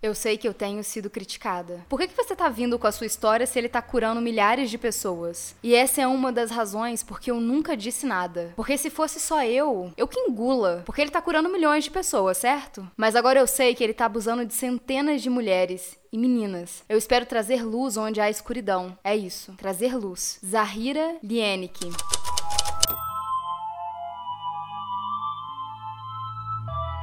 Eu 0.00 0.14
sei 0.14 0.38
que 0.38 0.46
eu 0.46 0.54
tenho 0.54 0.82
sido 0.84 1.10
criticada. 1.10 1.84
Por 1.88 1.98
que, 1.98 2.06
que 2.06 2.16
você 2.16 2.36
tá 2.36 2.48
vindo 2.48 2.78
com 2.78 2.86
a 2.86 2.92
sua 2.92 3.06
história 3.06 3.46
se 3.46 3.58
ele 3.58 3.68
tá 3.68 3.82
curando 3.82 4.20
milhares 4.20 4.70
de 4.70 4.78
pessoas? 4.78 5.56
E 5.62 5.74
essa 5.74 6.00
é 6.00 6.06
uma 6.06 6.30
das 6.30 6.50
razões 6.50 7.02
porque 7.02 7.30
eu 7.30 7.40
nunca 7.40 7.76
disse 7.76 8.06
nada. 8.06 8.52
Porque 8.54 8.78
se 8.78 8.90
fosse 8.90 9.18
só 9.18 9.44
eu, 9.44 9.92
eu 9.96 10.06
que 10.06 10.20
engula. 10.20 10.82
Porque 10.86 11.00
ele 11.00 11.10
tá 11.10 11.20
curando 11.20 11.48
milhões 11.48 11.84
de 11.84 11.90
pessoas, 11.90 12.38
certo? 12.38 12.88
Mas 12.96 13.16
agora 13.16 13.40
eu 13.40 13.46
sei 13.46 13.74
que 13.74 13.82
ele 13.82 13.94
tá 13.94 14.04
abusando 14.06 14.46
de 14.46 14.54
centenas 14.54 15.20
de 15.20 15.28
mulheres 15.28 15.98
e 16.12 16.18
meninas. 16.18 16.84
Eu 16.88 16.96
espero 16.96 17.26
trazer 17.26 17.64
luz 17.64 17.96
onde 17.96 18.20
há 18.20 18.30
escuridão. 18.30 18.96
É 19.02 19.16
isso. 19.16 19.52
Trazer 19.54 19.96
luz. 19.96 20.38
Zahira 20.44 21.16
Lienick. 21.22 21.90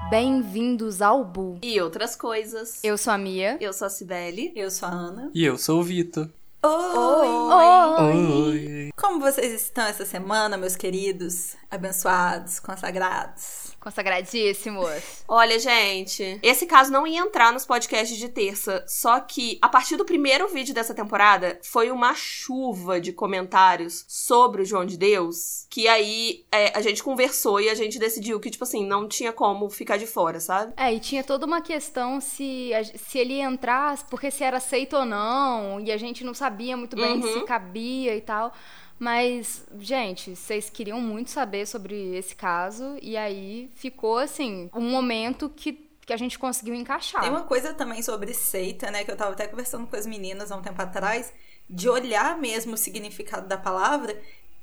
Bem-vindos 0.09 1.01
ao 1.01 1.25
Bu. 1.25 1.57
E 1.63 1.81
outras 1.81 2.15
coisas. 2.15 2.83
Eu 2.83 2.95
sou 2.97 3.11
a 3.11 3.17
Mia. 3.17 3.57
Eu 3.59 3.73
sou 3.73 3.87
a 3.87 3.89
Cibele. 3.89 4.51
Eu 4.55 4.69
sou 4.69 4.87
a 4.87 4.91
Ana. 4.91 5.31
E 5.33 5.43
eu 5.43 5.57
sou 5.57 5.79
o 5.79 5.83
Vitor. 5.83 6.29
Oi. 6.67 7.27
Oi. 7.27 8.05
Oi. 8.07 8.89
Como 8.97 9.19
vocês 9.19 9.53
estão 9.53 9.85
essa 9.85 10.03
semana, 10.03 10.57
meus 10.57 10.75
queridos, 10.75 11.55
abençoados, 11.69 12.59
consagrados? 12.59 13.75
Consagradíssimos. 13.79 15.23
Olha, 15.27 15.59
gente, 15.59 16.39
esse 16.41 16.65
caso 16.65 16.91
não 16.91 17.05
ia 17.05 17.19
entrar 17.19 17.53
nos 17.53 17.67
podcasts 17.67 18.17
de 18.17 18.29
terça, 18.29 18.83
só 18.87 19.19
que 19.19 19.59
a 19.61 19.69
partir 19.69 19.95
do 19.95 20.03
primeiro 20.03 20.47
vídeo 20.47 20.73
dessa 20.73 20.95
temporada 20.95 21.59
foi 21.61 21.91
uma 21.91 22.15
chuva 22.15 22.99
de 22.99 23.13
comentários 23.13 24.03
sobre 24.07 24.63
o 24.63 24.65
João 24.65 24.87
de 24.87 24.97
Deus, 24.97 25.67
que 25.69 25.87
aí 25.87 26.45
é, 26.51 26.75
a 26.75 26.81
gente 26.81 27.03
conversou 27.03 27.61
e 27.61 27.69
a 27.69 27.75
gente 27.75 27.99
decidiu 27.99 28.39
que, 28.39 28.49
tipo 28.49 28.63
assim, 28.63 28.83
não 28.83 29.07
tinha 29.07 29.31
como 29.31 29.69
ficar 29.69 29.97
de 29.97 30.07
fora, 30.07 30.39
sabe? 30.39 30.73
É, 30.77 30.91
e 30.91 30.99
tinha 30.99 31.23
toda 31.23 31.45
uma 31.45 31.61
questão 31.61 32.19
se, 32.19 32.71
se 32.97 33.19
ele 33.19 33.35
ia 33.35 33.43
entrar, 33.43 34.03
porque 34.09 34.31
se 34.31 34.43
era 34.43 34.57
aceito 34.57 34.95
ou 34.95 35.05
não, 35.05 35.79
e 35.79 35.91
a 35.91 35.97
gente 35.97 36.23
não 36.23 36.33
sabia 36.33 36.54
muito 36.77 36.95
bem 36.95 37.21
Uhum. 37.21 37.33
se 37.39 37.45
cabia 37.45 38.15
e 38.15 38.21
tal. 38.21 38.53
Mas, 38.97 39.65
gente, 39.79 40.35
vocês 40.35 40.69
queriam 40.69 41.01
muito 41.01 41.29
saber 41.29 41.65
sobre 41.67 42.15
esse 42.15 42.33
caso, 42.35 42.97
e 43.01 43.17
aí 43.17 43.69
ficou, 43.75 44.17
assim, 44.17 44.69
um 44.73 44.89
momento 44.89 45.49
que, 45.49 45.73
que 46.05 46.13
a 46.13 46.17
gente 46.17 46.39
conseguiu 46.39 46.73
encaixar. 46.73 47.21
Tem 47.21 47.29
uma 47.29 47.43
coisa 47.43 47.73
também 47.73 48.01
sobre 48.01 48.33
seita, 48.33 48.89
né, 48.89 49.03
que 49.03 49.11
eu 49.11 49.17
tava 49.17 49.31
até 49.33 49.47
conversando 49.47 49.85
com 49.85 49.95
as 49.97 50.05
meninas 50.05 50.49
há 50.51 50.55
um 50.55 50.61
tempo 50.61 50.81
atrás, 50.81 51.33
de 51.69 51.89
olhar 51.89 52.37
mesmo 52.37 52.75
o 52.75 52.77
significado 52.77 53.47
da 53.47 53.57
palavra. 53.57 54.17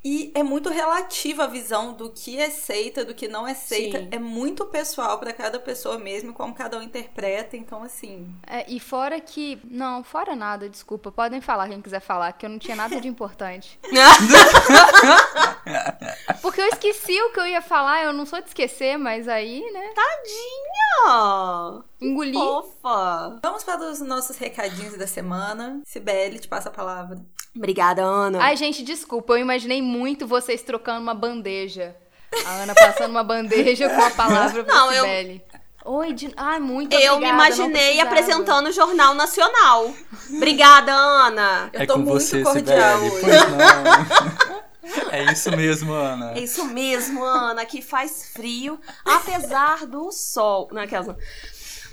E 0.05 0.33
é 0.34 0.42
muito 0.42 0.69
relativa 0.69 1.45
a 1.45 1.47
visão 1.47 1.92
do 1.92 2.11
que 2.11 2.36
é 2.39 2.50
seita, 2.50 3.05
do 3.05 3.14
que 3.14 3.28
não 3.28 3.47
é 3.47 3.55
seita. 3.55 3.98
Sim. 3.98 4.09
É 4.11 4.19
muito 4.19 4.64
pessoal 4.67 5.17
pra 5.19 5.33
cada 5.33 5.61
pessoa 5.61 5.97
mesmo, 5.98 6.33
como 6.33 6.53
cada 6.55 6.77
um 6.78 6.83
interpreta. 6.83 7.56
Então, 7.56 7.84
assim, 7.84 8.34
É, 8.47 8.64
e 8.69 8.81
fora 8.81 9.20
que. 9.20 9.61
Não, 9.64 10.03
fora 10.03 10.34
nada, 10.34 10.69
desculpa. 10.69 11.12
Podem 11.12 11.41
falar 11.41 11.69
quem 11.69 11.81
quiser 11.81 12.00
falar, 12.00 12.33
que 12.33 12.44
eu 12.44 12.50
não 12.50 12.59
tinha 12.59 12.77
nada 12.77 13.00
de 13.00 13.06
importante. 13.06 13.78
Porque 16.42 16.61
eu 16.61 16.66
esqueci 16.66 17.20
o 17.22 17.33
que 17.33 17.41
eu 17.41 17.47
ia 17.47 17.62
falar, 17.62 18.05
eu 18.05 18.12
não 18.12 18.27
sou 18.27 18.41
de 18.41 18.48
esquecer, 18.48 18.98
mas 18.98 19.28
aí, 19.28 19.61
né? 19.72 19.92
Tadinha! 19.94 21.83
Engoli. 22.00 22.33
Fofa! 22.33 23.39
vamos 23.42 23.62
para 23.62 23.91
os 23.91 24.00
nossos 24.00 24.37
recadinhos 24.37 24.97
da 24.97 25.06
semana. 25.06 25.81
Sibeli, 25.84 26.41
te 26.41 26.48
passa 26.48 26.69
a 26.69 26.72
palavra. 26.72 27.20
Obrigada, 27.55 28.03
Ana. 28.03 28.42
Ai, 28.42 28.56
gente, 28.56 28.83
desculpa, 28.83 29.34
eu 29.34 29.39
imaginei 29.39 29.83
muito 29.93 30.27
vocês 30.27 30.62
trocando 30.62 31.01
uma 31.01 31.15
bandeja. 31.15 31.95
A 32.47 32.62
Ana 32.62 32.75
passando 32.75 33.11
uma 33.11 33.23
bandeja 33.23 33.91
com 33.91 34.01
a 34.01 34.11
palavra 34.11 34.65
pra 34.65 34.75
Não, 34.75 34.93
eu-. 34.93 35.41
Oi, 35.84 36.12
de... 36.12 36.33
Ai, 36.37 36.61
muito 36.61 36.95
eu 36.95 37.15
obrigada, 37.15 37.21
me 37.21 37.29
imaginei 37.29 38.01
apresentando 38.01 38.69
o 38.69 38.73
Jornal 38.73 39.15
Nacional. 39.15 39.93
Obrigada, 40.31 40.93
Ana. 40.93 41.71
Eu 41.73 41.81
é 41.81 41.87
tô 41.87 41.95
com 41.95 42.01
muito 42.01 42.21
você, 42.21 42.43
cordial 42.43 43.01
hoje. 43.01 43.21
Pois 43.21 43.34
não. 43.51 44.62
É 45.11 45.33
isso 45.33 45.50
mesmo, 45.50 45.93
Ana. 45.93 46.33
É 46.37 46.41
isso 46.41 46.65
mesmo, 46.66 47.22
Ana, 47.25 47.65
que 47.65 47.83
faz 47.83 48.31
frio, 48.33 48.81
apesar 49.05 49.87
do 49.87 50.11
sol. 50.12 50.69
Não, 50.72 50.83
aquelas... 50.83 51.16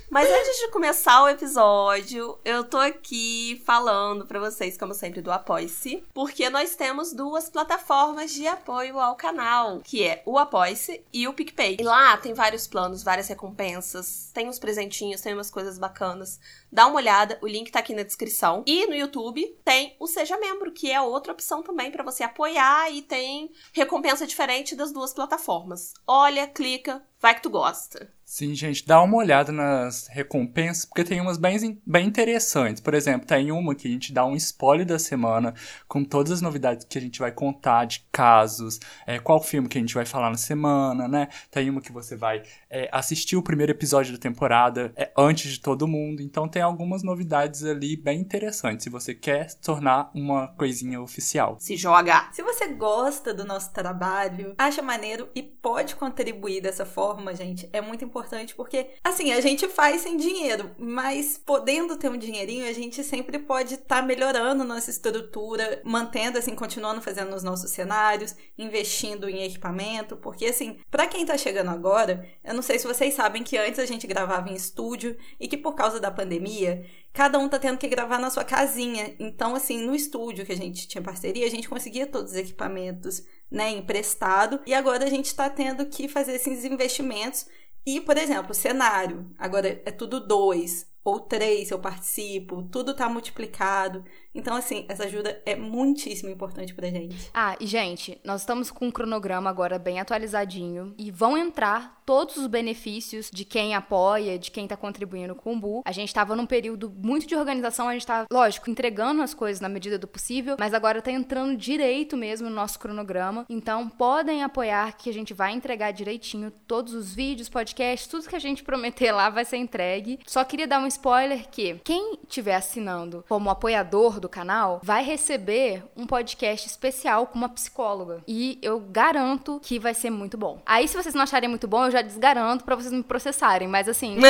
Mas 0.09 0.27
antes 0.27 0.57
de 0.57 0.69
começar 0.69 1.21
o 1.21 1.29
episódio, 1.29 2.39
eu 2.43 2.63
tô 2.63 2.77
aqui 2.77 3.61
falando 3.63 4.25
pra 4.25 4.39
vocês, 4.39 4.75
como 4.75 4.91
sempre, 4.91 5.21
do 5.21 5.31
Apoie-se, 5.31 6.03
porque 6.15 6.49
nós 6.49 6.75
temos 6.75 7.13
duas 7.13 7.47
plataformas 7.47 8.31
de 8.31 8.47
apoio 8.47 8.99
ao 8.99 9.15
canal, 9.15 9.81
que 9.81 10.03
é 10.03 10.23
o 10.25 10.39
Apoie-se 10.39 11.05
e 11.13 11.27
o 11.27 11.33
PicPay. 11.33 11.77
E 11.79 11.83
lá 11.83 12.17
tem 12.17 12.33
vários 12.33 12.65
planos, 12.65 13.03
várias 13.03 13.27
recompensas, 13.27 14.31
tem 14.33 14.49
uns 14.49 14.57
presentinhos, 14.57 15.21
tem 15.21 15.35
umas 15.35 15.51
coisas 15.51 15.77
bacanas. 15.77 16.39
Dá 16.71 16.87
uma 16.87 16.95
olhada, 16.95 17.37
o 17.39 17.47
link 17.47 17.69
tá 17.71 17.77
aqui 17.77 17.93
na 17.93 18.01
descrição. 18.01 18.63
E 18.65 18.87
no 18.87 18.95
YouTube 18.95 19.45
tem 19.63 19.95
o 19.99 20.07
Seja 20.07 20.39
Membro, 20.39 20.71
que 20.71 20.91
é 20.91 20.99
outra 20.99 21.33
opção 21.33 21.61
também 21.61 21.91
pra 21.91 22.03
você 22.03 22.23
apoiar 22.23 22.91
e 22.91 23.03
tem 23.03 23.51
recompensa 23.73 24.25
diferente 24.25 24.75
das 24.75 24.91
duas 24.91 25.13
plataformas. 25.13 25.93
Olha, 26.07 26.47
clica, 26.47 27.05
vai 27.19 27.35
que 27.35 27.43
tu 27.43 27.51
gosta. 27.51 28.11
Sim, 28.29 28.53
gente, 28.53 28.85
dá 28.85 29.01
uma 29.01 29.17
olhada 29.17 29.51
nas 29.51 30.07
recompensas, 30.07 30.85
porque 30.85 31.03
tem 31.03 31.19
umas 31.19 31.39
bem, 31.39 31.81
bem 31.83 32.05
interessantes. 32.05 32.79
Por 32.79 32.93
exemplo, 32.93 33.25
tem 33.25 33.51
uma 33.51 33.73
que 33.73 33.87
a 33.87 33.91
gente 33.91 34.13
dá 34.13 34.23
um 34.23 34.35
spoiler 34.35 34.85
da 34.85 34.99
semana, 34.99 35.51
com 35.87 36.03
todas 36.03 36.33
as 36.33 36.39
novidades 36.39 36.85
que 36.85 36.99
a 36.99 37.01
gente 37.01 37.19
vai 37.19 37.31
contar 37.31 37.85
de 37.85 38.05
casos, 38.11 38.79
é, 39.07 39.17
qual 39.17 39.41
filme 39.41 39.67
que 39.67 39.79
a 39.79 39.81
gente 39.81 39.95
vai 39.95 40.05
falar 40.05 40.29
na 40.29 40.37
semana, 40.37 41.07
né? 41.07 41.27
Tem 41.49 41.71
uma 41.71 41.81
que 41.81 41.91
você 41.91 42.15
vai 42.15 42.43
é, 42.69 42.87
assistir 42.91 43.35
o 43.35 43.41
primeiro 43.41 43.71
episódio 43.71 44.13
da 44.13 44.19
temporada 44.19 44.93
é, 44.95 45.11
antes 45.17 45.51
de 45.53 45.59
todo 45.59 45.87
mundo. 45.87 46.21
Então 46.21 46.47
tem 46.47 46.61
algumas 46.61 47.01
novidades 47.01 47.63
ali 47.63 47.97
bem 47.97 48.21
interessantes, 48.21 48.83
se 48.83 48.91
você 48.91 49.15
quer 49.15 49.55
tornar 49.55 50.11
uma 50.13 50.49
coisinha 50.49 51.01
oficial. 51.01 51.57
Se 51.59 51.75
joga. 51.75 52.29
Se 52.31 52.43
você 52.43 52.67
gosta 52.67 53.33
do 53.33 53.43
nosso 53.43 53.73
trabalho, 53.73 54.53
acha 54.55 54.83
maneiro 54.83 55.27
e 55.33 55.41
pode 55.41 55.95
contribuir 55.95 56.61
dessa 56.61 56.85
forma, 56.85 57.33
gente, 57.33 57.67
é 57.73 57.81
muito 57.81 58.05
importante 58.05 58.18
porque, 58.55 58.87
assim, 59.03 59.31
a 59.31 59.41
gente 59.41 59.67
faz 59.67 60.01
sem 60.01 60.17
dinheiro, 60.17 60.71
mas 60.77 61.37
podendo 61.37 61.97
ter 61.97 62.09
um 62.09 62.17
dinheirinho, 62.17 62.67
a 62.67 62.73
gente 62.73 63.03
sempre 63.03 63.39
pode 63.39 63.75
estar 63.75 64.01
melhorando 64.01 64.63
nossa 64.63 64.89
estrutura, 64.89 65.81
mantendo, 65.83 66.37
assim, 66.37 66.55
continuando 66.55 67.01
fazendo 67.01 67.35
os 67.35 67.43
nossos 67.43 67.71
cenários, 67.71 68.35
investindo 68.57 69.29
em 69.29 69.43
equipamento, 69.43 70.17
porque, 70.17 70.45
assim, 70.45 70.79
pra 70.89 71.07
quem 71.07 71.25
tá 71.25 71.37
chegando 71.37 71.69
agora, 71.69 72.27
eu 72.43 72.53
não 72.53 72.61
sei 72.61 72.79
se 72.79 72.87
vocês 72.87 73.13
sabem 73.13 73.43
que 73.43 73.57
antes 73.57 73.79
a 73.79 73.85
gente 73.85 74.07
gravava 74.07 74.49
em 74.49 74.55
estúdio 74.55 75.17
e 75.39 75.47
que 75.47 75.57
por 75.57 75.75
causa 75.75 75.99
da 75.99 76.11
pandemia, 76.11 76.85
cada 77.13 77.39
um 77.39 77.49
tá 77.49 77.59
tendo 77.59 77.77
que 77.77 77.87
gravar 77.87 78.19
na 78.19 78.29
sua 78.29 78.43
casinha. 78.43 79.15
Então, 79.19 79.55
assim, 79.55 79.79
no 79.85 79.95
estúdio 79.95 80.45
que 80.45 80.51
a 80.51 80.57
gente 80.57 80.87
tinha 80.87 81.01
parceria, 81.01 81.45
a 81.45 81.49
gente 81.49 81.69
conseguia 81.69 82.07
todos 82.07 82.31
os 82.31 82.37
equipamentos, 82.37 83.23
né, 83.49 83.71
emprestado. 83.71 84.59
E 84.65 84.73
agora 84.73 85.05
a 85.05 85.09
gente 85.09 85.33
tá 85.33 85.49
tendo 85.49 85.85
que 85.85 86.07
fazer 86.07 86.33
esses 86.33 86.63
investimentos. 86.63 87.47
E, 87.85 88.01
por 88.01 88.17
exemplo, 88.17 88.53
cenário. 88.53 89.33
Agora 89.37 89.81
é 89.85 89.91
tudo 89.91 90.19
dois 90.25 90.87
ou 91.03 91.19
três 91.19 91.71
eu 91.71 91.79
participo, 91.79 92.63
tudo 92.63 92.93
tá 92.93 93.09
multiplicado. 93.09 94.03
Então, 94.33 94.55
assim, 94.55 94.85
essa 94.87 95.05
ajuda 95.05 95.41
é 95.45 95.55
muitíssimo 95.55 96.29
importante 96.29 96.73
pra 96.73 96.87
gente. 96.87 97.29
Ah, 97.33 97.57
e 97.59 97.65
gente, 97.65 98.19
nós 98.23 98.41
estamos 98.41 98.69
com 98.69 98.87
um 98.87 98.91
cronograma 98.91 99.49
agora 99.49 99.79
bem 99.79 99.99
atualizadinho 99.99 100.93
e 100.97 101.09
vão 101.09 101.37
entrar 101.37 101.99
todos 102.05 102.37
os 102.37 102.47
benefícios 102.47 103.29
de 103.31 103.43
quem 103.45 103.75
apoia, 103.75 104.37
de 104.37 104.51
quem 104.51 104.67
tá 104.67 104.75
contribuindo 104.75 105.35
com 105.35 105.53
o 105.53 105.59
Bu. 105.59 105.81
A 105.85 105.91
gente 105.91 106.13
tava 106.13 106.35
num 106.35 106.45
período 106.45 106.89
muito 106.89 107.27
de 107.27 107.35
organização, 107.35 107.87
a 107.87 107.93
gente 107.93 108.05
tá, 108.05 108.25
lógico, 108.31 108.69
entregando 108.69 109.21
as 109.21 109.33
coisas 109.33 109.61
na 109.61 109.69
medida 109.69 109.97
do 109.97 110.07
possível, 110.07 110.55
mas 110.59 110.73
agora 110.73 111.01
tá 111.01 111.11
entrando 111.11 111.57
direito 111.57 112.17
mesmo 112.17 112.49
no 112.49 112.55
nosso 112.55 112.79
cronograma. 112.79 113.45
Então, 113.49 113.89
podem 113.89 114.43
apoiar 114.43 114.95
que 114.97 115.09
a 115.09 115.13
gente 115.13 115.33
vai 115.33 115.53
entregar 115.53 115.91
direitinho 115.91 116.51
todos 116.67 116.93
os 116.93 117.13
vídeos, 117.13 117.49
podcasts, 117.49 118.07
tudo 118.07 118.27
que 118.27 118.35
a 118.35 118.39
gente 118.39 118.63
prometer 118.63 119.11
lá 119.11 119.29
vai 119.29 119.45
ser 119.45 119.57
entregue. 119.57 120.19
Só 120.25 120.43
queria 120.43 120.67
dar 120.67 120.79
um 120.79 120.87
spoiler 120.89 121.47
que 121.49 121.79
quem 121.83 122.19
estiver 122.27 122.55
assinando 122.55 123.23
como 123.27 123.49
apoiador 123.49 124.19
do 124.19 124.27
canal 124.27 124.79
vai 124.83 125.03
receber 125.03 125.83
um 125.95 126.05
podcast 126.05 126.67
especial 126.67 127.27
com 127.27 127.37
uma 127.37 127.49
psicóloga. 127.49 128.21
E 128.27 128.59
eu 128.61 128.79
garanto 128.79 129.59
que 129.63 129.79
vai 129.79 129.93
ser 129.93 130.09
muito 130.09 130.37
bom. 130.37 130.61
Aí, 130.65 130.87
se 130.87 130.95
vocês 130.95 131.15
não 131.15 131.23
acharem 131.23 131.49
muito 131.49 131.67
bom, 131.67 131.85
eu 131.85 131.91
já 131.91 132.01
desgaranto 132.01 132.63
pra 132.63 132.75
vocês 132.75 132.91
me 132.93 133.03
processarem. 133.03 133.67
Mas 133.67 133.87
assim, 133.87 134.17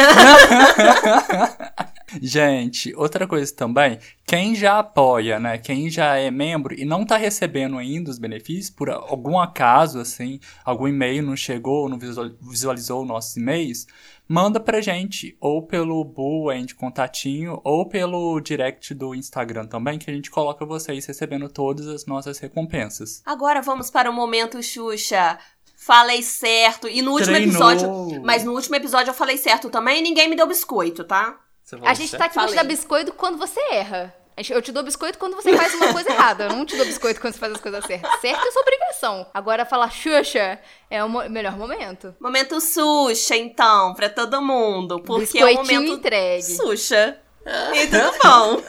Gente, 2.21 2.93
outra 2.95 3.27
coisa 3.27 3.53
também, 3.53 3.99
quem 4.29 4.53
já 4.55 4.79
apoia, 4.79 5.39
né? 5.39 5.57
Quem 5.57 5.89
já 5.89 6.15
é 6.15 6.29
membro 6.29 6.73
e 6.73 6.85
não 6.85 7.05
tá 7.05 7.17
recebendo 7.17 7.77
ainda 7.77 8.11
os 8.11 8.19
benefícios, 8.19 8.69
por 8.69 8.89
algum 8.89 9.39
acaso, 9.39 9.99
assim, 9.99 10.39
algum 10.63 10.87
e-mail 10.87 11.23
não 11.23 11.35
chegou, 11.35 11.89
não 11.89 11.97
visual- 11.97 12.29
visualizou 12.41 13.03
nossos 13.03 13.35
e-mails, 13.37 13.87
manda 14.27 14.59
pra 14.59 14.81
gente, 14.81 15.35
ou 15.41 15.65
pelo 15.65 16.03
Bull 16.05 16.53
End 16.53 16.75
Contatinho, 16.75 17.59
ou 17.63 17.87
pelo 17.89 18.39
direct 18.39 18.93
do 18.93 19.15
Instagram 19.15 19.65
também, 19.65 19.97
que 19.97 20.09
a 20.09 20.13
gente 20.13 20.29
coloca 20.29 20.65
vocês 20.65 21.05
recebendo 21.07 21.49
todas 21.49 21.87
as 21.87 22.05
nossas 22.05 22.37
recompensas. 22.37 23.23
Agora 23.25 23.61
vamos 23.61 23.89
para 23.89 24.09
o 24.09 24.13
momento 24.13 24.61
Xuxa. 24.61 25.39
Falei 25.75 26.21
certo. 26.21 26.87
E 26.87 27.01
no 27.01 27.13
último 27.13 27.33
Treinou. 27.33 27.71
episódio. 27.71 28.21
Mas 28.23 28.43
no 28.43 28.53
último 28.53 28.75
episódio 28.75 29.09
eu 29.09 29.13
falei 29.15 29.37
certo 29.37 29.69
também 29.69 29.99
e 29.99 30.01
ninguém 30.03 30.29
me 30.29 30.35
deu 30.35 30.45
biscoito, 30.45 31.03
tá? 31.05 31.39
A 31.83 31.93
gente 31.93 32.17
tá 32.17 32.25
aqui 32.25 32.33
pra 32.33 32.47
te 32.47 32.55
dar 32.55 32.63
biscoito 32.63 33.13
quando 33.13 33.37
você 33.37 33.59
erra. 33.71 34.13
Eu 34.49 34.61
te 34.61 34.71
dou 34.71 34.83
biscoito 34.83 35.17
quando 35.17 35.35
você 35.35 35.55
faz 35.55 35.73
uma 35.73 35.91
coisa 35.91 36.09
errada. 36.09 36.45
Eu 36.45 36.51
não 36.51 36.65
te 36.65 36.77
dou 36.77 36.85
biscoito 36.85 37.19
quando 37.19 37.33
você 37.33 37.39
faz 37.39 37.53
as 37.53 37.59
coisas 37.61 37.83
certas. 37.85 38.21
Certo 38.21 38.47
é 38.47 38.51
sua 38.51 38.61
obrigação. 38.61 39.27
Agora, 39.33 39.65
falar 39.65 39.91
Xuxa 39.91 40.59
é 40.89 41.03
o 41.03 41.09
melhor 41.29 41.57
momento. 41.57 42.15
Momento 42.19 42.61
Xuxa, 42.61 43.35
então, 43.35 43.93
pra 43.93 44.09
todo 44.09 44.41
mundo. 44.41 45.01
Porque 45.01 45.39
é 45.39 45.45
o 45.45 45.55
momento 45.55 45.91
entregue. 45.91 46.55
Xuxa. 46.55 47.19
E 47.73 47.87
tudo 47.87 48.11
bom. 48.23 48.61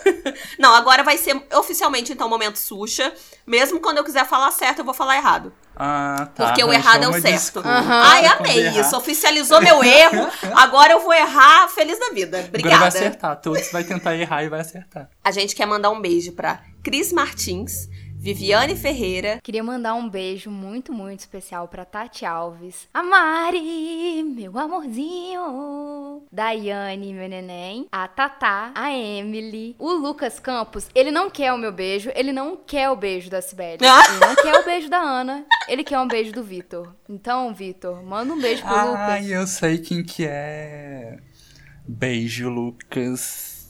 Não, 0.58 0.74
agora 0.74 1.02
vai 1.02 1.18
ser 1.18 1.40
oficialmente, 1.54 2.12
então, 2.12 2.28
momento 2.28 2.58
Xuxa. 2.58 3.12
Mesmo 3.46 3.80
quando 3.80 3.98
eu 3.98 4.04
quiser 4.04 4.26
falar 4.26 4.50
certo, 4.50 4.80
eu 4.80 4.84
vou 4.84 4.94
falar 4.94 5.16
errado. 5.16 5.52
Ah, 5.82 6.28
tá. 6.34 6.46
Porque 6.48 6.62
o 6.62 6.70
errado 6.70 7.04
é 7.04 7.08
o 7.08 7.20
certo. 7.22 7.60
Aham. 7.60 8.02
Ai, 8.04 8.26
amei 8.26 8.68
isso. 8.68 8.94
Oficializou 8.94 9.62
meu 9.62 9.82
erro. 9.82 10.28
Agora 10.54 10.92
eu 10.92 11.00
vou 11.00 11.14
errar 11.14 11.68
feliz 11.68 11.98
da 11.98 12.10
vida. 12.10 12.36
Agora 12.36 12.42
vai 12.42 12.60
Obrigada. 12.60 12.86
acertar. 12.88 13.40
Todos 13.40 13.72
vai 13.72 13.82
tentar 13.82 14.14
errar 14.14 14.44
e 14.44 14.50
vai 14.50 14.60
acertar. 14.60 15.08
A 15.24 15.30
gente 15.30 15.56
quer 15.56 15.64
mandar 15.64 15.88
um 15.88 15.98
beijo 15.98 16.32
pra 16.32 16.60
Cris 16.82 17.12
Martins, 17.14 17.88
Viviane 18.20 18.76
Ferreira, 18.76 19.40
Queria 19.42 19.64
mandar 19.64 19.94
um 19.94 20.06
beijo 20.06 20.50
muito, 20.50 20.92
muito 20.92 21.20
especial 21.20 21.66
pra 21.66 21.86
Tati 21.86 22.26
Alves. 22.26 22.86
A 22.92 23.02
Mari, 23.02 24.22
meu 24.22 24.58
amorzinho. 24.58 26.22
Daiane, 26.30 27.14
meu 27.14 27.26
neném. 27.26 27.86
A 27.90 28.06
Tatá, 28.06 28.72
a 28.74 28.92
Emily. 28.92 29.74
O 29.78 29.92
Lucas 29.92 30.38
Campos, 30.38 30.86
ele 30.94 31.10
não 31.10 31.30
quer 31.30 31.50
o 31.54 31.56
meu 31.56 31.72
beijo, 31.72 32.10
ele 32.14 32.30
não 32.30 32.58
quer 32.58 32.90
o 32.90 32.96
beijo 32.96 33.30
da 33.30 33.40
Sibeli. 33.40 33.86
Ah. 33.86 34.02
Ele 34.10 34.20
não 34.20 34.34
quer 34.34 34.60
o 34.60 34.64
beijo 34.66 34.90
da 34.90 34.98
Ana, 34.98 35.46
ele 35.66 35.82
quer 35.82 35.98
um 35.98 36.06
beijo 36.06 36.30
do 36.30 36.44
Vitor. 36.44 36.94
Então, 37.08 37.54
Vitor, 37.54 38.04
manda 38.04 38.34
um 38.34 38.38
beijo 38.38 38.62
pro 38.62 38.74
Lucas. 38.74 38.98
Ai, 38.98 39.34
eu 39.34 39.46
sei 39.46 39.78
quem 39.78 40.04
que 40.04 40.26
é. 40.26 41.16
Beijo, 41.88 42.50
Lucas. 42.50 43.66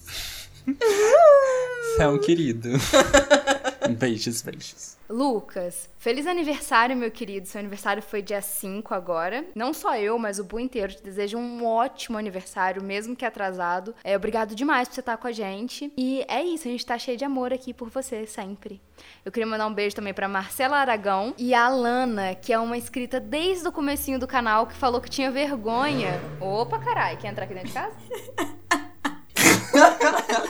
Você 0.66 2.02
é 2.02 2.08
um 2.08 2.18
querido. 2.18 2.70
Beijos, 3.98 4.42
beijos. 4.42 4.96
Lucas, 5.08 5.88
feliz 5.98 6.26
aniversário, 6.26 6.96
meu 6.96 7.10
querido. 7.10 7.48
Seu 7.48 7.58
aniversário 7.58 8.00
foi 8.02 8.22
dia 8.22 8.40
5 8.40 8.94
agora. 8.94 9.44
Não 9.54 9.74
só 9.74 9.96
eu, 9.96 10.16
mas 10.18 10.38
o 10.38 10.44
Bu 10.44 10.60
inteiro 10.60 10.94
te 10.94 11.02
deseja 11.02 11.36
um 11.36 11.66
ótimo 11.66 12.16
aniversário, 12.16 12.82
mesmo 12.82 13.16
que 13.16 13.24
atrasado. 13.24 13.94
É, 14.04 14.16
obrigado 14.16 14.54
demais 14.54 14.86
por 14.86 14.94
você 14.94 15.00
estar 15.00 15.16
com 15.16 15.26
a 15.26 15.32
gente. 15.32 15.92
E 15.96 16.24
é 16.28 16.42
isso, 16.42 16.68
a 16.68 16.70
gente 16.70 16.86
tá 16.86 16.96
cheio 16.96 17.16
de 17.16 17.24
amor 17.24 17.52
aqui 17.52 17.74
por 17.74 17.88
você, 17.88 18.24
sempre. 18.26 18.80
Eu 19.24 19.32
queria 19.32 19.46
mandar 19.46 19.66
um 19.66 19.74
beijo 19.74 19.96
também 19.96 20.14
pra 20.14 20.28
Marcela 20.28 20.76
Aragão 20.76 21.34
e 21.36 21.54
a 21.54 21.68
Lana, 21.68 22.34
que 22.34 22.52
é 22.52 22.58
uma 22.58 22.76
inscrita 22.76 23.18
desde 23.18 23.66
o 23.66 23.72
comecinho 23.72 24.18
do 24.18 24.28
canal, 24.28 24.66
que 24.66 24.74
falou 24.74 25.00
que 25.00 25.10
tinha 25.10 25.30
vergonha. 25.30 26.20
Opa, 26.40 26.78
carai, 26.78 27.16
quer 27.16 27.28
entrar 27.28 27.44
aqui 27.44 27.54
dentro 27.54 27.68
de 27.68 27.74
casa? 27.74 27.96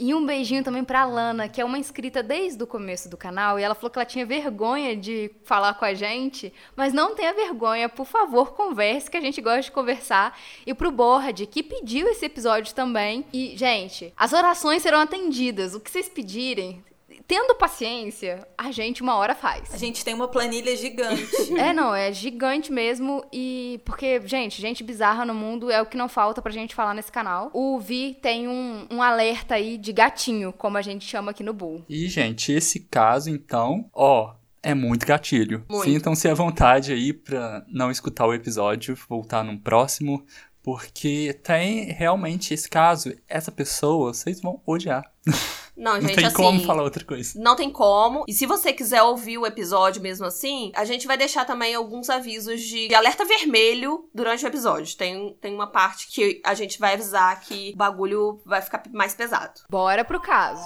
E 0.00 0.14
um 0.14 0.24
beijinho 0.24 0.64
também 0.64 0.84
pra 0.84 1.04
Lana, 1.04 1.48
que 1.48 1.60
é 1.60 1.64
uma 1.64 1.78
inscrita 1.78 2.22
desde 2.22 2.62
o 2.62 2.66
começo 2.66 3.08
do 3.08 3.16
canal, 3.16 3.58
e 3.58 3.62
ela 3.62 3.74
falou 3.74 3.90
que 3.90 3.98
ela 3.98 4.06
tinha 4.06 4.26
vergonha 4.26 4.96
de 4.96 5.30
falar 5.44 5.74
com 5.74 5.84
a 5.84 5.94
gente, 5.94 6.52
mas 6.76 6.92
não 6.92 7.14
tenha 7.14 7.32
vergonha, 7.32 7.88
por 7.88 8.06
favor, 8.06 8.52
converse, 8.52 9.10
que 9.10 9.16
a 9.16 9.20
gente 9.20 9.40
gosta 9.40 9.62
de 9.62 9.72
conversar. 9.72 10.38
E 10.66 10.74
pro 10.74 10.90
Bord, 10.90 11.46
que 11.46 11.62
pediu 11.62 12.08
esse 12.08 12.24
episódio 12.24 12.74
também. 12.74 13.24
E, 13.32 13.56
gente, 13.56 14.12
as 14.16 14.32
orações 14.32 14.82
serão 14.82 15.00
atendidas. 15.00 15.74
O 15.74 15.80
que 15.80 15.90
vocês 15.90 16.08
pedirem, 16.08 16.82
tendo 17.26 17.54
paciência, 17.54 18.46
a 18.56 18.70
gente 18.70 19.02
uma 19.02 19.16
hora 19.16 19.34
faz. 19.34 19.72
A 19.72 19.76
gente 19.76 20.04
tem 20.04 20.14
uma 20.14 20.28
planilha 20.28 20.76
gigante. 20.76 21.24
É, 21.58 21.72
não, 21.72 21.94
é 21.94 22.12
gigante 22.12 22.72
mesmo. 22.72 23.24
E. 23.32 23.80
Porque, 23.84 24.20
gente, 24.26 24.60
gente 24.60 24.82
bizarra 24.82 25.24
no 25.24 25.34
mundo 25.34 25.70
é 25.70 25.80
o 25.80 25.86
que 25.86 25.96
não 25.96 26.08
falta 26.08 26.42
pra 26.42 26.50
gente 26.50 26.74
falar 26.74 26.94
nesse 26.94 27.12
canal. 27.12 27.50
O 27.52 27.78
Vi 27.78 28.16
tem 28.20 28.48
um, 28.48 28.86
um 28.90 29.02
alerta 29.02 29.54
aí 29.54 29.78
de 29.78 29.92
gatinho, 29.92 30.52
como 30.52 30.76
a 30.76 30.82
gente 30.82 31.06
chama 31.06 31.30
aqui 31.30 31.42
no 31.42 31.52
Bull. 31.54 31.84
E, 31.88 32.08
gente, 32.08 32.52
esse 32.52 32.80
caso, 32.80 33.30
então, 33.30 33.88
ó, 33.92 34.34
é 34.62 34.74
muito 34.74 35.06
gatilho. 35.06 35.64
Sintam-se 35.82 36.28
à 36.28 36.34
vontade 36.34 36.92
aí 36.92 37.12
pra 37.12 37.64
não 37.68 37.90
escutar 37.90 38.26
o 38.26 38.34
episódio, 38.34 38.96
voltar 39.08 39.44
num 39.44 39.58
próximo, 39.58 40.24
porque 40.62 41.38
tem 41.42 41.92
realmente 41.92 42.54
esse 42.54 42.68
caso, 42.68 43.14
essa 43.28 43.52
pessoa, 43.52 44.12
vocês 44.12 44.40
vão 44.40 44.60
odiar. 44.66 45.04
Não, 45.76 45.94
Não 45.94 46.00
gente, 46.02 46.14
tem 46.14 46.26
assim. 46.26 46.36
como 46.36 46.64
falar 46.64 46.82
outra 46.82 47.04
coisa. 47.04 47.32
Não 47.40 47.56
tem 47.56 47.70
como. 47.70 48.24
E 48.28 48.32
se 48.32 48.46
você 48.46 48.72
quiser 48.72 49.02
ouvir 49.02 49.38
o 49.38 49.46
episódio 49.46 50.00
mesmo 50.00 50.26
assim, 50.26 50.70
a 50.74 50.84
gente 50.84 51.06
vai 51.06 51.16
deixar 51.16 51.44
também 51.44 51.74
alguns 51.74 52.08
avisos 52.08 52.60
de, 52.60 52.88
de 52.88 52.94
alerta 52.94 53.24
vermelho 53.24 54.08
durante 54.14 54.44
o 54.44 54.48
episódio. 54.48 54.96
Tem, 54.96 55.36
tem 55.40 55.54
uma 55.54 55.66
parte 55.66 56.08
que 56.08 56.40
a 56.44 56.54
gente 56.54 56.78
vai 56.78 56.94
avisar 56.94 57.40
que 57.40 57.72
o 57.74 57.76
bagulho 57.76 58.40
vai 58.44 58.62
ficar 58.62 58.82
mais 58.92 59.14
pesado. 59.14 59.60
Bora 59.68 60.04
pro 60.04 60.20
caso. 60.20 60.62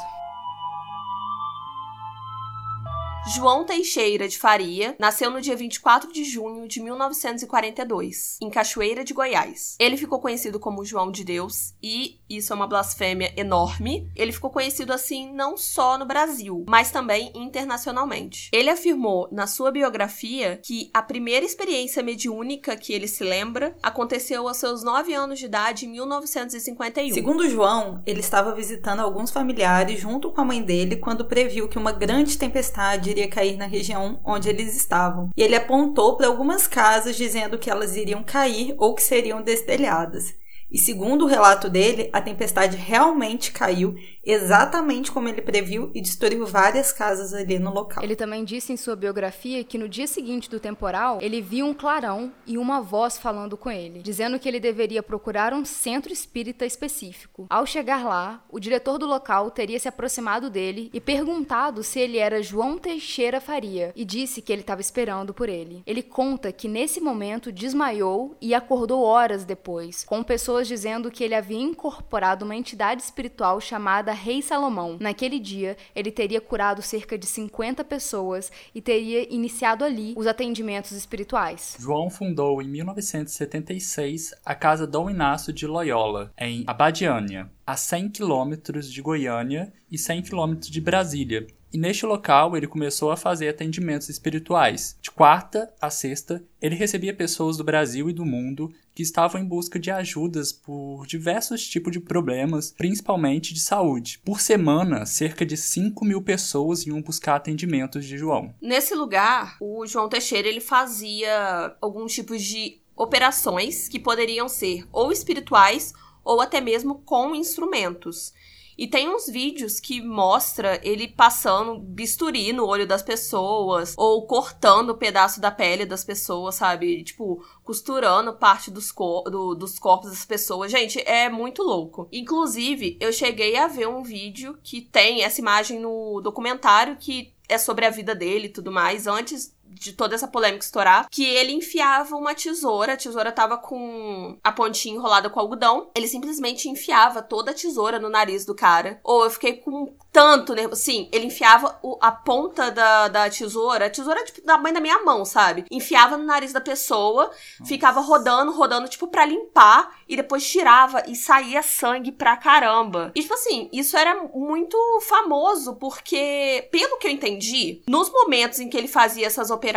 João 3.34 3.62
Teixeira 3.62 4.26
de 4.26 4.38
Faria 4.38 4.96
nasceu 4.98 5.30
no 5.30 5.40
dia 5.40 5.54
24 5.54 6.10
de 6.10 6.24
junho 6.24 6.66
de 6.66 6.80
1942, 6.80 8.38
em 8.40 8.48
Cachoeira 8.48 9.04
de 9.04 9.12
Goiás. 9.12 9.76
Ele 9.78 9.98
ficou 9.98 10.18
conhecido 10.18 10.58
como 10.58 10.84
João 10.84 11.10
de 11.10 11.24
Deus 11.24 11.74
e 11.82 12.18
isso 12.28 12.54
é 12.54 12.56
uma 12.56 12.66
blasfêmia 12.66 13.32
enorme. 13.36 14.10
Ele 14.16 14.32
ficou 14.32 14.48
conhecido 14.48 14.94
assim 14.94 15.30
não 15.34 15.58
só 15.58 15.98
no 15.98 16.06
Brasil, 16.06 16.64
mas 16.66 16.90
também 16.90 17.30
internacionalmente. 17.34 18.48
Ele 18.50 18.70
afirmou 18.70 19.28
na 19.30 19.46
sua 19.46 19.70
biografia 19.70 20.58
que 20.62 20.90
a 20.94 21.02
primeira 21.02 21.44
experiência 21.44 22.02
mediúnica 22.02 22.76
que 22.76 22.94
ele 22.94 23.06
se 23.06 23.24
lembra 23.24 23.76
aconteceu 23.82 24.48
aos 24.48 24.56
seus 24.56 24.82
9 24.82 25.12
anos 25.12 25.38
de 25.38 25.44
idade 25.44 25.84
em 25.84 25.90
1951. 25.90 27.12
Segundo 27.12 27.48
João, 27.48 28.02
ele 28.06 28.20
estava 28.20 28.54
visitando 28.54 29.00
alguns 29.00 29.30
familiares 29.30 30.00
junto 30.00 30.32
com 30.32 30.40
a 30.40 30.44
mãe 30.44 30.62
dele 30.62 30.96
quando 30.96 31.26
previu 31.26 31.68
que 31.68 31.76
uma 31.76 31.92
grande 31.92 32.38
tempestade 32.38 33.17
iria 33.18 33.28
cair 33.28 33.56
na 33.56 33.66
região 33.66 34.20
onde 34.24 34.48
eles 34.48 34.76
estavam. 34.76 35.30
E 35.36 35.42
ele 35.42 35.56
apontou 35.56 36.16
para 36.16 36.28
algumas 36.28 36.66
casas 36.66 37.16
dizendo 37.16 37.58
que 37.58 37.70
elas 37.70 37.96
iriam 37.96 38.22
cair 38.22 38.74
ou 38.78 38.94
que 38.94 39.02
seriam 39.02 39.42
destelhadas. 39.42 40.34
E 40.70 40.78
segundo 40.78 41.24
o 41.24 41.28
relato 41.28 41.68
dele, 41.68 42.10
a 42.12 42.20
tempestade 42.20 42.76
realmente 42.76 43.52
caiu 43.52 43.96
exatamente 44.28 45.10
como 45.10 45.26
ele 45.26 45.40
previu 45.40 45.90
e 45.94 46.02
destruiu 46.02 46.46
várias 46.46 46.92
casas 46.92 47.32
ali 47.32 47.58
no 47.58 47.72
local. 47.72 48.04
Ele 48.04 48.14
também 48.14 48.44
disse 48.44 48.70
em 48.70 48.76
sua 48.76 48.94
biografia 48.94 49.64
que 49.64 49.78
no 49.78 49.88
dia 49.88 50.06
seguinte 50.06 50.50
do 50.50 50.60
temporal, 50.60 51.18
ele 51.22 51.40
viu 51.40 51.64
um 51.64 51.72
clarão 51.72 52.30
e 52.46 52.58
uma 52.58 52.82
voz 52.82 53.16
falando 53.16 53.56
com 53.56 53.70
ele, 53.70 54.00
dizendo 54.02 54.38
que 54.38 54.46
ele 54.46 54.60
deveria 54.60 55.02
procurar 55.02 55.54
um 55.54 55.64
centro 55.64 56.12
espírita 56.12 56.66
específico. 56.66 57.46
Ao 57.48 57.64
chegar 57.64 58.04
lá, 58.04 58.44
o 58.50 58.60
diretor 58.60 58.98
do 58.98 59.06
local 59.06 59.50
teria 59.50 59.80
se 59.80 59.88
aproximado 59.88 60.50
dele 60.50 60.90
e 60.92 61.00
perguntado 61.00 61.82
se 61.82 61.98
ele 61.98 62.18
era 62.18 62.42
João 62.42 62.76
Teixeira 62.76 63.40
Faria 63.40 63.92
e 63.96 64.04
disse 64.04 64.42
que 64.42 64.52
ele 64.52 64.60
estava 64.60 64.82
esperando 64.82 65.32
por 65.32 65.48
ele. 65.48 65.82
Ele 65.86 66.02
conta 66.02 66.52
que 66.52 66.68
nesse 66.68 67.00
momento 67.00 67.50
desmaiou 67.50 68.36
e 68.42 68.54
acordou 68.54 69.02
horas 69.02 69.44
depois, 69.44 70.04
com 70.04 70.22
pessoas 70.22 70.68
dizendo 70.68 71.10
que 71.10 71.24
ele 71.24 71.34
havia 71.34 71.58
incorporado 71.58 72.44
uma 72.44 72.56
entidade 72.56 73.02
espiritual 73.02 73.58
chamada 73.58 74.17
Rei 74.18 74.42
Salomão. 74.42 74.96
Naquele 75.00 75.38
dia, 75.38 75.76
ele 75.94 76.10
teria 76.10 76.40
curado 76.40 76.82
cerca 76.82 77.16
de 77.16 77.26
50 77.26 77.84
pessoas 77.84 78.50
e 78.74 78.80
teria 78.80 79.32
iniciado 79.32 79.84
ali 79.84 80.14
os 80.16 80.26
atendimentos 80.26 80.92
espirituais. 80.92 81.76
João 81.78 82.10
fundou 82.10 82.60
em 82.60 82.68
1976 82.68 84.34
a 84.44 84.54
Casa 84.54 84.86
Dom 84.86 85.08
Inácio 85.08 85.52
de 85.52 85.66
Loyola, 85.66 86.32
em 86.36 86.64
Abadiânia, 86.66 87.50
a 87.66 87.76
100 87.76 88.10
quilômetros 88.10 88.92
de 88.92 89.00
Goiânia 89.00 89.72
e 89.90 89.96
100 89.96 90.22
quilômetros 90.22 90.70
de 90.70 90.80
Brasília. 90.80 91.46
E 91.72 91.78
neste 91.78 92.06
local 92.06 92.56
ele 92.56 92.66
começou 92.66 93.10
a 93.10 93.16
fazer 93.16 93.48
atendimentos 93.48 94.08
espirituais. 94.08 94.96
De 95.02 95.10
quarta 95.10 95.72
a 95.80 95.90
sexta, 95.90 96.42
ele 96.60 96.74
recebia 96.74 97.14
pessoas 97.14 97.56
do 97.56 97.64
Brasil 97.64 98.08
e 98.08 98.12
do 98.12 98.24
mundo 98.24 98.72
que 98.94 99.02
estavam 99.02 99.40
em 99.40 99.44
busca 99.44 99.78
de 99.78 99.90
ajudas 99.90 100.52
por 100.52 101.06
diversos 101.06 101.66
tipos 101.68 101.92
de 101.92 102.00
problemas, 102.00 102.72
principalmente 102.72 103.54
de 103.54 103.60
saúde. 103.60 104.20
Por 104.24 104.40
semana, 104.40 105.06
cerca 105.06 105.46
de 105.46 105.56
5 105.56 106.04
mil 106.04 106.22
pessoas 106.22 106.86
iam 106.86 107.00
buscar 107.02 107.36
atendimentos 107.36 108.04
de 108.04 108.18
João. 108.18 108.54
Nesse 108.60 108.94
lugar, 108.94 109.56
o 109.60 109.86
João 109.86 110.08
Teixeira 110.08 110.48
ele 110.48 110.60
fazia 110.60 111.76
alguns 111.80 112.12
tipos 112.12 112.42
de 112.42 112.80
operações 112.96 113.88
que 113.88 114.00
poderiam 114.00 114.48
ser 114.48 114.84
ou 114.90 115.12
espirituais 115.12 115.92
ou 116.24 116.40
até 116.40 116.60
mesmo 116.60 116.96
com 117.06 117.34
instrumentos. 117.34 118.32
E 118.78 118.86
tem 118.86 119.08
uns 119.12 119.26
vídeos 119.26 119.80
que 119.80 120.00
mostra 120.00 120.80
ele 120.84 121.08
passando 121.08 121.80
bisturi 121.80 122.52
no 122.52 122.64
olho 122.64 122.86
das 122.86 123.02
pessoas, 123.02 123.94
ou 123.98 124.24
cortando 124.24 124.96
pedaço 124.96 125.40
da 125.40 125.50
pele 125.50 125.84
das 125.84 126.04
pessoas, 126.04 126.54
sabe? 126.54 127.02
Tipo, 127.02 127.44
costurando 127.64 128.32
parte 128.34 128.70
dos, 128.70 128.92
cor 128.92 129.24
do- 129.24 129.56
dos 129.56 129.80
corpos 129.80 130.10
das 130.10 130.24
pessoas. 130.24 130.70
Gente, 130.70 131.00
é 131.00 131.28
muito 131.28 131.62
louco. 131.64 132.08
Inclusive, 132.12 132.96
eu 133.00 133.12
cheguei 133.12 133.56
a 133.56 133.66
ver 133.66 133.88
um 133.88 134.04
vídeo 134.04 134.56
que 134.62 134.80
tem 134.80 135.24
essa 135.24 135.40
imagem 135.40 135.80
no 135.80 136.20
documentário 136.20 136.96
que 136.96 137.34
é 137.48 137.56
sobre 137.58 137.86
a 137.86 137.90
vida 137.90 138.14
dele 138.14 138.46
e 138.46 138.52
tudo 138.52 138.70
mais, 138.70 139.06
antes 139.06 139.56
de 139.78 139.92
toda 139.92 140.14
essa 140.14 140.28
polêmica 140.28 140.64
estourar, 140.64 141.08
que 141.10 141.24
ele 141.24 141.52
enfiava 141.52 142.16
uma 142.16 142.34
tesoura, 142.34 142.94
a 142.94 142.96
tesoura 142.96 143.32
tava 143.32 143.56
com 143.56 144.38
a 144.42 144.52
pontinha 144.52 144.94
enrolada 144.94 145.30
com 145.30 145.40
algodão, 145.40 145.90
ele 145.94 146.08
simplesmente 146.08 146.68
enfiava 146.68 147.22
toda 147.22 147.50
a 147.50 147.54
tesoura 147.54 147.98
no 147.98 148.08
nariz 148.08 148.44
do 148.44 148.54
cara. 148.54 149.00
Ou 149.02 149.24
eu 149.24 149.30
fiquei 149.30 149.54
com 149.54 149.94
tanto 150.12 150.54
nervoso. 150.54 150.82
Sim, 150.82 151.08
ele 151.12 151.26
enfiava 151.26 151.78
o, 151.82 151.98
a 152.00 152.10
ponta 152.10 152.70
da, 152.70 153.08
da 153.08 153.30
tesoura, 153.30 153.86
a 153.86 153.90
tesoura 153.90 154.24
tipo 154.24 154.44
da 154.44 154.58
mãe 154.58 154.72
da 154.72 154.80
minha 154.80 155.02
mão, 155.02 155.24
sabe? 155.24 155.64
Enfiava 155.70 156.16
no 156.16 156.24
nariz 156.24 156.52
da 156.52 156.60
pessoa, 156.60 157.24
Nossa. 157.24 157.64
ficava 157.64 158.00
rodando, 158.00 158.52
rodando, 158.52 158.88
tipo, 158.88 159.06
pra 159.08 159.24
limpar, 159.24 159.96
e 160.08 160.16
depois 160.16 160.48
tirava 160.48 161.04
e 161.06 161.14
saía 161.14 161.62
sangue 161.62 162.10
pra 162.10 162.36
caramba. 162.36 163.12
E, 163.14 163.20
tipo 163.20 163.34
assim, 163.34 163.68
isso 163.72 163.96
era 163.96 164.22
muito 164.34 164.76
famoso, 165.02 165.76
porque, 165.76 166.68
pelo 166.72 166.98
que 166.98 167.06
eu 167.06 167.12
entendi, 167.12 167.82
nos 167.86 168.10
momentos 168.10 168.58
em 168.58 168.68
que 168.68 168.76
ele 168.76 168.88
fazia 168.88 169.26
essas 169.26 169.50
operações, 169.50 169.67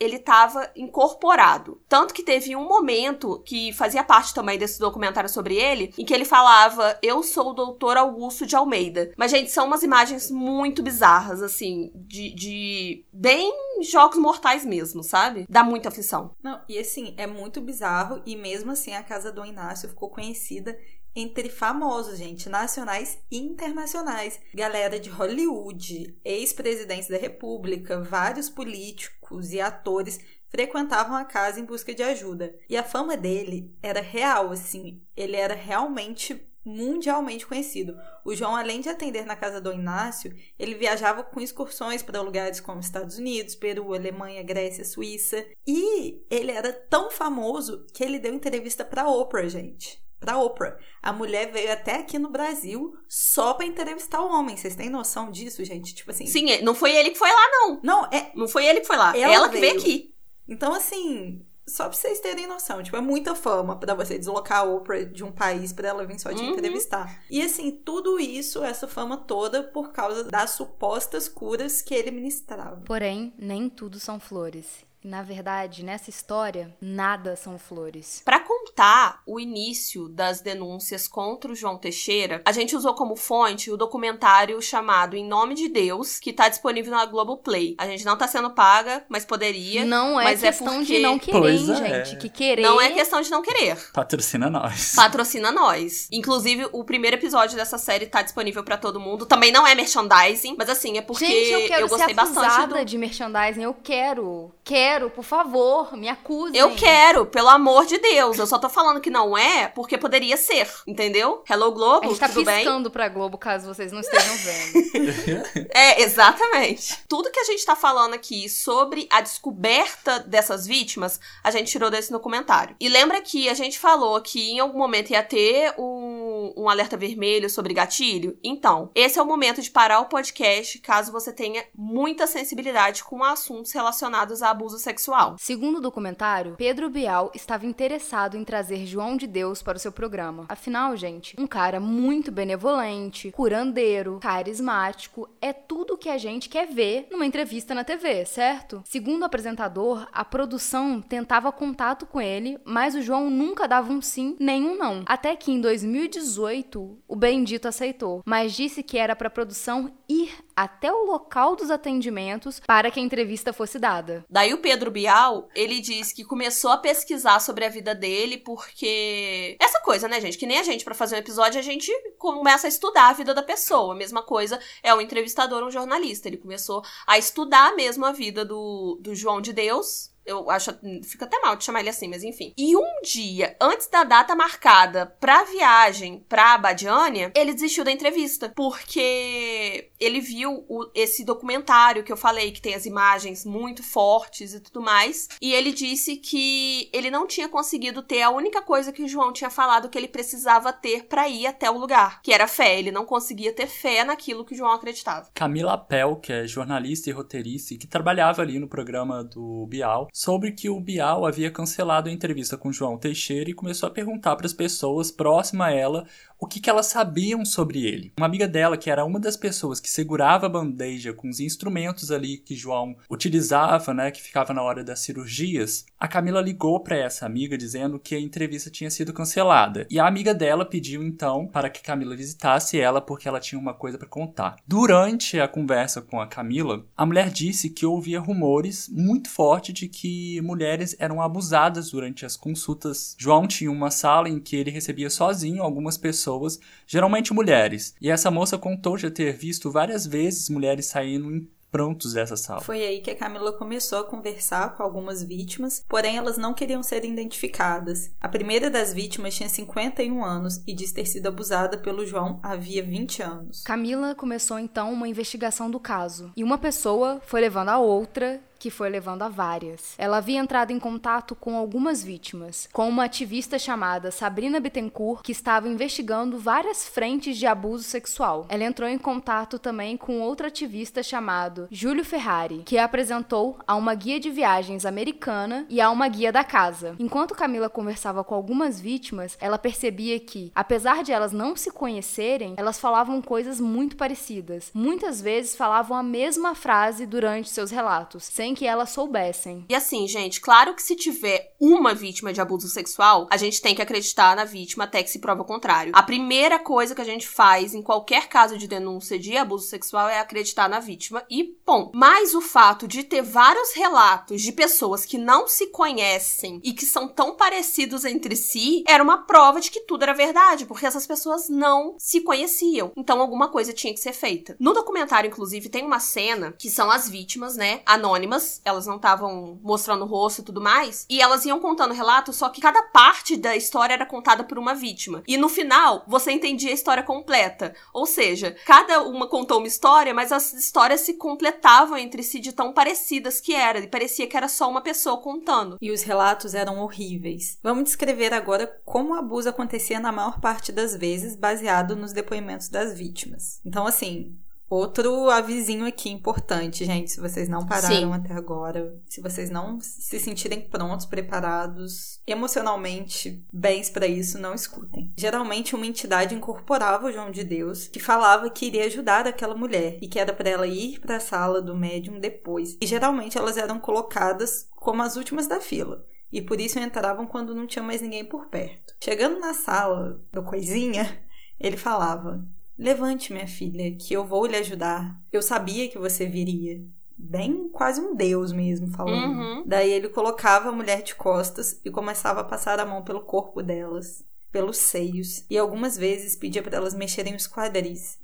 ele 0.00 0.18
tava 0.18 0.70
incorporado. 0.76 1.80
Tanto 1.88 2.14
que 2.14 2.22
teve 2.22 2.56
um 2.56 2.66
momento 2.66 3.42
que 3.44 3.72
fazia 3.72 4.02
parte 4.02 4.34
também 4.34 4.58
desse 4.58 4.78
documentário 4.78 5.28
sobre 5.28 5.56
ele, 5.56 5.92
em 5.98 6.04
que 6.04 6.14
ele 6.14 6.24
falava: 6.24 6.98
Eu 7.02 7.22
sou 7.22 7.50
o 7.50 7.54
doutor 7.54 7.96
Augusto 7.96 8.46
de 8.46 8.56
Almeida. 8.56 9.12
Mas, 9.16 9.30
gente, 9.30 9.50
são 9.50 9.66
umas 9.66 9.82
imagens 9.82 10.30
muito 10.30 10.82
bizarras, 10.82 11.42
assim, 11.42 11.90
de, 11.94 12.34
de 12.34 13.04
bem 13.12 13.52
jogos 13.82 14.18
mortais 14.18 14.64
mesmo, 14.64 15.02
sabe? 15.02 15.46
Dá 15.48 15.62
muita 15.62 15.88
aflição. 15.88 16.34
Não, 16.42 16.60
e 16.68 16.78
assim, 16.78 17.14
é 17.16 17.26
muito 17.26 17.60
bizarro, 17.60 18.22
e 18.24 18.36
mesmo 18.36 18.72
assim 18.72 18.94
a 18.94 19.02
casa 19.02 19.32
do 19.32 19.44
Inácio 19.44 19.88
ficou 19.88 20.08
conhecida 20.08 20.76
entre 21.14 21.48
famosos, 21.48 22.18
gente, 22.18 22.48
nacionais 22.48 23.18
e 23.30 23.38
internacionais. 23.38 24.40
Galera 24.54 24.98
de 24.98 25.10
Hollywood, 25.10 26.18
ex-presidentes 26.24 27.08
da 27.08 27.16
República, 27.16 28.00
vários 28.00 28.48
políticos 28.48 29.52
e 29.52 29.60
atores 29.60 30.18
frequentavam 30.48 31.16
a 31.16 31.24
casa 31.24 31.58
em 31.58 31.64
busca 31.64 31.94
de 31.94 32.02
ajuda. 32.02 32.54
E 32.68 32.76
a 32.76 32.84
fama 32.84 33.16
dele 33.16 33.74
era 33.82 34.00
real, 34.00 34.52
assim, 34.52 35.02
ele 35.16 35.36
era 35.36 35.54
realmente 35.54 36.48
mundialmente 36.64 37.46
conhecido. 37.46 37.96
O 38.24 38.34
João, 38.34 38.56
além 38.56 38.80
de 38.80 38.88
atender 38.88 39.26
na 39.26 39.36
casa 39.36 39.60
do 39.60 39.72
Inácio, 39.72 40.34
ele 40.58 40.74
viajava 40.74 41.22
com 41.22 41.40
excursões 41.40 42.02
para 42.02 42.22
lugares 42.22 42.60
como 42.60 42.80
Estados 42.80 43.18
Unidos, 43.18 43.54
Peru, 43.54 43.92
Alemanha, 43.92 44.42
Grécia, 44.42 44.84
Suíça. 44.84 45.44
E 45.66 46.24
ele 46.30 46.52
era 46.52 46.72
tão 46.72 47.10
famoso 47.10 47.84
que 47.92 48.02
ele 48.02 48.18
deu 48.18 48.32
entrevista 48.32 48.84
para 48.84 49.08
Oprah, 49.08 49.48
gente. 49.48 50.02
Para 50.24 50.38
Oprah. 50.38 50.78
A 51.02 51.12
mulher 51.12 51.52
veio 51.52 51.70
até 51.72 51.96
aqui 51.96 52.18
no 52.18 52.30
Brasil 52.30 52.96
só 53.08 53.54
para 53.54 53.66
entrevistar 53.66 54.22
o 54.22 54.30
homem. 54.30 54.56
Vocês 54.56 54.74
têm 54.74 54.88
noção 54.88 55.30
disso, 55.30 55.64
gente? 55.64 55.94
Tipo 55.94 56.10
assim. 56.10 56.26
Sim, 56.26 56.62
não 56.62 56.74
foi 56.74 56.94
ele 56.94 57.10
que 57.10 57.18
foi 57.18 57.30
lá, 57.30 57.50
não. 57.52 57.80
Não, 57.82 58.04
é. 58.06 58.32
Não 58.34 58.48
foi 58.48 58.66
ele 58.66 58.80
que 58.80 58.86
foi 58.86 58.96
lá. 58.96 59.16
Ela, 59.16 59.34
ela 59.34 59.48
que 59.48 59.58
veio 59.58 59.78
aqui. 59.78 60.14
Então, 60.48 60.72
assim, 60.72 61.44
só 61.66 61.84
pra 61.84 61.92
vocês 61.92 62.20
terem 62.20 62.46
noção, 62.46 62.82
tipo, 62.82 62.96
é 62.96 63.00
muita 63.00 63.34
fama 63.34 63.78
para 63.78 63.94
você 63.94 64.18
deslocar 64.18 64.60
a 64.60 64.64
Oprah 64.64 65.04
de 65.04 65.24
um 65.24 65.32
país 65.32 65.72
para 65.72 65.88
ela 65.88 66.04
vir 66.04 66.18
só 66.18 66.32
te 66.32 66.42
uhum. 66.42 66.50
entrevistar. 66.50 67.22
E 67.30 67.40
assim, 67.42 67.70
tudo 67.70 68.20
isso, 68.20 68.62
essa 68.62 68.86
fama 68.86 69.16
toda, 69.16 69.62
por 69.62 69.92
causa 69.92 70.24
das 70.24 70.50
supostas 70.50 71.28
curas 71.28 71.80
que 71.80 71.94
ele 71.94 72.10
ministrava. 72.10 72.82
Porém, 72.84 73.32
nem 73.38 73.68
tudo 73.68 73.98
são 73.98 74.20
flores. 74.20 74.84
Na 75.04 75.22
verdade, 75.22 75.84
nessa 75.84 76.08
história, 76.08 76.74
nada 76.80 77.36
são 77.36 77.58
flores. 77.58 78.22
Para 78.24 78.40
contar 78.40 79.20
o 79.26 79.38
início 79.38 80.08
das 80.08 80.40
denúncias 80.40 81.06
contra 81.06 81.52
o 81.52 81.54
João 81.54 81.76
Teixeira, 81.76 82.40
a 82.42 82.52
gente 82.52 82.74
usou 82.74 82.94
como 82.94 83.14
fonte 83.14 83.70
o 83.70 83.76
documentário 83.76 84.62
chamado 84.62 85.14
Em 85.14 85.22
Nome 85.22 85.54
de 85.54 85.68
Deus, 85.68 86.18
que 86.18 86.32
tá 86.32 86.48
disponível 86.48 86.90
na 86.90 87.04
Globoplay. 87.04 87.74
A 87.76 87.86
gente 87.86 88.02
não 88.02 88.16
tá 88.16 88.26
sendo 88.26 88.50
paga, 88.52 89.04
mas 89.06 89.26
poderia. 89.26 89.84
Não 89.84 90.18
é 90.18 90.24
mas 90.24 90.42
é 90.42 90.46
questão 90.46 90.72
é 90.72 90.76
porque... 90.78 90.96
de 90.96 91.02
não 91.02 91.18
querer, 91.18 91.38
pois 91.38 91.68
é. 91.68 92.04
gente. 92.04 92.16
Que 92.16 92.28
querer. 92.30 92.62
Não 92.62 92.80
é 92.80 92.90
questão 92.90 93.20
de 93.20 93.30
não 93.30 93.42
querer. 93.42 93.76
Patrocina 93.92 94.48
nós. 94.48 94.94
Patrocina 94.96 95.52
nós. 95.52 96.08
Inclusive, 96.10 96.66
o 96.72 96.82
primeiro 96.82 97.16
episódio 97.16 97.56
dessa 97.56 97.76
série 97.76 98.06
tá 98.06 98.22
disponível 98.22 98.64
para 98.64 98.78
todo 98.78 98.98
mundo. 98.98 99.26
Também 99.26 99.52
não 99.52 99.66
é 99.66 99.74
merchandising, 99.74 100.56
mas 100.58 100.70
assim, 100.70 100.96
é 100.96 101.02
porque 101.02 101.26
gente, 101.26 101.50
eu, 101.50 101.68
quero 101.68 101.82
eu 101.82 101.88
gostei 101.88 102.08
ser 102.08 102.14
bastante 102.14 102.68
do... 102.68 102.84
de 102.86 102.96
merchandising. 102.96 103.62
Eu 103.62 103.74
quero. 103.74 104.50
Quero 104.64 105.10
por 105.10 105.22
favor, 105.22 105.94
me 105.94 106.08
acusem. 106.08 106.58
Eu 106.58 106.74
quero, 106.74 107.26
pelo 107.26 107.50
amor 107.50 107.84
de 107.84 107.98
Deus. 107.98 108.38
Eu 108.38 108.46
só 108.46 108.58
tô 108.58 108.70
falando 108.70 108.98
que 108.98 109.10
não 109.10 109.36
é 109.36 109.68
porque 109.68 109.98
poderia 109.98 110.38
ser, 110.38 110.66
entendeu? 110.86 111.44
Hello 111.48 111.70
Globo, 111.70 112.06
a 112.06 112.08
gente 112.08 112.18
tá 112.18 112.28
tudo 112.28 112.46
bem? 112.46 112.56
piscando 112.56 112.90
pra 112.90 113.10
Globo 113.10 113.36
caso 113.36 113.66
vocês 113.66 113.92
não 113.92 114.00
estejam 114.00 114.34
vendo. 114.36 115.68
é, 115.70 116.00
exatamente. 116.00 116.98
Tudo 117.06 117.30
que 117.30 117.40
a 117.40 117.44
gente 117.44 117.64
tá 117.64 117.76
falando 117.76 118.14
aqui 118.14 118.48
sobre 118.48 119.06
a 119.10 119.20
descoberta 119.20 120.20
dessas 120.20 120.66
vítimas, 120.66 121.20
a 121.42 121.50
gente 121.50 121.70
tirou 121.70 121.90
desse 121.90 122.10
documentário. 122.10 122.74
E 122.80 122.88
lembra 122.88 123.20
que 123.20 123.50
a 123.50 123.54
gente 123.54 123.78
falou 123.78 124.18
que 124.22 124.52
em 124.52 124.60
algum 124.60 124.78
momento 124.78 125.10
ia 125.10 125.22
ter 125.22 125.74
um, 125.78 126.54
um 126.56 126.70
alerta 126.70 126.96
vermelho 126.96 127.50
sobre 127.50 127.74
gatilho? 127.74 128.38
Então, 128.42 128.90
esse 128.94 129.18
é 129.18 129.22
o 129.22 129.26
momento 129.26 129.60
de 129.60 129.70
parar 129.70 130.00
o 130.00 130.06
podcast 130.06 130.78
caso 130.78 131.12
você 131.12 131.34
tenha 131.34 131.62
muita 131.74 132.26
sensibilidade 132.26 133.04
com 133.04 133.22
assuntos 133.22 133.70
relacionados 133.70 134.42
a 134.42 134.53
abuso 134.54 134.78
sexual. 134.78 135.36
Segundo 135.38 135.78
o 135.78 135.80
documentário, 135.80 136.54
Pedro 136.56 136.88
Bial 136.88 137.30
estava 137.34 137.66
interessado 137.66 138.36
em 138.36 138.44
trazer 138.44 138.86
João 138.86 139.16
de 139.16 139.26
Deus 139.26 139.62
para 139.62 139.76
o 139.76 139.80
seu 139.80 139.92
programa. 139.92 140.46
Afinal, 140.48 140.96
gente, 140.96 141.34
um 141.38 141.46
cara 141.46 141.80
muito 141.80 142.30
benevolente, 142.30 143.32
curandeiro, 143.32 144.18
carismático, 144.20 145.28
é 145.40 145.52
tudo 145.52 145.98
que 145.98 146.08
a 146.08 146.16
gente 146.16 146.48
quer 146.48 146.68
ver 146.68 147.08
numa 147.10 147.26
entrevista 147.26 147.74
na 147.74 147.84
TV, 147.84 148.24
certo? 148.24 148.82
Segundo 148.84 149.22
o 149.22 149.24
apresentador, 149.24 150.06
a 150.12 150.24
produção 150.24 151.02
tentava 151.02 151.50
contato 151.50 152.06
com 152.06 152.20
ele, 152.20 152.58
mas 152.64 152.94
o 152.94 153.02
João 153.02 153.28
nunca 153.28 153.66
dava 153.66 153.92
um 153.92 154.00
sim 154.00 154.36
nem 154.38 154.64
um 154.64 154.78
não. 154.78 155.02
Até 155.06 155.34
que 155.34 155.50
em 155.50 155.60
2018, 155.60 156.98
o 157.08 157.16
Bendito 157.16 157.66
aceitou, 157.66 158.22
mas 158.24 158.54
disse 158.54 158.82
que 158.82 158.96
era 158.96 159.16
para 159.16 159.28
a 159.28 159.30
produção 159.30 159.92
ir 160.08 160.32
até 160.56 160.92
o 160.92 161.04
local 161.04 161.56
dos 161.56 161.70
atendimentos 161.70 162.60
para 162.66 162.90
que 162.90 163.00
a 163.00 163.02
entrevista 163.02 163.52
fosse 163.52 163.78
dada. 163.78 164.24
Daí 164.28 164.54
o 164.54 164.58
Pedro 164.58 164.90
Bial, 164.90 165.48
ele 165.54 165.80
diz 165.80 166.12
que 166.12 166.24
começou 166.24 166.70
a 166.70 166.78
pesquisar 166.78 167.40
sobre 167.40 167.64
a 167.64 167.68
vida 167.68 167.94
dele 167.94 168.38
porque 168.38 169.56
essa 169.60 169.80
coisa, 169.80 170.08
né, 170.08 170.20
gente, 170.20 170.38
que 170.38 170.46
nem 170.46 170.58
a 170.58 170.62
gente 170.62 170.84
para 170.84 170.94
fazer 170.94 171.16
um 171.16 171.18
episódio 171.18 171.58
a 171.58 171.62
gente 171.62 171.92
começa 172.18 172.66
a 172.66 172.68
estudar 172.68 173.08
a 173.08 173.12
vida 173.12 173.34
da 173.34 173.42
pessoa. 173.42 173.94
A 173.94 173.96
mesma 173.96 174.22
coisa 174.22 174.58
é 174.82 174.94
um 174.94 175.00
entrevistador, 175.00 175.62
um 175.64 175.70
jornalista. 175.70 176.28
Ele 176.28 176.36
começou 176.36 176.82
a 177.06 177.18
estudar 177.18 177.74
mesmo 177.74 178.04
a 178.04 178.12
vida 178.12 178.44
do, 178.44 178.98
do 179.00 179.14
João 179.14 179.40
de 179.40 179.52
Deus, 179.52 180.13
eu 180.26 180.50
acho. 180.50 180.72
Fica 181.02 181.24
até 181.24 181.38
mal 181.40 181.56
de 181.56 181.64
chamar 181.64 181.80
ele 181.80 181.88
assim, 181.88 182.08
mas 182.08 182.22
enfim. 182.22 182.52
E 182.56 182.76
um 182.76 183.00
dia, 183.02 183.56
antes 183.60 183.88
da 183.88 184.04
data 184.04 184.34
marcada 184.34 185.06
pra 185.20 185.44
viagem 185.44 186.24
pra 186.28 186.54
Abadiânia, 186.54 187.32
ele 187.34 187.54
desistiu 187.54 187.84
da 187.84 187.92
entrevista. 187.92 188.52
Porque 188.54 189.90
ele 190.00 190.20
viu 190.20 190.64
o, 190.68 190.90
esse 190.94 191.24
documentário 191.24 192.02
que 192.02 192.12
eu 192.12 192.16
falei, 192.16 192.52
que 192.52 192.60
tem 192.60 192.74
as 192.74 192.86
imagens 192.86 193.44
muito 193.44 193.82
fortes 193.82 194.54
e 194.54 194.60
tudo 194.60 194.80
mais. 194.80 195.28
E 195.40 195.52
ele 195.52 195.72
disse 195.72 196.16
que 196.16 196.88
ele 196.92 197.10
não 197.10 197.26
tinha 197.26 197.48
conseguido 197.48 198.02
ter 198.02 198.22
a 198.22 198.30
única 198.30 198.62
coisa 198.62 198.92
que 198.92 199.02
o 199.02 199.08
João 199.08 199.32
tinha 199.32 199.50
falado 199.50 199.88
que 199.88 199.98
ele 199.98 200.08
precisava 200.08 200.72
ter 200.72 201.04
para 201.04 201.28
ir 201.28 201.46
até 201.46 201.70
o 201.70 201.78
lugar, 201.78 202.20
que 202.22 202.32
era 202.32 202.46
fé. 202.46 202.78
Ele 202.78 202.90
não 202.90 203.04
conseguia 203.04 203.52
ter 203.52 203.66
fé 203.66 204.04
naquilo 204.04 204.44
que 204.44 204.54
o 204.54 204.56
João 204.56 204.72
acreditava. 204.72 205.28
Camila 205.34 205.76
Pel, 205.76 206.16
que 206.16 206.32
é 206.32 206.46
jornalista 206.46 207.10
e 207.10 207.12
roteirista 207.12 207.74
que 207.78 207.86
trabalhava 207.86 208.42
ali 208.42 208.58
no 208.58 208.68
programa 208.68 209.22
do 209.22 209.66
Bial, 209.66 210.08
sobre 210.14 210.52
que 210.52 210.70
o 210.70 210.78
Bial 210.78 211.26
havia 211.26 211.50
cancelado 211.50 212.08
a 212.08 212.12
entrevista 212.12 212.56
com 212.56 212.70
João 212.70 212.96
Teixeira 212.96 213.50
e 213.50 213.52
começou 213.52 213.88
a 213.88 213.92
perguntar 213.92 214.36
para 214.36 214.46
as 214.46 214.52
pessoas 214.52 215.10
próximas 215.10 215.66
a 215.66 215.72
ela 215.72 216.06
o 216.44 216.46
que, 216.46 216.60
que, 216.60 216.68
elas 216.68 216.86
sabiam 216.86 217.42
sobre 217.42 217.86
ele. 217.86 218.12
Uma 218.18 218.26
amiga 218.26 218.46
dela, 218.46 218.76
que 218.76 218.90
era 218.90 219.04
uma 219.04 219.18
das 219.18 219.34
pessoas 219.34 219.80
que 219.80 219.90
segurava 219.90 220.44
a 220.44 220.48
bandeja 220.48 221.14
com 221.14 221.28
os 221.28 221.40
instrumentos 221.40 222.10
ali 222.10 222.36
que 222.36 222.54
João 222.54 222.96
utilizava, 223.10 223.94
né, 223.94 224.10
que 224.10 224.20
ficava 224.20 224.52
na 224.52 224.62
hora 224.62 224.84
das 224.84 225.00
cirurgias, 225.00 225.86
a 225.98 226.06
Camila 226.06 226.42
ligou 226.42 226.80
para 226.80 226.98
essa 226.98 227.24
amiga 227.24 227.56
dizendo 227.56 227.98
que 227.98 228.14
a 228.14 228.20
entrevista 228.20 228.70
tinha 228.70 228.90
sido 228.90 229.12
cancelada. 229.14 229.86
E 229.90 229.98
a 229.98 230.06
amiga 230.06 230.34
dela 230.34 230.66
pediu 230.66 231.02
então 231.02 231.46
para 231.46 231.70
que 231.70 231.82
Camila 231.82 232.14
visitasse 232.14 232.78
ela 232.78 233.00
porque 233.00 233.26
ela 233.26 233.40
tinha 233.40 233.58
uma 233.58 233.72
coisa 233.72 233.96
para 233.96 234.06
contar. 234.06 234.56
Durante 234.68 235.40
a 235.40 235.48
conversa 235.48 236.02
com 236.02 236.20
a 236.20 236.26
Camila, 236.26 236.84
a 236.94 237.06
mulher 237.06 237.30
disse 237.30 237.70
que 237.70 237.86
ouvia 237.86 238.20
rumores 238.20 238.86
muito 238.90 239.30
fortes 239.30 239.72
de 239.72 239.88
que 239.88 240.42
mulheres 240.42 240.94
eram 240.98 241.22
abusadas 241.22 241.90
durante 241.90 242.26
as 242.26 242.36
consultas. 242.36 243.16
João 243.18 243.46
tinha 243.46 243.72
uma 243.72 243.90
sala 243.90 244.28
em 244.28 244.38
que 244.38 244.56
ele 244.56 244.70
recebia 244.70 245.08
sozinho 245.08 245.62
algumas 245.62 245.96
pessoas 245.96 246.33
pessoas, 246.34 246.58
geralmente 246.86 247.32
mulheres. 247.32 247.94
E 248.00 248.10
essa 248.10 248.30
moça 248.30 248.58
contou 248.58 248.98
já 248.98 249.10
ter 249.10 249.32
visto 249.32 249.70
várias 249.70 250.06
vezes 250.06 250.48
mulheres 250.48 250.86
saindo 250.86 251.30
em 251.30 251.48
prontos 251.70 252.12
dessa 252.12 252.36
sala. 252.36 252.60
Foi 252.60 252.84
aí 252.84 253.00
que 253.00 253.10
a 253.10 253.16
Camila 253.16 253.52
começou 253.52 253.98
a 253.98 254.04
conversar 254.04 254.76
com 254.76 254.82
algumas 254.84 255.24
vítimas, 255.24 255.84
porém 255.88 256.16
elas 256.16 256.38
não 256.38 256.54
queriam 256.54 256.84
ser 256.84 257.04
identificadas. 257.04 258.12
A 258.20 258.28
primeira 258.28 258.70
das 258.70 258.92
vítimas 258.92 259.34
tinha 259.34 259.48
51 259.48 260.24
anos 260.24 260.62
e 260.68 260.72
diz 260.72 260.92
ter 260.92 261.04
sido 261.04 261.26
abusada 261.26 261.76
pelo 261.76 262.06
João 262.06 262.38
havia 262.44 262.80
20 262.80 263.22
anos. 263.24 263.62
Camila 263.64 264.14
começou 264.14 264.56
então 264.56 264.92
uma 264.92 265.08
investigação 265.08 265.68
do 265.68 265.80
caso 265.80 266.30
e 266.36 266.44
uma 266.44 266.58
pessoa 266.58 267.20
foi 267.26 267.40
levando 267.40 267.70
a 267.70 267.78
outra 267.78 268.40
que 268.64 268.70
foi 268.70 268.88
levando 268.88 269.20
a 269.20 269.28
várias. 269.28 269.94
Ela 269.98 270.16
havia 270.16 270.40
entrado 270.40 270.70
em 270.70 270.78
contato 270.78 271.34
com 271.34 271.54
algumas 271.54 272.02
vítimas, 272.02 272.66
com 272.72 272.88
uma 272.88 273.04
ativista 273.04 273.58
chamada 273.58 274.10
Sabrina 274.10 274.58
Bittencourt, 274.58 275.20
que 275.22 275.32
estava 275.32 275.68
investigando 275.68 276.38
várias 276.38 276.88
frentes 276.88 277.36
de 277.36 277.46
abuso 277.46 277.84
sexual. 277.84 278.46
Ela 278.48 278.64
entrou 278.64 278.88
em 278.88 278.96
contato 278.96 279.58
também 279.58 279.98
com 279.98 280.22
outro 280.22 280.46
ativista 280.46 281.02
chamado 281.02 281.68
Júlio 281.70 282.06
Ferrari, 282.06 282.62
que 282.64 282.78
apresentou 282.78 283.58
a 283.66 283.74
uma 283.74 283.94
guia 283.94 284.18
de 284.18 284.30
viagens 284.30 284.86
americana 284.86 285.66
e 285.68 285.78
a 285.78 285.90
uma 285.90 286.08
guia 286.08 286.32
da 286.32 286.42
casa. 286.42 286.96
Enquanto 286.98 287.34
Camila 287.34 287.68
conversava 287.68 288.24
com 288.24 288.34
algumas 288.34 288.80
vítimas, 288.80 289.36
ela 289.42 289.58
percebia 289.58 290.18
que, 290.18 290.50
apesar 290.54 291.02
de 291.02 291.12
elas 291.12 291.32
não 291.32 291.54
se 291.54 291.70
conhecerem, 291.70 292.54
elas 292.56 292.80
falavam 292.80 293.20
coisas 293.20 293.60
muito 293.60 293.94
parecidas. 293.94 294.70
Muitas 294.72 295.20
vezes 295.20 295.54
falavam 295.54 295.98
a 295.98 296.02
mesma 296.02 296.54
frase 296.54 297.04
durante 297.04 297.50
seus 297.50 297.70
relatos, 297.70 298.24
sem 298.24 298.53
que 298.54 298.66
elas 298.66 298.90
soubessem. 298.90 299.64
E 299.68 299.74
assim, 299.74 300.06
gente, 300.06 300.40
claro 300.40 300.74
que 300.74 300.82
se 300.82 300.96
tiver 300.96 301.54
uma 301.60 301.94
vítima 301.94 302.32
de 302.32 302.40
abuso 302.40 302.68
sexual, 302.68 303.26
a 303.30 303.36
gente 303.36 303.60
tem 303.60 303.74
que 303.74 303.82
acreditar 303.82 304.36
na 304.36 304.44
vítima 304.44 304.84
até 304.84 305.02
que 305.02 305.10
se 305.10 305.18
prova 305.18 305.42
o 305.42 305.46
contrário. 305.46 305.92
A 305.94 306.02
primeira 306.02 306.58
coisa 306.58 306.94
que 306.94 307.00
a 307.00 307.04
gente 307.04 307.26
faz 307.26 307.74
em 307.74 307.82
qualquer 307.82 308.28
caso 308.28 308.56
de 308.56 308.68
denúncia 308.68 309.18
de 309.18 309.36
abuso 309.36 309.66
sexual 309.66 310.08
é 310.08 310.18
acreditar 310.18 310.68
na 310.68 310.80
vítima 310.80 311.24
e 311.30 311.44
ponto. 311.44 311.92
Mas 311.94 312.34
o 312.34 312.40
fato 312.40 312.86
de 312.86 313.02
ter 313.02 313.22
vários 313.22 313.72
relatos 313.72 314.42
de 314.42 314.52
pessoas 314.52 315.04
que 315.04 315.18
não 315.18 315.48
se 315.48 315.68
conhecem 315.68 316.60
e 316.62 316.72
que 316.72 316.84
são 316.84 317.08
tão 317.08 317.34
parecidos 317.34 318.04
entre 318.04 318.36
si 318.36 318.84
era 318.86 319.02
uma 319.02 319.18
prova 319.18 319.60
de 319.60 319.70
que 319.70 319.80
tudo 319.80 320.02
era 320.02 320.12
verdade, 320.12 320.66
porque 320.66 320.86
essas 320.86 321.06
pessoas 321.06 321.48
não 321.48 321.94
se 321.98 322.20
conheciam. 322.20 322.92
Então 322.96 323.20
alguma 323.20 323.48
coisa 323.48 323.72
tinha 323.72 323.92
que 323.92 324.00
ser 324.00 324.12
feita. 324.12 324.56
No 324.58 324.72
documentário, 324.72 325.28
inclusive, 325.28 325.68
tem 325.68 325.84
uma 325.84 326.00
cena 326.00 326.52
que 326.58 326.70
são 326.70 326.90
as 326.90 327.08
vítimas, 327.08 327.56
né, 327.56 327.82
anônimas, 327.86 328.33
elas 328.64 328.86
não 328.86 328.96
estavam 328.96 329.58
mostrando 329.62 330.04
o 330.04 330.08
rosto 330.08 330.40
e 330.40 330.44
tudo 330.44 330.60
mais, 330.60 331.06
e 331.08 331.20
elas 331.20 331.44
iam 331.44 331.60
contando 331.60 331.94
relatos, 331.94 332.36
só 332.36 332.48
que 332.48 332.60
cada 332.60 332.82
parte 332.82 333.36
da 333.36 333.56
história 333.56 333.94
era 333.94 334.06
contada 334.06 334.44
por 334.44 334.58
uma 334.58 334.74
vítima. 334.74 335.22
E 335.26 335.36
no 335.36 335.48
final, 335.48 336.04
você 336.06 336.32
entendia 336.32 336.70
a 336.70 336.74
história 336.74 337.02
completa. 337.02 337.74
Ou 337.92 338.06
seja, 338.06 338.56
cada 338.64 339.02
uma 339.02 339.26
contou 339.26 339.58
uma 339.58 339.66
história, 339.66 340.14
mas 340.14 340.32
as 340.32 340.52
histórias 340.52 341.00
se 341.00 341.14
completavam 341.14 341.96
entre 341.96 342.22
si 342.22 342.40
de 342.40 342.52
tão 342.52 342.72
parecidas 342.72 343.40
que 343.40 343.54
era, 343.54 343.78
e 343.78 343.88
parecia 343.88 344.26
que 344.26 344.36
era 344.36 344.48
só 344.48 344.68
uma 344.68 344.80
pessoa 344.80 345.18
contando. 345.18 345.78
E 345.80 345.90
os 345.90 346.02
relatos 346.02 346.54
eram 346.54 346.80
horríveis. 346.80 347.58
Vamos 347.62 347.84
descrever 347.84 348.32
agora 348.32 348.80
como 348.84 349.14
o 349.14 349.18
abuso 349.18 349.48
acontecia 349.48 350.00
na 350.00 350.12
maior 350.12 350.40
parte 350.40 350.72
das 350.72 350.96
vezes, 350.96 351.36
baseado 351.36 351.96
nos 351.96 352.12
depoimentos 352.12 352.68
das 352.68 352.96
vítimas. 352.96 353.60
Então, 353.64 353.86
assim, 353.86 354.36
Outro 354.68 355.30
avisinho 355.30 355.86
aqui 355.86 356.10
importante, 356.10 356.84
gente, 356.84 357.10
se 357.10 357.20
vocês 357.20 357.48
não 357.48 357.66
pararam 357.66 357.96
Sim. 357.96 358.12
até 358.12 358.32
agora, 358.32 358.98
se 359.06 359.20
vocês 359.20 359.50
não 359.50 359.78
se 359.80 360.18
sentirem 360.18 360.60
prontos, 360.60 361.06
preparados, 361.06 362.20
emocionalmente 362.26 363.44
bens 363.52 363.90
para 363.90 364.06
isso, 364.06 364.38
não 364.38 364.54
escutem. 364.54 365.12
Geralmente 365.16 365.74
uma 365.74 365.86
entidade 365.86 366.34
incorporava 366.34 367.06
o 367.06 367.12
João 367.12 367.30
de 367.30 367.44
Deus 367.44 367.88
que 367.88 368.00
falava 368.00 368.50
que 368.50 368.66
iria 368.66 368.86
ajudar 368.86 369.26
aquela 369.26 369.54
mulher 369.54 369.98
e 370.00 370.08
que 370.08 370.18
era 370.18 370.32
para 370.32 370.48
ela 370.48 370.66
ir 370.66 370.98
para 370.98 371.16
a 371.16 371.20
sala 371.20 371.60
do 371.60 371.76
médium 371.76 372.18
depois. 372.18 372.76
E 372.80 372.86
geralmente 372.86 373.36
elas 373.36 373.56
eram 373.56 373.78
colocadas 373.78 374.68
como 374.74 375.02
as 375.02 375.16
últimas 375.16 375.46
da 375.46 375.60
fila 375.60 376.04
e 376.34 376.42
por 376.42 376.60
isso 376.60 376.80
entravam 376.80 377.26
quando 377.26 377.54
não 377.54 377.64
tinha 377.64 377.82
mais 377.82 378.02
ninguém 378.02 378.24
por 378.24 378.46
perto. 378.46 378.92
Chegando 379.02 379.38
na 379.38 379.54
sala 379.54 380.20
do 380.32 380.42
coisinha, 380.42 381.22
ele 381.60 381.76
falava: 381.76 382.44
Levante, 382.78 383.32
minha 383.32 383.46
filha, 383.46 383.94
que 383.96 384.14
eu 384.14 384.24
vou 384.24 384.46
lhe 384.46 384.56
ajudar. 384.56 385.20
Eu 385.32 385.40
sabia 385.42 385.88
que 385.88 385.98
você 385.98 386.26
viria. 386.26 386.80
Bem, 387.16 387.68
quase 387.68 388.00
um 388.00 388.14
deus 388.14 388.52
mesmo 388.52 388.88
falando. 388.88 389.38
Uhum. 389.38 389.64
Daí 389.66 389.90
ele 389.90 390.08
colocava 390.08 390.68
a 390.68 390.72
mulher 390.72 391.02
de 391.02 391.14
costas 391.14 391.80
e 391.84 391.90
começava 391.90 392.40
a 392.40 392.44
passar 392.44 392.80
a 392.80 392.84
mão 392.84 393.04
pelo 393.04 393.20
corpo 393.20 393.62
delas, 393.62 394.24
pelos 394.50 394.78
seios, 394.78 395.44
e 395.48 395.56
algumas 395.56 395.96
vezes 395.96 396.34
pedia 396.36 396.62
para 396.62 396.76
elas 396.76 396.94
mexerem 396.94 397.34
os 397.34 397.46
quadris. 397.46 398.18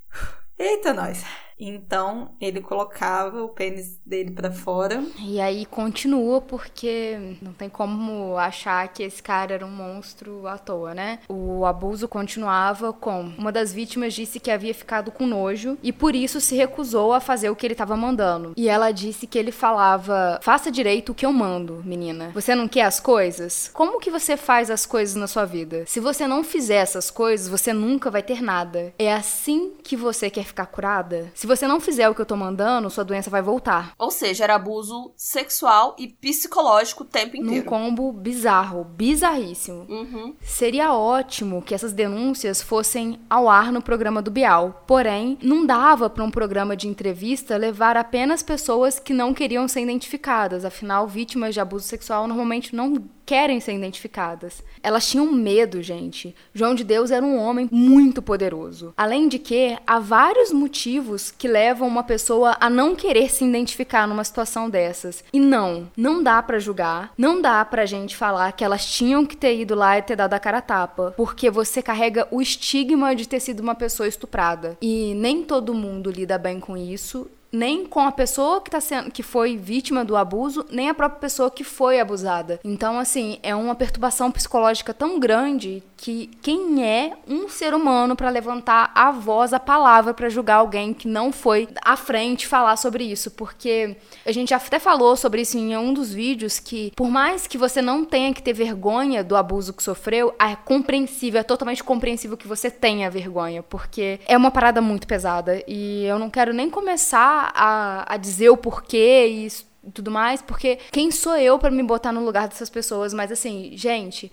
Eita, 0.59 0.93
nós! 0.93 1.25
Então 1.61 2.31
ele 2.41 2.61
colocava 2.61 3.43
o 3.43 3.49
pênis 3.49 4.01
dele 4.05 4.31
para 4.31 4.51
fora. 4.51 5.05
E 5.21 5.41
aí 5.41 5.67
continua 5.67 6.41
porque 6.41 7.37
não 7.43 7.53
tem 7.53 7.69
como 7.69 8.37
achar 8.37 8.89
que 8.89 9.03
esse 9.03 9.23
cara 9.23 9.55
era 9.55 9.67
um 9.67 9.71
monstro 9.71 10.47
à 10.47 10.57
toa, 10.57 10.95
né? 10.95 11.19
O 11.29 11.67
abuso 11.67 12.09
continuava 12.09 12.93
com 12.93 13.33
uma 13.39 13.53
das 13.53 13.73
vítimas 13.73 14.15
disse 14.15 14.41
que 14.41 14.51
havia 14.51 14.75
ficado 14.75 15.13
com 15.13 15.27
nojo 15.27 15.77
e 15.83 15.93
por 15.93 16.15
isso 16.15 16.41
se 16.41 16.57
recusou 16.57 17.13
a 17.13 17.21
fazer 17.21 17.51
o 17.51 17.57
que 17.57 17.67
ele 17.67 17.75
estava 17.75 17.97
mandando. 17.97 18.55
E 18.57 18.69
ela 18.69 18.91
disse 18.91 19.27
que 19.27 19.39
ele 19.39 19.53
falava: 19.53 20.39
"Faça 20.43 20.71
direito 20.71 21.13
o 21.13 21.15
que 21.15 21.27
eu 21.27 21.33
mando, 21.33 21.83
menina. 21.85 22.31
Você 22.33 22.55
não 22.55 22.69
quer 22.69 22.83
as 22.83 22.99
coisas? 22.99 23.71
Como 23.73 24.01
que 24.01 24.11
você 24.11 24.37
faz 24.37 24.71
as 24.71 24.87
coisas 24.87 25.17
na 25.17 25.27
sua 25.27 25.45
vida? 25.45 25.85
Se 25.87 26.01
você 26.01 26.27
não 26.27 26.43
fizer 26.43 26.77
essas 26.77 27.11
coisas, 27.11 27.49
você 27.49 27.73
nunca 27.73 28.11
vai 28.11 28.23
ter 28.23 28.43
nada. 28.43 28.93
É 28.99 29.13
assim 29.13 29.73
que 29.83 29.97
você 29.97 30.31
quer 30.31 30.45
ficar 30.45 30.67
curada? 30.67 31.31
Se 31.35 31.47
você 31.51 31.67
não 31.67 31.81
fizer 31.81 32.09
o 32.09 32.15
que 32.15 32.21
eu 32.21 32.27
tô 32.27 32.37
mandando, 32.37 32.89
sua 32.89 33.05
doença 33.05 33.29
vai 33.29 33.43
voltar. 33.43 33.93
Ou 33.99 34.11
seja, 34.11 34.45
era 34.45 34.55
abuso 34.55 35.13
sexual 35.17 35.97
e 35.99 36.07
psicológico 36.07 37.03
o 37.03 37.07
tempo 37.07 37.37
inteiro. 37.37 37.57
Num 37.57 37.63
combo 37.63 38.13
bizarro, 38.13 38.85
bizarríssimo. 38.85 39.87
Uhum. 39.89 40.35
Seria 40.41 40.95
ótimo 40.95 41.61
que 41.61 41.75
essas 41.75 41.93
denúncias 41.93 42.63
fossem 42.63 43.19
ao 43.29 43.49
ar 43.49 43.73
no 43.73 43.83
programa 43.83 44.23
do 44.23 44.31
Bial. 44.31 44.85
Porém, 44.87 45.37
não 45.43 45.67
dava 45.67 46.09
para 46.09 46.25
um 46.25 46.31
programa 46.31 46.77
de 46.77 46.87
entrevista 46.87 47.57
levar 47.57 47.97
apenas 47.97 48.43
pessoas 48.43 48.99
que 48.99 49.13
não 49.13 49.35
queriam 49.35 49.67
ser 49.67 49.81
identificadas. 49.81 50.65
Afinal, 50.65 51.09
vítimas 51.09 51.55
de 51.55 51.61
abuso 51.61 51.87
sexual 51.87 52.29
normalmente 52.29 52.75
não 52.75 52.95
querem 53.31 53.61
ser 53.61 53.75
identificadas. 53.75 54.61
Elas 54.83 55.09
tinham 55.09 55.31
medo, 55.31 55.81
gente. 55.81 56.35
João 56.53 56.75
de 56.75 56.83
Deus 56.83 57.13
era 57.13 57.25
um 57.25 57.39
homem 57.39 57.69
muito 57.71 58.21
poderoso. 58.21 58.93
Além 58.97 59.29
de 59.29 59.39
que, 59.39 59.79
há 59.87 60.01
vários 60.01 60.53
motivos 60.53 61.31
que 61.31 61.47
levam 61.47 61.87
uma 61.87 62.03
pessoa 62.03 62.57
a 62.59 62.69
não 62.69 62.97
querer 62.97 63.31
se 63.31 63.45
identificar 63.45 64.09
numa 64.09 64.25
situação 64.25 64.69
dessas. 64.69 65.23
E 65.33 65.39
não, 65.39 65.89
não 65.97 66.25
dá 66.25 66.43
para 66.43 66.59
julgar, 66.59 67.15
não 67.17 67.41
dá 67.41 67.65
pra 67.65 67.87
gente 67.87 68.17
falar 68.17 68.51
que 68.51 68.65
elas 68.65 68.85
tinham 68.85 69.25
que 69.25 69.37
ter 69.37 69.61
ido 69.61 69.77
lá 69.77 69.97
e 69.97 70.03
ter 70.03 70.17
dado 70.17 70.35
a 70.35 70.41
cara 70.41 70.59
a 70.59 70.63
tapa, 70.63 71.15
porque 71.17 71.53
você 71.53 71.81
carrega 71.81 72.27
o 72.33 72.43
estigma 72.43 73.15
de 73.15 73.29
ter 73.29 73.39
sido 73.39 73.61
uma 73.61 73.77
pessoa 73.77 74.09
estuprada. 74.09 74.77
E 74.83 75.15
nem 75.15 75.45
todo 75.45 75.73
mundo 75.73 76.11
lida 76.11 76.37
bem 76.37 76.59
com 76.59 76.77
isso 76.77 77.31
nem 77.53 77.87
com 77.87 78.01
a 78.01 78.13
pessoa 78.13 78.61
que 78.61 78.71
tá 78.71 78.81
sendo 78.81 79.11
que 79.11 79.23
foi 79.23 79.57
vítima 79.57 80.05
do 80.05 80.17
abuso, 80.17 80.65
nem 80.71 80.89
a 80.89 80.95
própria 80.95 81.21
pessoa 81.21 81.51
que 81.51 81.65
foi 81.65 82.01
abusada. 82.01 82.61
Então, 82.65 82.99
assim, 82.99 83.39
é 83.43 83.55
uma 83.55 83.75
perturbação 83.75 84.31
psicológica 84.31 84.95
tão 84.95 85.19
grande 85.19 85.83
que 86.01 86.31
quem 86.41 86.83
é 86.83 87.13
um 87.29 87.47
ser 87.47 87.75
humano 87.75 88.17
para 88.17 88.31
levantar 88.31 88.91
a 88.95 89.11
voz, 89.11 89.53
a 89.53 89.61
palavra 89.61 90.15
para 90.15 90.31
julgar 90.31 90.57
alguém 90.57 90.95
que 90.95 91.07
não 91.07 91.31
foi 91.31 91.69
à 91.85 91.95
frente 91.95 92.47
falar 92.47 92.77
sobre 92.77 93.05
isso, 93.05 93.31
porque 93.33 93.99
a 94.25 94.33
gente 94.33 94.55
até 94.55 94.79
falou 94.79 95.15
sobre 95.15 95.43
isso 95.43 95.59
em 95.59 95.77
um 95.77 95.93
dos 95.93 96.11
vídeos 96.11 96.59
que 96.59 96.91
por 96.97 97.11
mais 97.11 97.47
que 97.47 97.59
você 97.59 97.83
não 97.83 98.03
tenha 98.03 98.33
que 98.33 98.43
ter 98.43 98.55
vergonha 98.55 99.23
do 99.23 99.37
abuso 99.37 99.75
que 99.75 99.83
sofreu, 99.83 100.35
é 100.41 100.57
compreensível, 100.57 101.39
é 101.39 101.45
totalmente 101.45 101.85
compreensível 101.85 102.35
que 102.35 102.49
você 102.49 102.71
tenha 102.71 103.11
vergonha, 103.11 103.63
porque 103.63 104.21
é 104.27 104.39
uma 104.39 104.51
parada 104.51 104.81
muito 104.81 105.07
pesada 105.07 105.63
e 105.69 106.07
eu 106.07 106.19
não 106.19 106.31
quero 106.31 106.55
nem 106.55 106.71
começar 106.71 107.53
a, 107.55 108.15
a 108.15 108.17
dizer 108.17 108.49
o 108.49 108.57
porquê 108.57 109.27
e 109.29 109.49
tudo 109.93 110.11
mais, 110.11 110.41
porque 110.41 110.79
quem 110.91 111.11
sou 111.11 111.37
eu 111.37 111.59
para 111.59 111.71
me 111.71 111.83
botar 111.83 112.11
no 112.11 112.25
lugar 112.25 112.49
dessas 112.49 112.71
pessoas? 112.71 113.13
Mas 113.13 113.31
assim, 113.31 113.73
gente, 113.75 114.33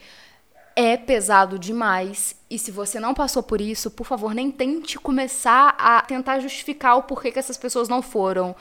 é 0.77 0.95
pesado 0.95 1.57
demais. 1.57 2.35
E 2.47 2.59
se 2.59 2.69
você 2.69 2.99
não 2.99 3.15
passou 3.15 3.41
por 3.41 3.59
isso, 3.59 3.89
por 3.89 4.05
favor, 4.05 4.35
nem 4.35 4.51
tente 4.51 4.99
começar 4.99 5.75
a 5.75 5.99
tentar 6.03 6.39
justificar 6.39 6.95
o 6.97 7.03
porquê 7.03 7.31
que 7.31 7.39
essas 7.39 7.57
pessoas 7.57 7.89
não 7.89 7.99
foram. 7.99 8.55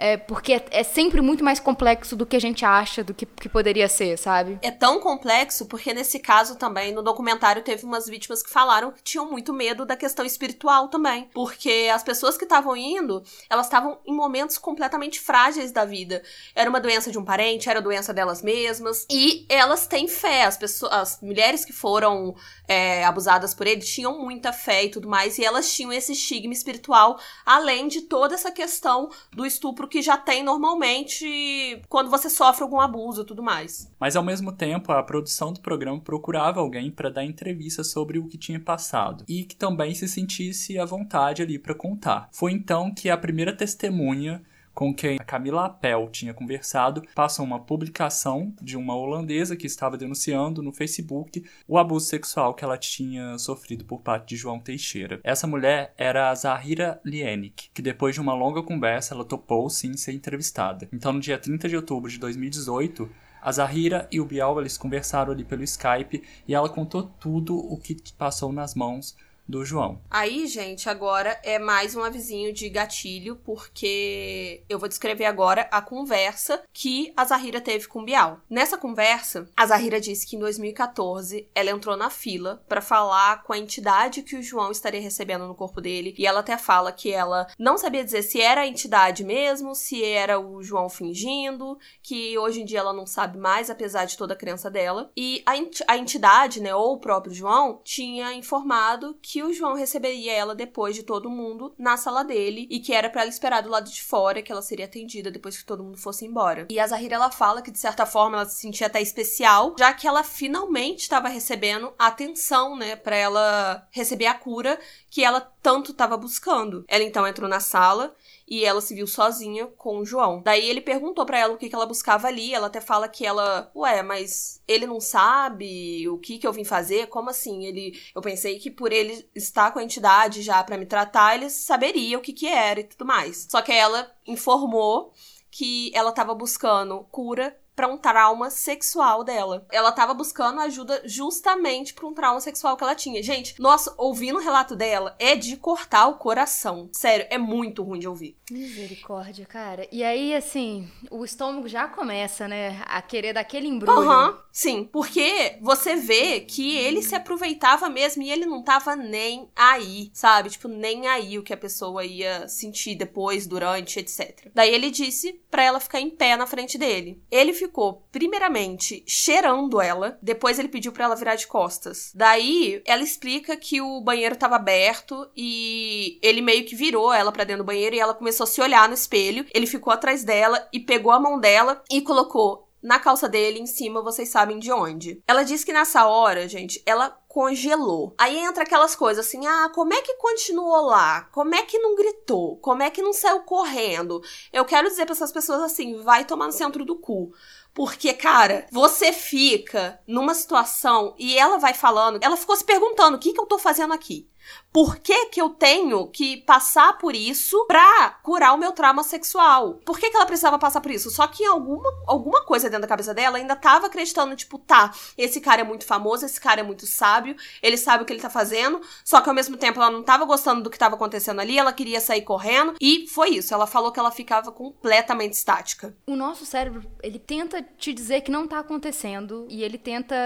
É, 0.00 0.16
porque 0.16 0.54
é, 0.54 0.66
é, 0.70 0.82
sempre 0.82 1.20
muito 1.20 1.44
mais 1.44 1.60
complexo 1.60 2.16
do 2.16 2.24
que 2.24 2.34
a 2.34 2.40
gente 2.40 2.64
acha, 2.64 3.04
do 3.04 3.12
que, 3.12 3.26
que 3.26 3.50
poderia 3.50 3.86
ser, 3.86 4.16
sabe? 4.16 4.58
É 4.62 4.70
tão 4.70 4.98
complexo 4.98 5.66
porque 5.66 5.92
nesse 5.92 6.18
caso 6.18 6.56
também, 6.56 6.90
no 6.94 7.02
documentário, 7.02 7.62
teve 7.62 7.84
umas 7.84 8.08
vítimas 8.08 8.42
que 8.42 8.48
falaram 8.48 8.92
que 8.92 9.02
tinham 9.02 9.30
muito 9.30 9.52
medo 9.52 9.84
da 9.84 9.94
questão 9.94 10.24
espiritual 10.24 10.88
também. 10.88 11.28
Porque 11.34 11.90
as 11.92 12.02
pessoas 12.02 12.38
que 12.38 12.44
estavam 12.44 12.74
indo, 12.74 13.22
elas 13.50 13.66
estavam 13.66 13.98
em 14.06 14.14
momentos 14.14 14.56
completamente 14.56 15.20
frágeis 15.20 15.70
da 15.70 15.84
vida. 15.84 16.22
Era 16.54 16.70
uma 16.70 16.80
doença 16.80 17.10
de 17.10 17.18
um 17.18 17.24
parente, 17.24 17.68
era 17.68 17.82
doença 17.82 18.14
delas 18.14 18.40
mesmas. 18.40 19.06
E 19.10 19.44
elas 19.50 19.86
têm 19.86 20.08
fé. 20.08 20.44
As, 20.44 20.56
pessoas, 20.56 20.92
as 20.94 21.20
mulheres 21.20 21.62
que 21.62 21.74
foram 21.74 22.34
é, 22.66 23.04
abusadas 23.04 23.52
por 23.52 23.66
ele 23.66 23.82
tinham 23.82 24.18
muita 24.18 24.50
fé 24.50 24.84
e 24.84 24.90
tudo 24.90 25.06
mais. 25.06 25.36
E 25.36 25.44
elas 25.44 25.70
tinham 25.70 25.92
esse 25.92 26.12
estigma 26.12 26.54
espiritual, 26.54 27.20
além 27.44 27.86
de 27.86 28.00
toda 28.00 28.34
essa 28.34 28.50
questão 28.50 29.10
do 29.30 29.44
estupro 29.44 29.89
que 29.90 30.00
já 30.00 30.16
tem 30.16 30.42
normalmente 30.42 31.82
quando 31.88 32.08
você 32.08 32.30
sofre 32.30 32.62
algum 32.62 32.80
abuso 32.80 33.22
e 33.22 33.26
tudo 33.26 33.42
mais. 33.42 33.92
Mas 34.00 34.16
ao 34.16 34.22
mesmo 34.22 34.52
tempo, 34.52 34.92
a 34.92 35.02
produção 35.02 35.52
do 35.52 35.60
programa 35.60 36.00
procurava 36.00 36.60
alguém 36.60 36.90
para 36.90 37.10
dar 37.10 37.24
entrevista 37.24 37.84
sobre 37.84 38.18
o 38.18 38.26
que 38.26 38.38
tinha 38.38 38.60
passado 38.60 39.24
e 39.28 39.44
que 39.44 39.56
também 39.56 39.94
se 39.94 40.08
sentisse 40.08 40.78
à 40.78 40.84
vontade 40.84 41.42
ali 41.42 41.58
para 41.58 41.74
contar. 41.74 42.28
Foi 42.32 42.52
então 42.52 42.94
que 42.94 43.10
a 43.10 43.18
primeira 43.18 43.54
testemunha 43.54 44.42
com 44.74 44.94
quem 44.94 45.16
a 45.20 45.24
Camila 45.24 45.66
Appel 45.66 46.08
tinha 46.10 46.32
conversado, 46.32 47.02
passou 47.14 47.44
uma 47.44 47.60
publicação 47.60 48.54
de 48.60 48.76
uma 48.76 48.96
holandesa 48.96 49.56
que 49.56 49.66
estava 49.66 49.96
denunciando 49.96 50.62
no 50.62 50.72
Facebook 50.72 51.44
o 51.66 51.78
abuso 51.78 52.06
sexual 52.06 52.54
que 52.54 52.64
ela 52.64 52.78
tinha 52.78 53.36
sofrido 53.38 53.84
por 53.84 54.00
parte 54.00 54.28
de 54.28 54.36
João 54.36 54.58
Teixeira. 54.58 55.20
Essa 55.22 55.46
mulher 55.46 55.92
era 55.96 56.30
a 56.30 56.34
Zahira 56.34 57.00
Lienik, 57.04 57.70
que 57.74 57.82
depois 57.82 58.14
de 58.14 58.20
uma 58.20 58.34
longa 58.34 58.62
conversa 58.62 59.14
ela 59.14 59.24
topou 59.24 59.68
sim 59.68 59.96
ser 59.96 60.12
entrevistada. 60.12 60.88
Então 60.92 61.12
no 61.12 61.20
dia 61.20 61.38
30 61.38 61.68
de 61.68 61.76
outubro 61.76 62.10
de 62.10 62.18
2018, 62.18 63.08
a 63.42 63.52
Zahira 63.52 64.06
e 64.10 64.20
o 64.20 64.24
Bial 64.24 64.60
eles 64.60 64.76
conversaram 64.76 65.32
ali 65.32 65.44
pelo 65.44 65.64
Skype 65.64 66.22
e 66.46 66.54
ela 66.54 66.68
contou 66.68 67.02
tudo 67.02 67.56
o 67.56 67.78
que 67.78 67.96
passou 68.18 68.52
nas 68.52 68.74
mãos 68.74 69.16
do 69.50 69.64
João. 69.64 70.00
Aí, 70.08 70.46
gente, 70.46 70.88
agora 70.88 71.38
é 71.42 71.58
mais 71.58 71.96
um 71.96 72.02
avisinho 72.02 72.52
de 72.52 72.68
gatilho, 72.68 73.36
porque 73.36 74.62
eu 74.68 74.78
vou 74.78 74.88
descrever 74.88 75.24
agora 75.24 75.68
a 75.70 75.82
conversa 75.82 76.62
que 76.72 77.12
a 77.16 77.24
Zahira 77.24 77.60
teve 77.60 77.88
com 77.88 78.00
o 78.00 78.04
Bial. 78.04 78.40
Nessa 78.48 78.78
conversa, 78.78 79.48
a 79.56 79.66
Zahira 79.66 80.00
disse 80.00 80.26
que 80.26 80.36
em 80.36 80.38
2014 80.38 81.48
ela 81.54 81.70
entrou 81.70 81.96
na 81.96 82.08
fila 82.08 82.62
para 82.68 82.80
falar 82.80 83.42
com 83.42 83.52
a 83.52 83.58
entidade 83.58 84.22
que 84.22 84.36
o 84.36 84.42
João 84.42 84.70
estaria 84.70 85.00
recebendo 85.00 85.46
no 85.46 85.54
corpo 85.54 85.80
dele, 85.80 86.14
e 86.16 86.26
ela 86.26 86.40
até 86.40 86.56
fala 86.56 86.92
que 86.92 87.12
ela 87.12 87.46
não 87.58 87.76
sabia 87.76 88.04
dizer 88.04 88.22
se 88.22 88.40
era 88.40 88.60
a 88.60 88.66
entidade 88.66 89.24
mesmo, 89.24 89.74
se 89.74 90.04
era 90.04 90.38
o 90.38 90.62
João 90.62 90.88
fingindo, 90.88 91.76
que 92.02 92.38
hoje 92.38 92.62
em 92.62 92.64
dia 92.64 92.78
ela 92.78 92.92
não 92.92 93.06
sabe 93.06 93.38
mais, 93.38 93.68
apesar 93.68 94.04
de 94.04 94.16
toda 94.16 94.34
a 94.34 94.36
crença 94.36 94.70
dela. 94.70 95.10
E 95.16 95.42
a, 95.44 95.56
ent 95.56 95.80
a 95.88 95.96
entidade, 95.96 96.60
né, 96.60 96.74
ou 96.74 96.94
o 96.94 97.00
próprio 97.00 97.34
João, 97.34 97.80
tinha 97.82 98.32
informado 98.32 99.18
que 99.20 99.39
o 99.42 99.52
João 99.52 99.74
receberia 99.74 100.32
ela 100.32 100.54
depois 100.54 100.94
de 100.94 101.02
todo 101.02 101.30
mundo 101.30 101.74
na 101.78 101.96
sala 101.96 102.22
dele 102.22 102.66
e 102.70 102.80
que 102.80 102.92
era 102.92 103.08
para 103.08 103.22
ela 103.22 103.30
esperar 103.30 103.62
do 103.62 103.68
lado 103.68 103.90
de 103.90 104.02
fora, 104.02 104.42
que 104.42 104.50
ela 104.50 104.62
seria 104.62 104.84
atendida 104.84 105.30
depois 105.30 105.58
que 105.58 105.64
todo 105.64 105.82
mundo 105.84 105.98
fosse 105.98 106.24
embora. 106.24 106.66
E 106.70 106.78
a 106.78 106.86
Zahira 106.86 107.16
ela 107.16 107.30
fala 107.30 107.62
que 107.62 107.70
de 107.70 107.78
certa 107.78 108.06
forma 108.06 108.36
ela 108.36 108.46
se 108.46 108.60
sentia 108.60 108.86
até 108.86 109.00
especial, 109.00 109.74
já 109.78 109.92
que 109.92 110.06
ela 110.06 110.22
finalmente 110.22 111.00
estava 111.00 111.28
recebendo 111.28 111.92
a 111.98 112.06
atenção, 112.06 112.76
né, 112.76 112.96
para 112.96 113.16
ela 113.16 113.86
receber 113.90 114.26
a 114.26 114.34
cura 114.34 114.78
que 115.10 115.24
ela 115.24 115.40
tanto 115.62 115.92
estava 115.92 116.16
buscando. 116.16 116.84
Ela 116.88 117.04
então 117.04 117.26
entrou 117.26 117.48
na 117.48 117.60
sala 117.60 118.14
e 118.50 118.64
ela 118.64 118.80
se 118.80 118.92
viu 118.92 119.06
sozinha 119.06 119.68
com 119.68 119.98
o 119.98 120.04
João. 120.04 120.42
Daí 120.42 120.68
ele 120.68 120.80
perguntou 120.80 121.24
para 121.24 121.38
ela 121.38 121.54
o 121.54 121.56
que, 121.56 121.68
que 121.68 121.74
ela 121.74 121.86
buscava 121.86 122.26
ali. 122.26 122.52
Ela 122.52 122.66
até 122.66 122.80
fala 122.80 123.08
que 123.08 123.24
ela, 123.24 123.70
ué, 123.76 124.02
mas 124.02 124.60
ele 124.66 124.88
não 124.88 125.00
sabe 125.00 126.08
o 126.08 126.18
que 126.18 126.36
que 126.36 126.46
eu 126.46 126.52
vim 126.52 126.64
fazer? 126.64 127.06
Como 127.06 127.30
assim? 127.30 127.64
Ele, 127.64 127.96
eu 128.12 128.20
pensei 128.20 128.58
que 128.58 128.68
por 128.68 128.92
ele 128.92 129.24
estar 129.36 129.70
com 129.70 129.78
a 129.78 129.84
entidade 129.84 130.42
já 130.42 130.64
para 130.64 130.76
me 130.76 130.84
tratar, 130.84 131.36
ele 131.36 131.48
saberia 131.48 132.18
o 132.18 132.20
que 132.20 132.32
que 132.32 132.48
era 132.48 132.80
e 132.80 132.84
tudo 132.84 133.06
mais. 133.06 133.46
Só 133.48 133.62
que 133.62 133.70
ela 133.70 134.10
informou 134.26 135.12
que 135.48 135.92
ela 135.94 136.10
estava 136.10 136.34
buscando 136.34 137.06
cura 137.10 137.56
para 137.80 137.88
um 137.88 137.96
trauma 137.96 138.50
sexual 138.50 139.24
dela. 139.24 139.66
Ela 139.72 139.90
tava 139.90 140.12
buscando 140.12 140.60
ajuda 140.60 141.00
justamente 141.06 141.94
para 141.94 142.06
um 142.06 142.12
trauma 142.12 142.38
sexual 142.38 142.76
que 142.76 142.84
ela 142.84 142.94
tinha. 142.94 143.22
Gente, 143.22 143.54
nossa, 143.58 143.94
ouvindo 143.96 144.36
o 144.36 144.42
relato 144.42 144.76
dela 144.76 145.16
é 145.18 145.34
de 145.34 145.56
cortar 145.56 146.08
o 146.08 146.18
coração. 146.18 146.90
Sério, 146.92 147.26
é 147.30 147.38
muito 147.38 147.82
ruim 147.82 147.98
de 147.98 148.06
ouvir. 148.06 148.36
Misericórdia, 148.50 149.46
cara. 149.46 149.88
E 149.90 150.04
aí, 150.04 150.34
assim, 150.34 150.90
o 151.10 151.24
estômago 151.24 151.68
já 151.68 151.88
começa, 151.88 152.46
né, 152.46 152.82
a 152.84 153.00
querer 153.00 153.32
daquele 153.32 153.66
embrulho. 153.66 153.98
Aham, 153.98 154.32
uhum, 154.32 154.38
sim. 154.52 154.84
Porque 154.84 155.56
você 155.62 155.96
vê 155.96 156.40
que 156.40 156.76
ele 156.76 157.02
se 157.02 157.14
aproveitava 157.14 157.88
mesmo 157.88 158.22
e 158.22 158.30
ele 158.30 158.44
não 158.44 158.62
tava 158.62 158.94
nem 158.94 159.48
aí, 159.56 160.10
sabe? 160.12 160.50
Tipo, 160.50 160.68
nem 160.68 161.06
aí 161.06 161.38
o 161.38 161.42
que 161.42 161.54
a 161.54 161.56
pessoa 161.56 162.04
ia 162.04 162.46
sentir 162.46 162.94
depois, 162.94 163.46
durante, 163.46 164.00
etc. 164.00 164.50
Daí 164.54 164.68
ele 164.68 164.90
disse 164.90 165.40
para 165.50 165.64
ela 165.64 165.80
ficar 165.80 166.00
em 166.00 166.10
pé 166.10 166.36
na 166.36 166.46
frente 166.46 166.76
dele. 166.76 167.22
Ele 167.30 167.54
ficou 167.54 167.69
ficou, 167.70 168.04
primeiramente, 168.10 169.02
cheirando 169.06 169.80
ela. 169.80 170.18
Depois 170.20 170.58
ele 170.58 170.68
pediu 170.68 170.92
para 170.92 171.04
ela 171.04 171.16
virar 171.16 171.36
de 171.36 171.46
costas. 171.46 172.10
Daí, 172.14 172.82
ela 172.84 173.02
explica 173.02 173.56
que 173.56 173.80
o 173.80 174.00
banheiro 174.00 174.36
tava 174.36 174.56
aberto 174.56 175.30
e 175.36 176.18
ele 176.20 176.42
meio 176.42 176.64
que 176.64 176.74
virou 176.74 177.12
ela 177.12 177.30
para 177.30 177.44
dentro 177.44 177.62
do 177.62 177.66
banheiro 177.66 177.94
e 177.94 178.00
ela 178.00 178.14
começou 178.14 178.44
a 178.44 178.46
se 178.46 178.60
olhar 178.60 178.88
no 178.88 178.94
espelho. 178.94 179.46
Ele 179.54 179.66
ficou 179.66 179.92
atrás 179.92 180.24
dela 180.24 180.68
e 180.72 180.80
pegou 180.80 181.12
a 181.12 181.20
mão 181.20 181.38
dela 181.38 181.82
e 181.90 182.02
colocou 182.02 182.68
na 182.82 182.98
calça 182.98 183.28
dele, 183.28 183.60
em 183.60 183.66
cima, 183.66 184.02
vocês 184.02 184.30
sabem 184.30 184.58
de 184.58 184.72
onde. 184.72 185.22
Ela 185.28 185.42
disse 185.42 185.66
que 185.66 185.72
nessa 185.72 186.06
hora, 186.06 186.48
gente, 186.48 186.82
ela 186.86 187.10
congelou. 187.28 188.14
Aí 188.18 188.38
entra 188.38 188.64
aquelas 188.64 188.96
coisas 188.96 189.26
assim: 189.26 189.46
ah, 189.46 189.70
como 189.74 189.92
é 189.92 190.00
que 190.00 190.14
continuou 190.14 190.86
lá? 190.86 191.28
Como 191.32 191.54
é 191.54 191.62
que 191.62 191.78
não 191.78 191.94
gritou? 191.94 192.56
Como 192.56 192.82
é 192.82 192.90
que 192.90 193.02
não 193.02 193.12
saiu 193.12 193.40
correndo? 193.40 194.22
Eu 194.52 194.64
quero 194.64 194.88
dizer 194.88 195.04
para 195.04 195.12
essas 195.12 195.30
pessoas 195.30 195.60
assim: 195.60 196.00
vai 196.02 196.24
tomar 196.24 196.46
no 196.46 196.52
centro 196.52 196.84
do 196.84 196.96
cu. 196.96 197.32
Porque, 197.72 198.12
cara, 198.12 198.66
você 198.70 199.12
fica 199.12 200.00
numa 200.06 200.34
situação 200.34 201.14
e 201.18 201.38
ela 201.38 201.58
vai 201.58 201.72
falando, 201.72 202.18
ela 202.22 202.36
ficou 202.36 202.56
se 202.56 202.64
perguntando: 202.64 203.16
o 203.16 203.20
que, 203.20 203.32
que 203.32 203.40
eu 203.40 203.46
tô 203.46 203.58
fazendo 203.58 203.92
aqui? 203.92 204.28
Por 204.72 204.98
que, 204.98 205.26
que 205.26 205.40
eu 205.40 205.50
tenho 205.50 206.06
que 206.06 206.38
passar 206.38 206.96
por 206.98 207.14
isso 207.14 207.66
pra 207.66 208.10
curar 208.22 208.54
o 208.54 208.58
meu 208.58 208.70
trauma 208.72 209.02
sexual? 209.02 209.80
Por 209.84 209.98
que, 209.98 210.10
que 210.10 210.16
ela 210.16 210.26
precisava 210.26 210.58
passar 210.58 210.80
por 210.80 210.92
isso? 210.92 211.10
Só 211.10 211.26
que 211.26 211.44
alguma, 211.44 211.90
alguma 212.06 212.44
coisa 212.44 212.68
dentro 212.68 212.82
da 212.82 212.88
cabeça 212.88 213.12
dela 213.12 213.38
ainda 213.38 213.56
tava 213.56 213.88
acreditando, 213.88 214.36
tipo, 214.36 214.58
tá, 214.58 214.92
esse 215.18 215.40
cara 215.40 215.62
é 215.62 215.64
muito 215.64 215.84
famoso, 215.84 216.24
esse 216.24 216.40
cara 216.40 216.60
é 216.60 216.62
muito 216.62 216.86
sábio, 216.86 217.34
ele 217.60 217.76
sabe 217.76 218.02
o 218.02 218.06
que 218.06 218.12
ele 218.12 218.22
tá 218.22 218.30
fazendo, 218.30 218.80
só 219.04 219.20
que 219.20 219.28
ao 219.28 219.34
mesmo 219.34 219.56
tempo 219.56 219.80
ela 219.80 219.90
não 219.90 220.04
tava 220.04 220.24
gostando 220.24 220.62
do 220.62 220.70
que 220.70 220.78
tava 220.78 220.94
acontecendo 220.94 221.40
ali, 221.40 221.58
ela 221.58 221.72
queria 221.72 222.00
sair 222.00 222.22
correndo, 222.22 222.74
e 222.80 223.08
foi 223.08 223.30
isso. 223.30 223.52
Ela 223.52 223.66
falou 223.66 223.90
que 223.90 223.98
ela 223.98 224.12
ficava 224.12 224.52
completamente 224.52 225.32
estática. 225.32 225.96
O 226.06 226.14
nosso 226.14 226.46
cérebro, 226.46 226.88
ele 227.02 227.18
tenta 227.18 227.60
te 227.60 227.92
dizer 227.92 228.20
que 228.20 228.30
não 228.30 228.46
tá 228.46 228.60
acontecendo, 228.60 229.46
e 229.50 229.64
ele 229.64 229.78
tenta 229.78 230.16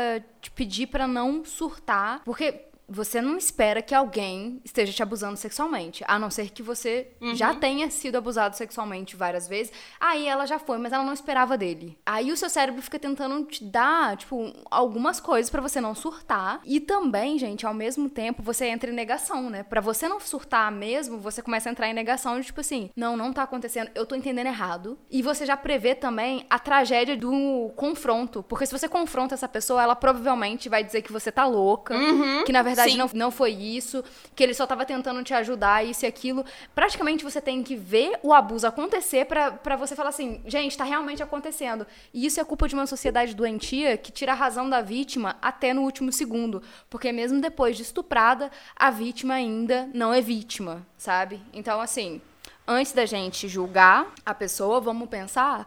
te 0.40 0.50
pedir 0.50 0.88
para 0.88 1.06
não 1.06 1.44
surtar, 1.44 2.22
porque 2.24 2.73
você 2.88 3.20
não 3.20 3.36
espera 3.36 3.82
que 3.82 3.94
alguém 3.94 4.60
esteja 4.64 4.92
te 4.92 5.02
abusando 5.02 5.36
sexualmente, 5.36 6.04
a 6.06 6.18
não 6.18 6.30
ser 6.30 6.50
que 6.50 6.62
você 6.62 7.08
uhum. 7.20 7.34
já 7.34 7.54
tenha 7.54 7.90
sido 7.90 8.16
abusado 8.16 8.56
sexualmente 8.56 9.16
várias 9.16 9.48
vezes. 9.48 9.72
Aí 9.98 10.26
ela 10.26 10.46
já 10.46 10.58
foi, 10.58 10.78
mas 10.78 10.92
ela 10.92 11.04
não 11.04 11.12
esperava 11.12 11.56
dele. 11.56 11.98
Aí 12.04 12.30
o 12.30 12.36
seu 12.36 12.50
cérebro 12.50 12.82
fica 12.82 12.98
tentando 12.98 13.44
te 13.46 13.64
dar, 13.64 14.16
tipo, 14.16 14.52
algumas 14.70 15.20
coisas 15.20 15.50
para 15.50 15.62
você 15.62 15.80
não 15.80 15.94
surtar. 15.94 16.60
E 16.64 16.80
também, 16.80 17.38
gente, 17.38 17.66
ao 17.66 17.74
mesmo 17.74 18.08
tempo, 18.08 18.42
você 18.42 18.66
entra 18.66 18.90
em 18.90 18.94
negação, 18.94 19.48
né? 19.48 19.62
Para 19.62 19.80
você 19.80 20.08
não 20.08 20.20
surtar 20.20 20.70
mesmo, 20.70 21.18
você 21.18 21.42
começa 21.42 21.68
a 21.68 21.72
entrar 21.72 21.88
em 21.88 21.94
negação 21.94 22.38
de 22.38 22.46
tipo 22.46 22.60
assim, 22.60 22.90
não, 22.94 23.16
não 23.16 23.32
tá 23.32 23.42
acontecendo, 23.42 23.90
eu 23.94 24.06
tô 24.06 24.14
entendendo 24.14 24.46
errado. 24.46 24.98
E 25.10 25.22
você 25.22 25.46
já 25.46 25.56
prevê 25.56 25.94
também 25.94 26.46
a 26.50 26.58
tragédia 26.58 27.16
do 27.16 27.72
confronto, 27.76 28.42
porque 28.42 28.66
se 28.66 28.72
você 28.72 28.88
confronta 28.88 29.34
essa 29.34 29.48
pessoa, 29.48 29.82
ela 29.82 29.96
provavelmente 29.96 30.68
vai 30.68 30.84
dizer 30.84 31.02
que 31.02 31.12
você 31.12 31.32
tá 31.32 31.46
louca, 31.46 31.94
uhum. 31.94 32.44
que 32.44 32.52
na 32.52 32.62
verdade 32.62 32.73
verdade 32.74 32.96
não, 32.98 33.10
não 33.14 33.30
foi 33.30 33.52
isso, 33.52 34.02
que 34.34 34.42
ele 34.42 34.54
só 34.54 34.66
tava 34.66 34.84
tentando 34.84 35.22
te 35.22 35.32
ajudar, 35.34 35.84
isso 35.84 36.04
e 36.04 36.08
aquilo. 36.08 36.44
Praticamente 36.74 37.24
você 37.24 37.40
tem 37.40 37.62
que 37.62 37.76
ver 37.76 38.18
o 38.22 38.32
abuso 38.32 38.66
acontecer 38.66 39.26
para 39.26 39.76
você 39.76 39.94
falar 39.94 40.10
assim, 40.10 40.40
gente, 40.46 40.76
tá 40.76 40.84
realmente 40.84 41.22
acontecendo. 41.22 41.87
E 42.12 42.26
isso 42.26 42.40
é 42.40 42.44
culpa 42.44 42.68
de 42.68 42.74
uma 42.74 42.87
sociedade 42.87 43.34
doentia 43.34 43.96
que 43.96 44.12
tira 44.12 44.32
a 44.32 44.34
razão 44.34 44.68
da 44.68 44.80
vítima 44.80 45.37
até 45.40 45.72
no 45.72 45.82
último 45.82 46.12
segundo. 46.12 46.62
Porque 46.90 47.12
mesmo 47.12 47.40
depois 47.40 47.76
de 47.76 47.82
estuprada, 47.82 48.50
a 48.76 48.90
vítima 48.90 49.34
ainda 49.34 49.88
não 49.94 50.12
é 50.12 50.20
vítima, 50.20 50.87
sabe? 50.96 51.40
Então, 51.52 51.80
assim, 51.80 52.20
antes 52.66 52.92
da 52.92 53.06
gente 53.06 53.48
julgar 53.48 54.12
a 54.24 54.34
pessoa, 54.34 54.80
vamos 54.80 55.08
pensar 55.08 55.66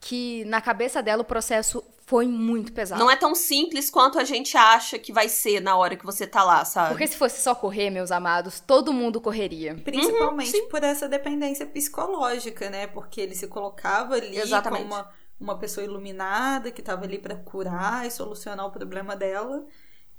que 0.00 0.44
na 0.44 0.60
cabeça 0.60 1.02
dela 1.02 1.22
o 1.22 1.24
processo 1.24 1.82
foi 2.06 2.28
muito 2.28 2.72
pesado. 2.72 3.00
Não 3.00 3.10
é 3.10 3.16
tão 3.16 3.34
simples 3.34 3.90
quanto 3.90 4.16
a 4.16 4.22
gente 4.22 4.56
acha 4.56 4.96
que 4.96 5.12
vai 5.12 5.28
ser 5.28 5.60
na 5.60 5.76
hora 5.76 5.96
que 5.96 6.06
você 6.06 6.24
tá 6.24 6.44
lá, 6.44 6.64
sabe? 6.64 6.90
Porque 6.90 7.06
se 7.08 7.16
fosse 7.16 7.42
só 7.42 7.52
correr, 7.52 7.90
meus 7.90 8.12
amados, 8.12 8.60
todo 8.60 8.92
mundo 8.92 9.20
correria. 9.20 9.74
Principalmente 9.74 10.56
uhum, 10.56 10.68
por 10.68 10.84
essa 10.84 11.08
dependência 11.08 11.66
psicológica, 11.66 12.70
né? 12.70 12.86
Porque 12.86 13.20
ele 13.20 13.34
se 13.34 13.48
colocava 13.48 14.14
ali 14.14 14.38
Exatamente. 14.38 14.84
como 14.84 14.94
uma, 14.94 15.10
uma 15.38 15.58
pessoa 15.58 15.84
iluminada 15.84 16.70
que 16.70 16.80
tava 16.80 17.04
ali 17.04 17.18
para 17.18 17.34
curar 17.34 18.06
e 18.06 18.10
solucionar 18.10 18.66
o 18.66 18.70
problema 18.70 19.16
dela. 19.16 19.66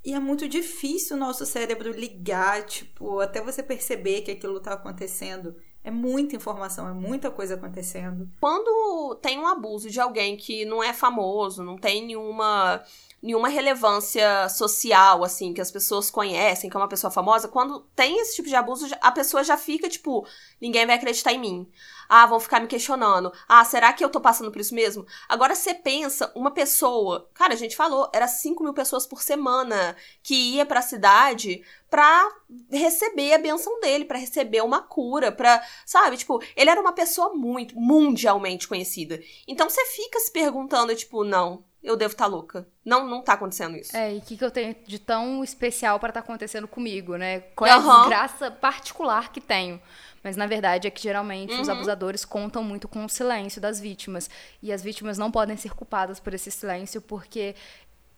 E 0.04 0.13
é 0.13 0.19
muito 0.19 0.45
difícil 0.45 1.15
o 1.15 1.19
nosso 1.19 1.45
cérebro 1.45 1.91
ligar, 1.91 2.65
tipo, 2.65 3.21
até 3.21 3.41
você 3.41 3.63
perceber 3.63 4.23
que 4.23 4.32
aquilo 4.32 4.60
tá 4.60 4.73
acontecendo. 4.73 5.56
É 5.88 5.91
muita 5.91 6.36
informação, 6.36 6.86
é 6.89 6.91
muita 6.91 7.32
coisa 7.32 7.54
acontecendo. 7.54 8.30
Quando 8.41 9.15
tem 9.21 9.39
um 9.39 9.47
abuso 9.47 9.89
de 9.89 10.02
alguém 10.02 10.36
que 10.36 10.65
não 10.65 10.84
é 10.84 10.91
famoso, 10.91 11.63
não 11.63 11.78
tem 11.78 12.06
nenhuma 12.06 12.84
nenhuma 13.21 13.49
relevância 13.49 14.47
social, 14.49 15.23
assim, 15.23 15.53
que 15.53 15.62
as 15.62 15.71
pessoas 15.71 16.10
conhecem, 16.10 16.69
que 16.69 16.77
é 16.77 16.80
uma 16.80 16.88
pessoa 16.88 17.10
famosa, 17.10 17.47
quando 17.47 17.80
tem 17.95 18.19
esse 18.19 18.36
tipo 18.36 18.47
de 18.47 18.56
abuso, 18.56 18.88
a 19.01 19.12
pessoa 19.12 19.43
já 19.43 19.58
fica, 19.58 19.89
tipo, 19.89 20.25
ninguém 20.62 20.86
vai 20.86 20.95
acreditar 20.95 21.34
em 21.34 21.39
mim. 21.39 21.71
Ah, 22.08 22.25
vão 22.25 22.39
ficar 22.39 22.62
me 22.62 22.67
questionando. 22.67 23.34
Ah, 23.47 23.65
será 23.65 23.91
que 23.91 24.03
eu 24.03 24.10
tô 24.10 24.21
passando 24.21 24.51
por 24.51 24.62
isso 24.62 24.73
mesmo? 24.73 25.06
Agora 25.27 25.56
você 25.56 25.73
pensa, 25.73 26.32
uma 26.36 26.51
pessoa. 26.51 27.30
Cara, 27.34 27.53
a 27.53 27.58
gente 27.58 27.75
falou, 27.75 28.10
era 28.13 28.27
5 28.27 28.63
mil 28.63 28.73
pessoas 28.73 29.06
por 29.06 29.21
semana 29.21 29.95
que 30.23 30.34
ia 30.34 30.65
pra 30.65 30.82
cidade 30.82 31.62
pra 31.89 32.30
receber 32.71 33.34
a 33.34 33.38
benção 33.38 33.80
dele, 33.80 34.06
para 34.06 34.17
receber 34.17 34.62
uma 34.62 34.82
cura, 34.82 35.32
pra. 35.32 35.62
Sabe? 35.86 36.17
Tipo, 36.17 36.41
ele 36.56 36.69
era 36.69 36.80
uma 36.80 36.93
pessoa 36.93 37.34
muito, 37.34 37.75
mundialmente 37.75 38.67
conhecida. 38.67 39.21
Então 39.47 39.69
você 39.69 39.84
fica 39.88 40.19
se 40.19 40.32
perguntando, 40.32 40.95
tipo, 40.95 41.23
não, 41.23 41.65
eu 41.88 41.95
devo 41.95 42.12
estar 42.12 42.26
tá 42.26 42.30
louca. 42.30 42.67
Não, 42.84 43.08
não 43.08 43.21
tá 43.21 43.34
acontecendo 43.34 43.78
isso. 43.78 43.95
É, 43.95 44.13
e 44.13 44.17
o 44.17 44.21
que, 44.21 44.36
que 44.36 44.43
eu 44.43 44.52
tenho 44.52 44.76
de 44.86 45.00
tão 45.00 45.43
especial 45.43 46.00
para 46.00 46.10
estar 46.10 46.21
tá 46.21 46.26
acontecendo 46.26 46.67
comigo, 46.67 47.15
né? 47.15 47.39
Qual 47.56 47.67
é 47.67 47.71
a 47.71 47.80
desgraça 47.80 48.52
particular 48.52 49.32
que 49.32 49.39
tenho? 49.39 49.82
Mas 50.21 50.36
na 50.36 50.45
verdade 50.45 50.88
é 50.88 50.91
que 50.91 51.02
geralmente 51.02 51.54
uhum. 51.54 51.62
os 51.62 51.69
abusadores 51.69 52.26
contam 52.26 52.62
muito 52.62 52.88
com 52.88 53.06
o 53.06 53.10
silêncio 53.10 53.62
das 53.62 53.80
vítimas. 53.80 54.30
E 54.62 54.73
as 54.73 54.84
vítimas 54.84 55.17
não 55.17 55.32
podem 55.32 55.56
ser 55.56 55.73
culpadas 55.73 56.19
por 56.19 56.34
esse 56.34 56.52
silêncio, 56.52 57.02
porque 57.02 57.56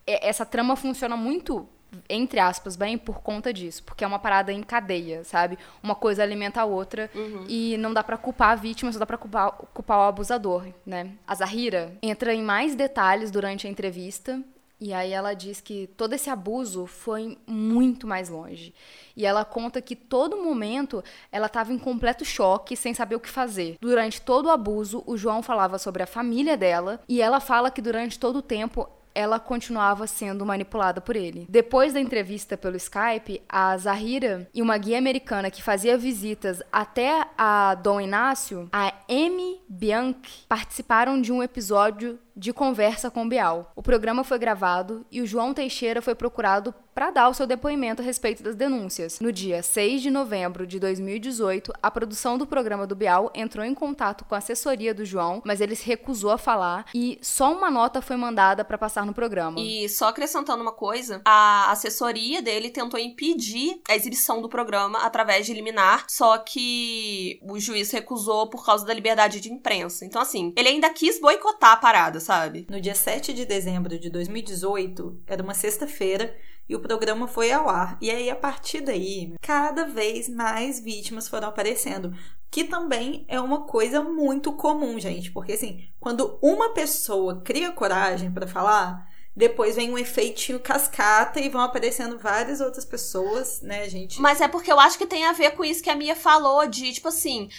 essa 0.08 0.45
trama 0.45 0.75
funciona 0.75 1.15
muito 1.15 1.69
entre 2.08 2.39
aspas, 2.39 2.75
bem 2.75 2.97
por 2.97 3.21
conta 3.21 3.54
disso, 3.54 3.84
porque 3.84 4.04
é 4.04 4.08
uma 4.08 4.19
parada 4.19 4.52
em 4.52 4.62
cadeia, 4.62 5.23
sabe? 5.23 5.58
Uma 5.82 5.95
coisa 5.95 6.23
alimenta 6.23 6.62
a 6.62 6.65
outra 6.65 7.10
uhum. 7.13 7.45
e 7.47 7.78
não 7.78 7.93
dá 7.93 8.04
para 8.04 8.17
culpar 8.17 8.52
a 8.52 8.56
vítima, 8.56 8.91
só 8.91 8.99
dá 8.99 9.06
para 9.06 9.17
culpar, 9.17 9.52
culpar 9.73 9.99
o 9.99 10.04
abusador, 10.04 10.67
né? 10.86 11.12
A 11.28 11.36
Zahira 11.36 11.93
entra 12.02 12.34
em 12.34 12.43
mais 12.43 12.75
detalhes 12.75 13.32
durante 13.32 13.67
a 13.67 13.69
entrevista 13.69 14.41
e 14.82 14.93
aí 14.93 15.12
ela 15.12 15.34
diz 15.34 15.60
que 15.60 15.88
todo 15.97 16.13
esse 16.13 16.30
abuso 16.30 16.86
foi 16.86 17.38
muito 17.45 18.08
mais 18.08 18.30
longe. 18.30 18.73
E 19.15 19.25
ela 19.25 19.43
conta 19.43 19.82
que 19.82 19.95
todo 19.95 20.41
momento 20.41 21.04
ela 21.32 21.47
estava 21.47 21.73
em 21.73 21.78
completo 21.78 22.23
choque, 22.23 22.78
sem 22.78 22.93
saber 22.93 23.15
o 23.15 23.19
que 23.19 23.30
fazer. 23.30 23.75
Durante 23.82 24.21
todo 24.21 24.45
o 24.45 24.52
abuso, 24.52 25.04
o 25.06 25.17
João 25.17 25.43
falava 25.43 25.78
sobre 25.78 26.02
a 26.02 26.08
família 26.08 26.56
dela 26.56 27.02
e 27.10 27.21
ela 27.21 27.41
fala 27.41 27.69
que 27.69 27.82
durante 27.82 28.17
todo 28.17 28.38
o 28.38 28.41
tempo 28.41 28.89
ela 29.13 29.39
continuava 29.39 30.08
sendo 30.08 30.45
manipulada 30.45 31.02
por 31.02 31.15
ele. 31.15 31.45
Depois 31.50 31.93
da 31.93 32.00
entrevista 32.00 32.58
pelo 32.58 32.78
Skype, 32.78 33.41
a 33.48 33.78
Zahira 33.78 34.48
e 34.54 34.62
uma 34.62 34.78
guia 34.78 34.98
americana 34.98 35.52
que 35.52 35.63
fazia 35.63 35.98
visitas 35.98 36.62
até 36.72 37.28
a 37.38 37.76
Dom 37.76 38.02
Inácio, 38.02 38.69
a 38.72 38.93
Amy 39.10 39.60
Bianchi, 39.67 40.45
participaram 40.48 41.19
de 41.22 41.32
um 41.32 41.43
episódio 41.43 42.19
de 42.39 42.54
conversa 42.54 43.12
com 43.12 43.28
Bial. 43.28 43.71
O 43.75 43.84
programa 43.84 44.23
foi 44.23 44.39
gravado 44.39 45.06
e 45.12 45.21
o 45.21 45.28
João 45.28 45.54
Teixeira 45.54 46.02
foi 46.02 46.15
procurado 46.15 46.73
para 46.99 47.12
dar 47.12 47.30
o 47.30 47.34
seu 47.34 47.47
depoimento 47.47 48.02
a 48.02 48.06
respeito 48.06 48.43
das 48.43 48.56
denúncias. 48.56 49.19
No 49.19 49.32
dia 49.32 49.63
6 49.63 50.02
de 50.02 50.12
novembro 50.12 50.67
de 50.67 50.80
2018, 50.80 51.71
a 51.82 51.89
produção 51.89 52.38
do 52.38 52.45
programa 52.45 52.86
do 52.86 52.95
Bial 52.95 53.32
entrou 53.34 53.65
em 53.65 53.73
contato 53.73 54.25
com 54.25 54.36
a 54.36 54.39
assessoria 54.39 54.93
do 54.93 55.06
João, 55.06 55.41
mas 55.45 55.62
ele 55.62 55.75
se 55.75 55.86
recusou 55.86 56.32
a 56.32 56.38
falar 56.38 56.86
e 56.93 57.17
só 57.21 57.54
uma 57.54 57.71
nota 57.71 58.02
foi 58.02 58.17
mandada 58.17 58.65
para 58.65 58.78
passar 58.78 59.06
no 59.06 59.13
programa. 59.13 59.60
E 59.60 59.88
só 59.88 60.10
acrescentando 60.10 60.62
uma 60.62 60.73
coisa, 60.73 61.21
a 61.25 61.71
assessoria 61.71 62.41
dele 62.41 62.69
tentou 62.69 62.99
impedir 62.99 63.82
a 63.88 63.95
exibição 63.95 64.41
do 64.41 64.49
programa 64.49 64.99
através 64.99 65.45
de 65.45 65.54
liminar, 65.54 66.06
só 66.10 66.38
que 66.38 67.39
o 67.43 67.60
juiz 67.60 67.91
recusou 67.91 68.49
por 68.49 68.65
causa 68.65 68.86
da 68.86 68.93
liberdade 68.93 69.39
de 69.39 69.52
imprensa. 69.52 70.06
Então 70.06 70.21
assim, 70.21 70.54
ele 70.58 70.69
ainda 70.69 70.89
quis 70.89 71.19
boicotar 71.19 71.71
a 71.71 71.78
parada, 71.78 72.19
sabe? 72.29 72.67
No 72.69 72.79
dia 72.79 72.93
7 72.93 73.33
de 73.33 73.43
dezembro 73.43 73.97
de 73.97 74.07
2018, 74.07 75.23
era 75.25 75.41
uma 75.41 75.55
sexta-feira, 75.55 76.37
e 76.69 76.75
o 76.75 76.79
programa 76.79 77.27
foi 77.27 77.51
ao 77.51 77.67
ar. 77.67 77.97
E 77.99 78.11
aí, 78.11 78.29
a 78.29 78.35
partir 78.35 78.81
daí, 78.81 79.33
cada 79.41 79.85
vez 79.85 80.29
mais 80.29 80.79
vítimas 80.79 81.27
foram 81.27 81.47
aparecendo. 81.47 82.15
Que 82.51 82.63
também 82.63 83.25
é 83.27 83.41
uma 83.41 83.65
coisa 83.65 84.03
muito 84.03 84.53
comum, 84.53 84.99
gente. 84.99 85.31
Porque, 85.31 85.53
assim, 85.53 85.89
quando 85.99 86.37
uma 86.39 86.71
pessoa 86.71 87.41
cria 87.41 87.71
coragem 87.71 88.31
para 88.31 88.45
falar, 88.45 89.09
depois 89.35 89.75
vem 89.75 89.89
um 89.89 89.97
efeitinho 89.97 90.59
cascata 90.59 91.39
e 91.39 91.49
vão 91.49 91.61
aparecendo 91.61 92.19
várias 92.19 92.61
outras 92.61 92.85
pessoas, 92.85 93.61
né, 93.63 93.89
gente? 93.89 94.21
Mas 94.21 94.39
é 94.39 94.47
porque 94.47 94.71
eu 94.71 94.79
acho 94.79 94.99
que 94.99 95.07
tem 95.07 95.25
a 95.25 95.33
ver 95.33 95.51
com 95.51 95.65
isso 95.65 95.81
que 95.81 95.89
a 95.89 95.95
Mia 95.95 96.15
falou, 96.15 96.67
de 96.67 96.93
tipo 96.93 97.07
assim, 97.07 97.49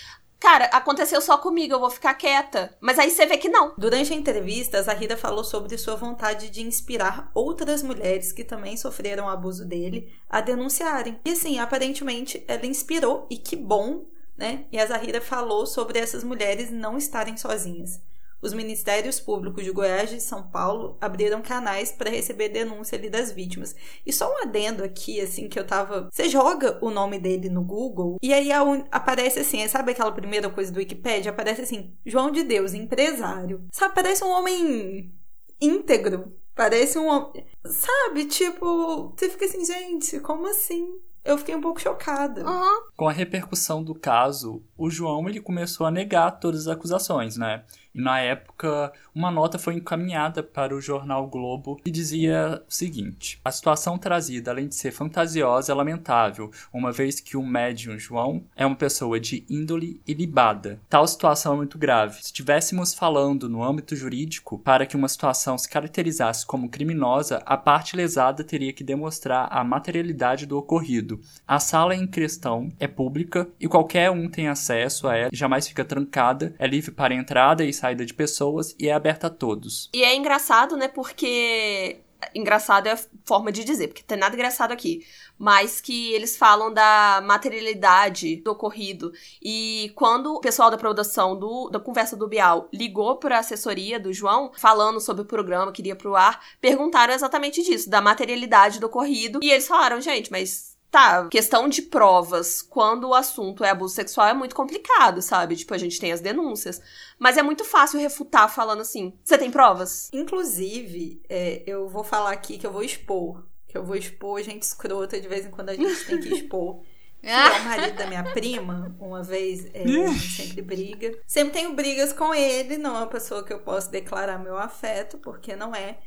Cara, 0.41 0.65
aconteceu 0.73 1.21
só 1.21 1.37
comigo, 1.37 1.75
eu 1.75 1.79
vou 1.79 1.91
ficar 1.91 2.15
quieta. 2.15 2.75
Mas 2.81 2.99
aí 2.99 3.11
você 3.11 3.27
vê 3.27 3.37
que 3.37 3.51
não. 3.51 3.75
Durante 3.77 4.11
a 4.15 4.17
entrevista, 4.17 4.79
a 4.79 4.83
Zahida 4.83 5.15
falou 5.15 5.45
sobre 5.45 5.77
sua 5.77 5.97
vontade 5.97 6.49
de 6.49 6.63
inspirar 6.63 7.31
outras 7.35 7.83
mulheres 7.83 8.33
que 8.33 8.43
também 8.43 8.75
sofreram 8.75 9.29
abuso 9.29 9.67
dele 9.67 10.11
a 10.31 10.41
denunciarem. 10.41 11.21
E 11.27 11.33
assim, 11.33 11.59
aparentemente, 11.59 12.43
ela 12.49 12.65
inspirou, 12.65 13.27
e 13.29 13.37
que 13.37 13.55
bom, 13.55 14.07
né? 14.35 14.65
E 14.73 14.81
a 14.81 14.87
Zahida 14.87 15.21
falou 15.21 15.67
sobre 15.67 15.99
essas 15.99 16.25
mulheres 16.25 16.71
não 16.71 16.97
estarem 16.97 17.37
sozinhas 17.37 18.01
os 18.41 18.53
ministérios 18.53 19.21
públicos 19.21 19.65
de 19.65 19.71
Goiás 19.71 20.11
e 20.13 20.17
de 20.17 20.23
São 20.23 20.43
Paulo 20.43 20.97
abriram 21.01 21.43
canais 21.43 21.93
para 21.93 22.11
receber 22.11 22.49
denúncia 22.49 22.97
ali 22.97 23.11
das 23.11 23.33
vítimas. 23.33 23.75
E 24.05 24.13
só 24.13 24.31
um 24.31 24.43
adendo 24.43 24.83
aqui, 24.83 25.21
assim, 25.21 25.49
que 25.49 25.59
eu 25.59 25.67
tava. 25.67 26.09
Você 26.11 26.29
joga 26.29 26.79
o 26.81 26.91
nome 26.91 27.19
dele 27.19 27.49
no 27.49 27.63
Google 27.63 28.17
e 28.23 28.33
aí 28.33 28.51
aparece 28.91 29.41
assim, 29.41 29.67
sabe 29.69 29.93
aquela 29.93 30.13
primeira 30.13 30.49
coisa 30.49 30.73
do 30.73 30.79
Wikipedia? 30.79 31.31
Aparece 31.31 31.63
assim, 31.63 31.95
João 32.05 32.31
de 32.31 32.43
Deus, 32.43 32.75
empresário. 32.75 33.67
Sabe, 33.73 33.95
parece 33.95 34.25
um 34.25 34.31
homem 34.31 35.13
íntegro. 35.61 36.37
Parece 36.55 36.99
um 36.99 37.07
homem. 37.07 37.47
Sabe, 37.65 38.27
tipo, 38.27 39.15
você 39.17 39.29
fica 39.29 39.45
assim, 39.45 39.65
gente, 39.65 40.21
como 40.21 40.47
assim? 40.47 41.01
eu 41.25 41.39
fiquei 41.39 41.55
um 41.55 41.61
pouco 41.61 41.81
chocada. 41.81 42.49
Uhum. 42.49 42.83
Com 42.97 43.09
a 43.09 43.13
repercussão 43.13 43.83
do 43.83 43.95
caso, 43.95 44.63
o 44.77 44.91
João 44.91 45.29
ele 45.29 45.41
começou 45.41 45.87
a 45.87 45.91
negar 45.91 46.33
todas 46.33 46.63
as 46.63 46.69
acusações, 46.69 47.37
né? 47.37 47.65
E 47.95 48.01
na 48.01 48.21
época, 48.21 48.93
uma 49.15 49.31
nota 49.31 49.59
foi 49.59 49.75
encaminhada 49.75 50.43
para 50.43 50.75
o 50.75 50.81
jornal 50.81 51.27
Globo 51.27 51.77
que 51.77 51.91
dizia 51.91 52.63
o 52.69 52.73
seguinte: 52.73 53.41
A 53.45 53.51
situação 53.51 53.99
trazida, 53.99 54.51
além 54.51 54.69
de 54.69 54.75
ser 54.75 54.93
fantasiosa, 54.93 55.73
é 55.73 55.75
lamentável, 55.75 56.51
uma 56.73 56.93
vez 56.93 57.21
que 57.21 57.37
o 57.37 57.43
médium 57.43 57.99
João 57.99 58.45
é 58.55 58.65
uma 58.65 58.77
pessoa 58.77 59.19
de 59.19 59.45
índole 59.49 60.01
ilibada. 60.07 60.81
Tal 60.89 61.07
situação 61.07 61.55
é 61.55 61.57
muito 61.57 61.79
grave. 61.79 62.17
Se 62.17 62.27
estivéssemos 62.27 62.95
falando 62.95 63.49
no 63.49 63.63
âmbito 63.63 63.97
jurídico, 63.97 64.59
para 64.59 64.87
que 64.87 64.97
uma 64.97 65.09
situação 65.09 65.59
se 65.59 65.69
caracterizasse 65.69 66.47
como 66.47 66.69
criminosa, 66.69 67.43
a 67.45 67.57
parte 67.57 67.97
lesada 67.97 68.45
teria 68.45 68.73
que 68.73 68.85
demonstrar 68.85 69.49
a 69.51 69.65
materialidade 69.65 70.47
do 70.47 70.57
ocorrido. 70.57 71.21
A 71.47 71.59
sala 71.59 71.95
em 71.95 72.07
questão 72.07 72.69
é 72.79 72.87
pública 72.87 73.49
e 73.59 73.67
qualquer 73.67 74.11
um 74.11 74.29
tem 74.29 74.49
acesso 74.49 75.09
a 75.09 75.17
ela, 75.17 75.31
jamais 75.33 75.67
fica 75.67 75.85
trancada, 75.85 76.55
é 76.59 76.67
livre 76.67 76.93
para 76.93 77.15
entrada 77.15 77.65
e 77.65 77.73
saída 77.81 78.05
de 78.05 78.15
pessoas 78.15 78.75
e 78.79 78.89
é 78.89 78.93
aberta 78.93 79.27
a 79.27 79.31
todos. 79.31 79.89
E 79.93 80.05
é 80.05 80.15
engraçado, 80.15 80.77
né? 80.77 80.89
Porque 80.89 82.01
engraçado 82.35 82.87
é 82.87 82.93
a 82.93 82.99
forma 83.25 83.51
de 83.51 83.65
dizer, 83.65 83.89
porque 83.89 84.03
tem 84.03 84.19
nada 84.19 84.35
engraçado 84.35 84.73
aqui, 84.73 85.07
mas 85.39 85.81
que 85.81 86.13
eles 86.13 86.37
falam 86.37 86.73
da 86.73 87.23
materialidade 87.25 88.37
do 88.37 88.51
ocorrido. 88.51 89.13
E 89.43 89.93
quando 89.95 90.35
o 90.35 90.41
pessoal 90.41 90.71
da 90.71 90.77
produção 90.77 91.39
do, 91.39 91.71
da 91.71 91.81
conversa 91.81 92.17
do 92.17 92.29
Bial 92.29 92.69
ligou 92.73 93.17
para 93.17 93.37
a 93.37 93.41
assessoria 93.41 93.99
do 93.99 94.13
João, 94.13 94.53
falando 94.55 95.01
sobre 95.01 95.23
o 95.23 95.27
programa 95.27 95.73
que 95.73 95.83
iria 95.83 95.97
pro 95.97 96.15
ar, 96.15 96.41
perguntaram 96.61 97.15
exatamente 97.15 97.63
disso, 97.63 97.89
da 97.89 98.01
materialidade 98.01 98.79
do 98.79 98.87
ocorrido, 98.87 99.41
e 99.43 99.51
eles 99.51 99.67
falaram, 99.67 100.01
gente, 100.01 100.31
mas 100.31 100.70
Tá, 100.91 101.29
questão 101.29 101.69
de 101.69 101.83
provas, 101.83 102.61
quando 102.61 103.09
o 103.09 103.15
assunto 103.15 103.63
é 103.63 103.71
abuso 103.71 103.95
sexual, 103.95 104.27
é 104.27 104.35
muito 104.35 104.57
complicado, 104.57 105.23
sabe? 105.23 105.55
Tipo, 105.55 105.73
a 105.73 105.79
gente 105.79 106.01
tem 106.01 106.11
as 106.11 106.21
denúncias. 106.21 106.83
Mas 107.17 107.37
é 107.37 107.43
muito 107.43 107.65
fácil 107.65 108.01
refutar 108.01 108.53
falando 108.53 108.81
assim: 108.81 109.17
você 109.23 109.39
tem 109.39 109.53
provas? 109.53 110.11
Inclusive, 110.13 111.23
é, 111.29 111.63
eu 111.65 111.89
vou 111.89 112.03
falar 112.03 112.33
aqui 112.33 112.59
que 112.59 112.67
eu 112.67 112.73
vou 112.73 112.83
expor. 112.83 113.47
Que 113.69 113.79
eu 113.79 113.85
vou 113.85 113.95
expor 113.95 114.43
gente 114.43 114.63
escrota, 114.63 115.21
de 115.21 115.29
vez 115.29 115.47
em 115.47 115.51
quando 115.51 115.69
a 115.69 115.75
gente 115.75 116.05
tem 116.07 116.19
que 116.21 116.35
expor. 116.35 116.83
Que 117.21 117.29
é 117.29 117.61
o 117.61 117.65
marido 117.65 117.99
da 117.99 118.07
minha 118.07 118.25
prima, 118.33 118.97
uma 118.99 119.23
vez, 119.23 119.67
é, 119.75 119.83
a 119.83 119.87
gente 119.87 120.19
sempre 120.19 120.63
briga. 120.63 121.19
Sempre 121.27 121.53
tenho 121.53 121.75
brigas 121.75 122.15
com 122.15 122.35
ele, 122.35 122.79
não 122.79 122.97
é 122.97 123.01
uma 123.01 123.07
pessoa 123.07 123.45
que 123.45 123.53
eu 123.53 123.59
posso 123.59 123.91
declarar 123.91 124.39
meu 124.39 124.57
afeto, 124.57 125.19
porque 125.19 125.55
não 125.55 125.75
é. 125.75 125.99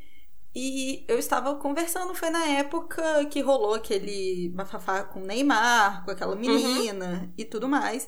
E 0.56 1.04
eu 1.08 1.18
estava 1.18 1.56
conversando, 1.56 2.14
foi 2.14 2.30
na 2.30 2.46
época 2.46 3.26
que 3.26 3.42
rolou 3.42 3.74
aquele 3.74 4.50
bafafá 4.50 5.04
com 5.04 5.22
o 5.22 5.26
Neymar, 5.26 6.06
com 6.06 6.12
aquela 6.12 6.36
menina 6.36 7.24
uhum. 7.24 7.34
e 7.38 7.44
tudo 7.46 7.68
mais. 7.68 8.08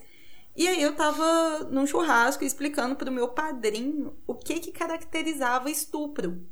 E 0.56 0.68
aí 0.68 0.82
eu 0.82 0.96
tava 0.96 1.66
num 1.72 1.86
churrasco 1.88 2.44
explicando 2.44 2.96
pro 2.96 3.12
meu 3.12 3.30
padrinho 3.30 4.18
o 4.28 4.36
que 4.36 4.60
que 4.60 4.72
caracterizava 4.72 5.70
estupro. 5.72 6.48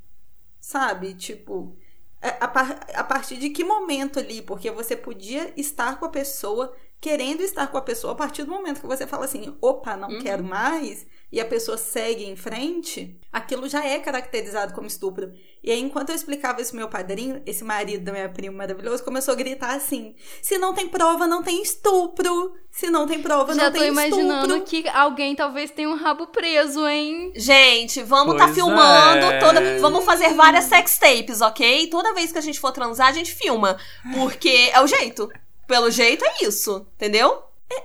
Sabe? 0.60 1.14
Tipo, 1.16 1.78
a, 2.22 2.46
a, 2.46 3.00
a 3.02 3.04
partir 3.04 3.38
de 3.38 3.50
que 3.50 3.64
momento 3.64 4.20
ali? 4.20 4.42
Porque 4.42 4.72
você 4.72 4.96
podia 4.96 5.54
estar 5.60 6.00
com 6.00 6.06
a 6.06 6.10
pessoa 6.10 6.76
querendo 7.02 7.42
estar 7.42 7.68
com 7.68 7.78
a 7.78 7.82
pessoa 7.82 8.14
a 8.14 8.16
partir 8.16 8.44
do 8.44 8.52
momento 8.52 8.80
que 8.82 8.88
você 8.88 9.06
fala 9.06 9.26
assim, 9.26 9.58
opa, 9.62 9.98
não 9.98 10.14
Uhum. 10.14 10.18
quero 10.18 10.44
mais, 10.44 11.06
e 11.34 11.42
a 11.42 11.46
pessoa 11.46 11.78
segue 11.80 12.24
em 12.24 12.36
frente, 12.36 13.20
aquilo 13.32 13.68
já 13.68 13.84
é 13.84 13.98
caracterizado 13.98 14.72
como 14.72 14.86
estupro. 14.86 15.34
E 15.64 15.72
aí, 15.72 15.80
enquanto 15.80 16.10
eu 16.10 16.16
explicava 16.16 16.62
isso 16.62 16.70
pro 16.70 16.78
meu 16.78 16.88
padrinho, 16.88 17.42
esse 17.44 17.64
marido 17.64 18.04
da 18.04 18.12
minha 18.12 18.30
prima 18.30 18.56
maravilhoso, 18.56 19.04
começou 19.04 19.32
a 19.32 19.36
gritar 19.36 19.74
assim: 19.74 20.14
se 20.44 20.60
não 20.60 20.76
tem 20.76 20.88
prova, 20.88 21.26
não 21.26 21.42
tem 21.42 21.60
estupro. 21.60 22.54
Se 22.70 22.92
não 22.92 23.08
tem 23.08 23.20
prova, 23.20 23.56
Já 23.56 23.64
não 23.64 23.72
tô 23.72 23.80
tem 23.80 23.88
imaginando 23.88 24.58
estupro. 24.58 24.62
que 24.64 24.88
alguém 24.90 25.36
talvez 25.36 25.72
tenha 25.72 25.90
um 25.90 25.96
rabo 25.96 26.28
preso, 26.28 26.88
hein? 26.88 27.34
Gente, 27.36 28.04
vamos 28.04 28.36
tá 28.38 28.44
Pois 28.46 28.56
filmando 28.56 29.26
é. 29.26 29.40
toda. 29.40 29.80
Vamos 29.80 30.06
fazer 30.06 30.36
várias 30.36 30.66
sex 30.66 31.00
tapes, 31.00 31.42
ok? 31.42 31.88
Toda 31.88 32.14
vez 32.14 32.32
que 32.32 32.38
a 32.38 32.42
gente 32.42 32.60
for 32.60 32.72
transar, 32.72 33.08
a 33.08 33.12
gente 33.12 33.34
filma. 33.34 33.76
Porque 34.14 34.70
é 34.72 34.80
o 34.82 34.86
jeito. 34.86 35.28
Pelo 35.68 35.90
jeito 35.90 36.24
é 36.26 36.44
isso, 36.46 36.86
entendeu? 36.96 37.42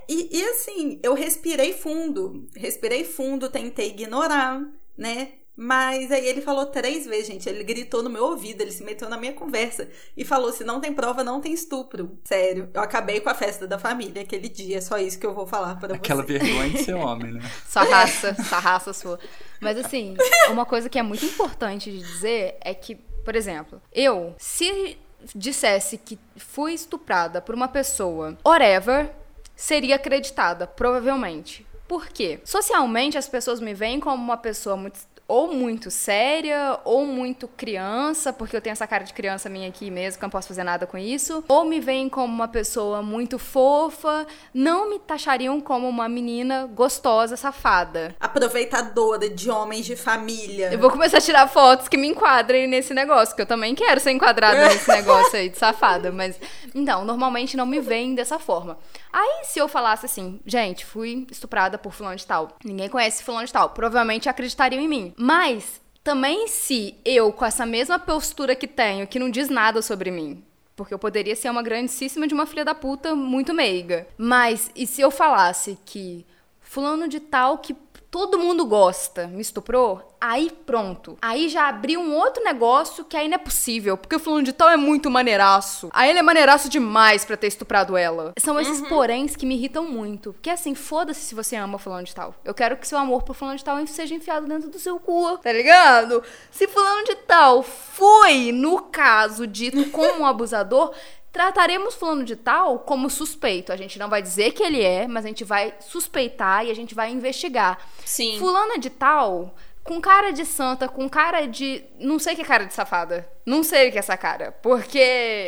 E, 0.09 0.39
e 0.39 0.45
assim, 0.45 1.01
eu 1.03 1.15
respirei 1.15 1.73
fundo. 1.73 2.47
Respirei 2.57 3.05
fundo, 3.05 3.49
tentei 3.51 3.89
ignorar, 3.91 4.61
né? 4.97 5.33
Mas 5.61 6.13
aí 6.13 6.25
ele 6.25 6.41
falou 6.41 6.67
três 6.67 7.05
vezes, 7.05 7.27
gente. 7.27 7.49
Ele 7.49 7.65
gritou 7.65 8.01
no 8.01 8.09
meu 8.09 8.25
ouvido, 8.27 8.61
ele 8.61 8.71
se 8.71 8.85
meteu 8.85 9.09
na 9.09 9.17
minha 9.17 9.33
conversa 9.33 9.89
e 10.17 10.25
falou: 10.25 10.53
se 10.53 10.63
não 10.63 10.81
tem 10.81 10.93
prova, 10.93 11.25
não 11.25 11.41
tem 11.41 11.53
estupro. 11.53 12.17
Sério, 12.23 12.71
eu 12.73 12.81
acabei 12.81 13.19
com 13.21 13.29
a 13.29 13.35
festa 13.35 13.67
da 13.67 13.77
família 13.77 14.23
aquele 14.23 14.49
dia. 14.49 14.79
É 14.79 14.81
só 14.81 14.99
isso 14.99 15.19
que 15.19 15.27
eu 15.27 15.35
vou 15.35 15.49
falar 15.49 15.75
pra 15.81 15.97
Aquela 15.97 16.23
você. 16.23 16.39
vergonha 16.39 16.71
de 16.71 16.79
ser 16.85 16.95
homem, 16.95 17.33
né? 17.33 17.41
Sua 17.69 17.83
raça, 17.83 18.37
sua 18.45 18.59
raça 18.61 18.93
sua. 18.93 19.19
Mas 19.61 19.77
assim, 19.79 20.15
uma 20.49 20.65
coisa 20.65 20.89
que 20.89 20.99
é 20.99 21.03
muito 21.03 21.25
importante 21.27 21.91
de 21.91 21.99
dizer 21.99 22.57
é 22.61 22.73
que, 22.73 22.95
por 22.95 23.35
exemplo, 23.35 23.83
eu, 23.93 24.37
se 24.39 24.97
dissesse 25.35 25.99
que 25.99 26.17
fui 26.37 26.73
estuprada 26.73 27.43
por 27.43 27.53
uma 27.57 27.67
pessoa, 27.67 28.39
whatever, 28.47 29.11
seria 29.59 29.97
acreditada, 29.97 30.69
provavelmente. 30.69 31.67
Por 31.89 32.07
quê? 32.09 32.39
Socialmente, 32.45 33.19
as 33.19 33.29
pessoas 33.29 33.59
me 33.59 33.75
veem 33.75 33.99
como 33.99 34.23
uma 34.23 34.37
pessoa 34.37 34.77
muito 34.77 35.01
ou 35.29 35.53
muito 35.53 35.91
séria, 35.91 36.81
ou 36.87 37.05
muito 37.07 37.47
criança, 37.47 38.33
porque 38.33 38.57
eu 38.57 38.63
tenho 38.63 38.73
essa 38.73 38.87
cara 38.87 39.05
de 39.05 39.13
criança 39.13 39.51
minha 39.51 39.69
aqui 39.69 39.91
mesmo, 39.91 40.19
que 40.19 40.25
eu 40.25 40.27
não 40.27 40.31
posso 40.31 40.49
fazer 40.49 40.65
nada 40.65 40.87
com 40.87 40.97
isso, 40.97 41.45
ou 41.47 41.67
me 41.67 41.79
veem 41.79 42.09
como 42.09 42.33
uma 42.33 42.49
pessoa 42.49 43.03
muito 43.03 43.39
fofa, 43.39 44.27
não 44.55 44.89
me 44.89 44.99
taxariam 44.99 45.61
como 45.61 45.87
uma 45.87 46.09
menina 46.09 46.67
gostosa, 46.67 47.37
safada. 47.37 48.17
Aproveitadora 48.19 49.29
de 49.29 49.51
homens 49.51 49.85
de 49.85 49.97
família. 49.97 50.73
Eu 50.73 50.79
vou 50.79 50.91
começar 50.91 51.19
a 51.19 51.21
tirar 51.21 51.47
fotos 51.47 51.89
que 51.89 51.99
me 51.99 52.09
enquadrem 52.09 52.67
nesse 52.67 52.95
negócio, 52.95 53.37
que 53.37 53.43
eu 53.43 53.47
também 53.47 53.75
quero 53.75 54.01
ser 54.01 54.13
enquadrada 54.13 54.69
nesse 54.69 54.89
negócio 54.89 55.37
aí 55.37 55.51
de 55.51 55.59
safada, 55.59 56.11
mas 56.11 56.41
então, 56.75 57.05
normalmente 57.05 57.57
não 57.57 57.67
me 57.67 57.81
veem 57.81 58.15
dessa 58.15 58.39
forma. 58.39 58.79
Aí, 59.13 59.45
se 59.45 59.59
eu 59.59 59.69
falasse 59.69 60.07
assim, 60.07 60.41
gente, 60.47 60.87
fui 60.87 61.27
estuprada 61.31 61.77
por 61.77 61.93
fulano 61.93 62.17
de 62.17 62.27
tal, 62.27 62.57
ninguém 62.65 62.89
conhece 62.89 63.23
fulano 63.23 63.47
de 63.47 63.53
tal, 63.53 63.71
provavelmente 63.71 64.29
acreditariam 64.29 64.81
em 64.81 64.89
mim. 64.89 65.15
Mas 65.19 65.81
também 66.05 66.47
se 66.47 66.95
eu, 67.05 67.33
com 67.33 67.45
essa 67.45 67.67
mesma 67.67 67.99
postura 67.99 68.55
que 68.55 68.69
tenho, 68.69 69.07
que 69.07 69.19
não 69.19 69.29
diz 69.29 69.49
nada 69.49 69.83
sobre 69.83 70.13
mim, 70.13 70.45
porque 70.77 70.95
eu 70.95 70.99
poderia 70.99 71.35
ser 71.35 71.51
uma 71.51 71.63
grandíssima 71.63 72.29
de 72.29 72.35
uma 72.35 72.47
filha 72.47 72.65
da 72.65 72.73
puta 72.73 73.17
muito 73.17 73.53
meiga. 73.53 74.07
Mas, 74.17 74.71
e 74.77 74.87
se 74.87 75.01
eu 75.01 75.11
falasse 75.11 75.77
que 75.85 76.25
fulano 76.61 77.09
de 77.09 77.19
tal 77.19 77.59
que 77.59 77.75
todo 78.11 78.39
mundo 78.39 78.65
gosta 78.67 79.27
me 79.27 79.41
estuprou, 79.41 80.17
aí 80.21 80.51
pronto. 80.67 81.17
Aí 81.21 81.49
já 81.49 81.69
abriu 81.69 82.01
um 82.01 82.15
outro 82.17 82.43
negócio 82.43 83.05
que 83.05 83.17
aí 83.17 83.29
não 83.29 83.35
é 83.35 83.39
possível, 83.39 83.97
porque 83.97 84.17
o 84.17 84.19
fulano 84.19 84.43
de 84.43 84.53
tal 84.53 84.69
é 84.69 84.77
muito 84.77 85.11
maneiraço. 85.11 85.89
Aí 85.93 86.11
ele 86.11 86.19
é 86.19 86.23
maneiraço 86.23 86.69
demais 86.69 87.25
pra 87.25 87.37
ter 87.37 87.47
estuprado 87.47 87.97
ela. 87.97 88.33
São 88.39 88.59
esses 88.59 88.81
poréns 88.89 89.37
que 89.37 89.47
me 89.47 89.55
irritam 89.55 89.85
muito. 89.85 90.33
Porque 90.33 90.51
assim, 90.51 90.75
foda-se 90.75 91.21
se 91.21 91.35
você 91.35 91.57
ama 91.57 91.79
fulano 91.79 92.05
de 92.05 92.15
tal. 92.15 92.35
Eu 92.45 92.55
quero 92.55 92.77
que 92.77 92.89
seu 92.89 92.99
amor 92.99 93.23
por 93.23 93.35
fulano 93.35 93.59
de 93.59 93.65
tal 93.65 93.79
seja 93.87 94.15
enfiado 94.15 94.47
dentro 94.47 94.69
do 94.69 94.79
seu 94.79 94.99
cu, 94.99 95.39
tá 95.39 95.53
ligado? 95.53 96.23
Se 96.51 96.67
fulano 96.67 97.05
de 97.05 97.15
tal 97.15 97.63
foi, 97.63 98.53
no 98.53 98.83
caso, 98.83 99.47
dito 99.47 99.91
como 99.91 100.23
um 100.23 100.27
abusador, 100.27 100.93
Trataremos 101.33 101.95
fulano 101.95 102.25
de 102.25 102.37
tal 102.37 102.79
como 102.81 103.11
suspeito. 103.11 103.73
A 103.73 103.77
gente 103.77 103.99
não 103.99 104.09
vai 104.09 104.23
dizer 104.23 104.53
que 104.53 104.63
ele 104.63 104.83
é, 104.83 105.07
mas 105.07 105.25
a 105.25 105.29
gente 105.29 105.45
vai 105.45 105.75
suspeitar 105.81 106.67
e 106.67 106.71
a 106.71 106.75
gente 106.75 106.95
vai 106.95 107.11
investigar. 107.11 107.79
Sim. 108.05 108.39
Fulana 108.39 108.79
de 108.79 108.91
tal, 108.91 109.55
com 109.89 110.03
cara 110.03 110.33
de 110.33 110.45
santa, 110.45 110.87
com 110.87 111.09
cara 111.09 111.47
de. 111.47 111.83
Não 111.99 112.19
sei 112.19 112.35
o 112.35 112.37
que 112.37 112.43
é 112.43 112.45
cara 112.45 112.67
de 112.67 112.75
safada. 112.75 113.27
Não 113.47 113.63
sei 113.63 113.89
o 113.89 113.91
que 113.91 113.97
é 113.97 114.01
essa 114.01 114.19
cara. 114.19 114.53
Porque 114.63 114.99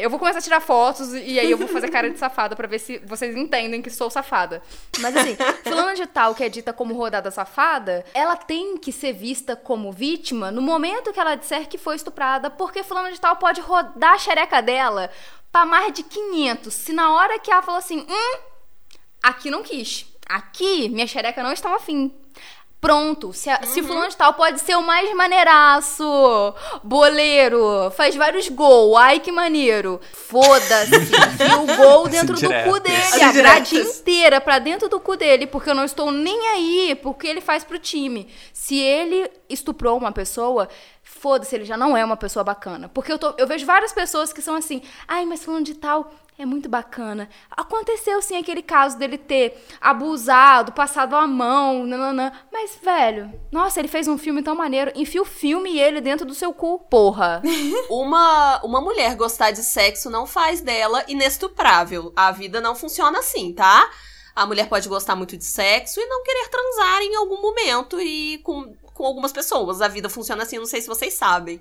eu 0.00 0.08
vou 0.08 0.18
começar 0.18 0.38
a 0.38 0.42
tirar 0.42 0.60
fotos 0.60 1.12
e 1.12 1.38
aí 1.38 1.50
eu 1.50 1.58
vou 1.58 1.68
fazer 1.68 1.90
cara 1.90 2.08
de 2.08 2.18
safada 2.18 2.56
pra 2.56 2.66
ver 2.66 2.78
se 2.78 2.96
vocês 3.00 3.36
entendem 3.36 3.82
que 3.82 3.90
sou 3.90 4.08
safada. 4.08 4.62
Mas 5.00 5.14
assim, 5.14 5.36
fulana 5.62 5.94
de 5.94 6.06
tal, 6.06 6.34
que 6.34 6.42
é 6.42 6.48
dita 6.48 6.72
como 6.72 6.94
rodada 6.94 7.30
safada, 7.30 8.02
ela 8.14 8.34
tem 8.34 8.78
que 8.78 8.90
ser 8.90 9.12
vista 9.12 9.54
como 9.54 9.92
vítima 9.92 10.50
no 10.50 10.62
momento 10.62 11.12
que 11.12 11.20
ela 11.20 11.34
disser 11.34 11.68
que 11.68 11.76
foi 11.76 11.96
estuprada, 11.96 12.48
porque 12.48 12.82
fulana 12.82 13.12
de 13.12 13.20
tal 13.20 13.36
pode 13.36 13.60
rodar 13.60 14.14
a 14.14 14.18
xereca 14.18 14.62
dela 14.62 15.10
pra 15.50 15.66
mais 15.66 15.92
de 15.92 16.02
500. 16.02 16.72
Se 16.72 16.92
na 16.92 17.12
hora 17.12 17.38
que 17.38 17.50
ela 17.50 17.62
falou 17.62 17.78
assim, 17.78 18.06
hum, 18.08 18.38
aqui 19.22 19.50
não 19.50 19.62
quis. 19.62 20.06
Aqui, 20.28 20.88
minha 20.88 21.06
xereca 21.06 21.42
não 21.42 21.52
estava 21.52 21.76
afim. 21.76 22.12
Pronto, 22.80 23.30
se, 23.34 23.50
a, 23.50 23.62
se 23.62 23.82
fulano 23.82 24.08
de 24.08 24.16
tal 24.16 24.32
pode 24.32 24.58
ser 24.58 24.74
o 24.74 24.82
mais 24.82 25.14
maneiraço, 25.14 26.54
boleiro, 26.82 27.90
faz 27.90 28.16
vários 28.16 28.48
gols, 28.48 28.96
ai 28.96 29.20
que 29.20 29.30
maneiro. 29.30 30.00
Foda-se, 30.14 30.90
viu 31.36 31.62
o 31.62 31.76
gol 31.76 32.08
dentro 32.08 32.34
do 32.34 32.40
cu 32.40 32.76
indiretas. 32.78 33.10
dele, 33.12 33.22
a 33.22 33.32
grade 33.32 33.76
inteira 33.76 34.40
pra 34.40 34.58
dentro 34.58 34.88
do 34.88 34.98
cu 34.98 35.14
dele, 35.14 35.46
porque 35.46 35.68
eu 35.68 35.74
não 35.74 35.84
estou 35.84 36.10
nem 36.10 36.48
aí 36.48 36.94
porque 37.02 37.26
ele 37.26 37.42
faz 37.42 37.64
pro 37.64 37.78
time. 37.78 38.28
Se 38.50 38.78
ele 38.78 39.30
estuprou 39.46 39.98
uma 39.98 40.10
pessoa, 40.10 40.66
foda-se, 41.02 41.54
ele 41.54 41.66
já 41.66 41.76
não 41.76 41.94
é 41.94 42.02
uma 42.02 42.16
pessoa 42.16 42.42
bacana. 42.42 42.88
Porque 42.88 43.12
eu, 43.12 43.18
tô, 43.18 43.34
eu 43.36 43.46
vejo 43.46 43.66
várias 43.66 43.92
pessoas 43.92 44.32
que 44.32 44.40
são 44.40 44.54
assim, 44.54 44.80
ai, 45.06 45.26
mas 45.26 45.44
fulano 45.44 45.64
de 45.64 45.74
tal 45.74 46.10
é 46.42 46.46
muito 46.46 46.68
bacana. 46.68 47.28
Aconteceu 47.50 48.20
sim 48.22 48.36
aquele 48.36 48.62
caso 48.62 48.98
dele 48.98 49.18
ter 49.18 49.62
abusado, 49.80 50.72
passado 50.72 51.14
a 51.14 51.26
mão, 51.26 51.86
nananã. 51.86 52.32
Mas, 52.52 52.78
velho, 52.82 53.32
nossa, 53.52 53.78
ele 53.78 53.88
fez 53.88 54.08
um 54.08 54.16
filme 54.16 54.42
tão 54.42 54.54
maneiro. 54.54 54.90
Enfia 54.94 55.20
o 55.20 55.26
filme 55.26 55.72
e 55.72 55.80
ele 55.80 56.00
dentro 56.00 56.26
do 56.26 56.34
seu 56.34 56.52
cu, 56.52 56.78
porra. 56.90 57.42
Uma, 57.90 58.60
uma 58.62 58.80
mulher 58.80 59.16
gostar 59.16 59.50
de 59.50 59.62
sexo 59.62 60.08
não 60.08 60.26
faz 60.26 60.60
dela 60.60 61.04
inestuprável. 61.08 62.12
A 62.16 62.30
vida 62.30 62.60
não 62.60 62.74
funciona 62.74 63.18
assim, 63.18 63.52
tá? 63.52 63.90
A 64.34 64.46
mulher 64.46 64.68
pode 64.68 64.88
gostar 64.88 65.16
muito 65.16 65.36
de 65.36 65.44
sexo 65.44 66.00
e 66.00 66.06
não 66.06 66.22
querer 66.22 66.48
transar 66.48 67.02
em 67.02 67.16
algum 67.16 67.42
momento 67.42 68.00
e 68.00 68.38
com, 68.38 68.74
com 68.94 69.04
algumas 69.04 69.32
pessoas. 69.32 69.80
A 69.80 69.88
vida 69.88 70.08
funciona 70.08 70.44
assim, 70.44 70.58
não 70.58 70.66
sei 70.66 70.80
se 70.80 70.86
vocês 70.86 71.14
sabem. 71.14 71.60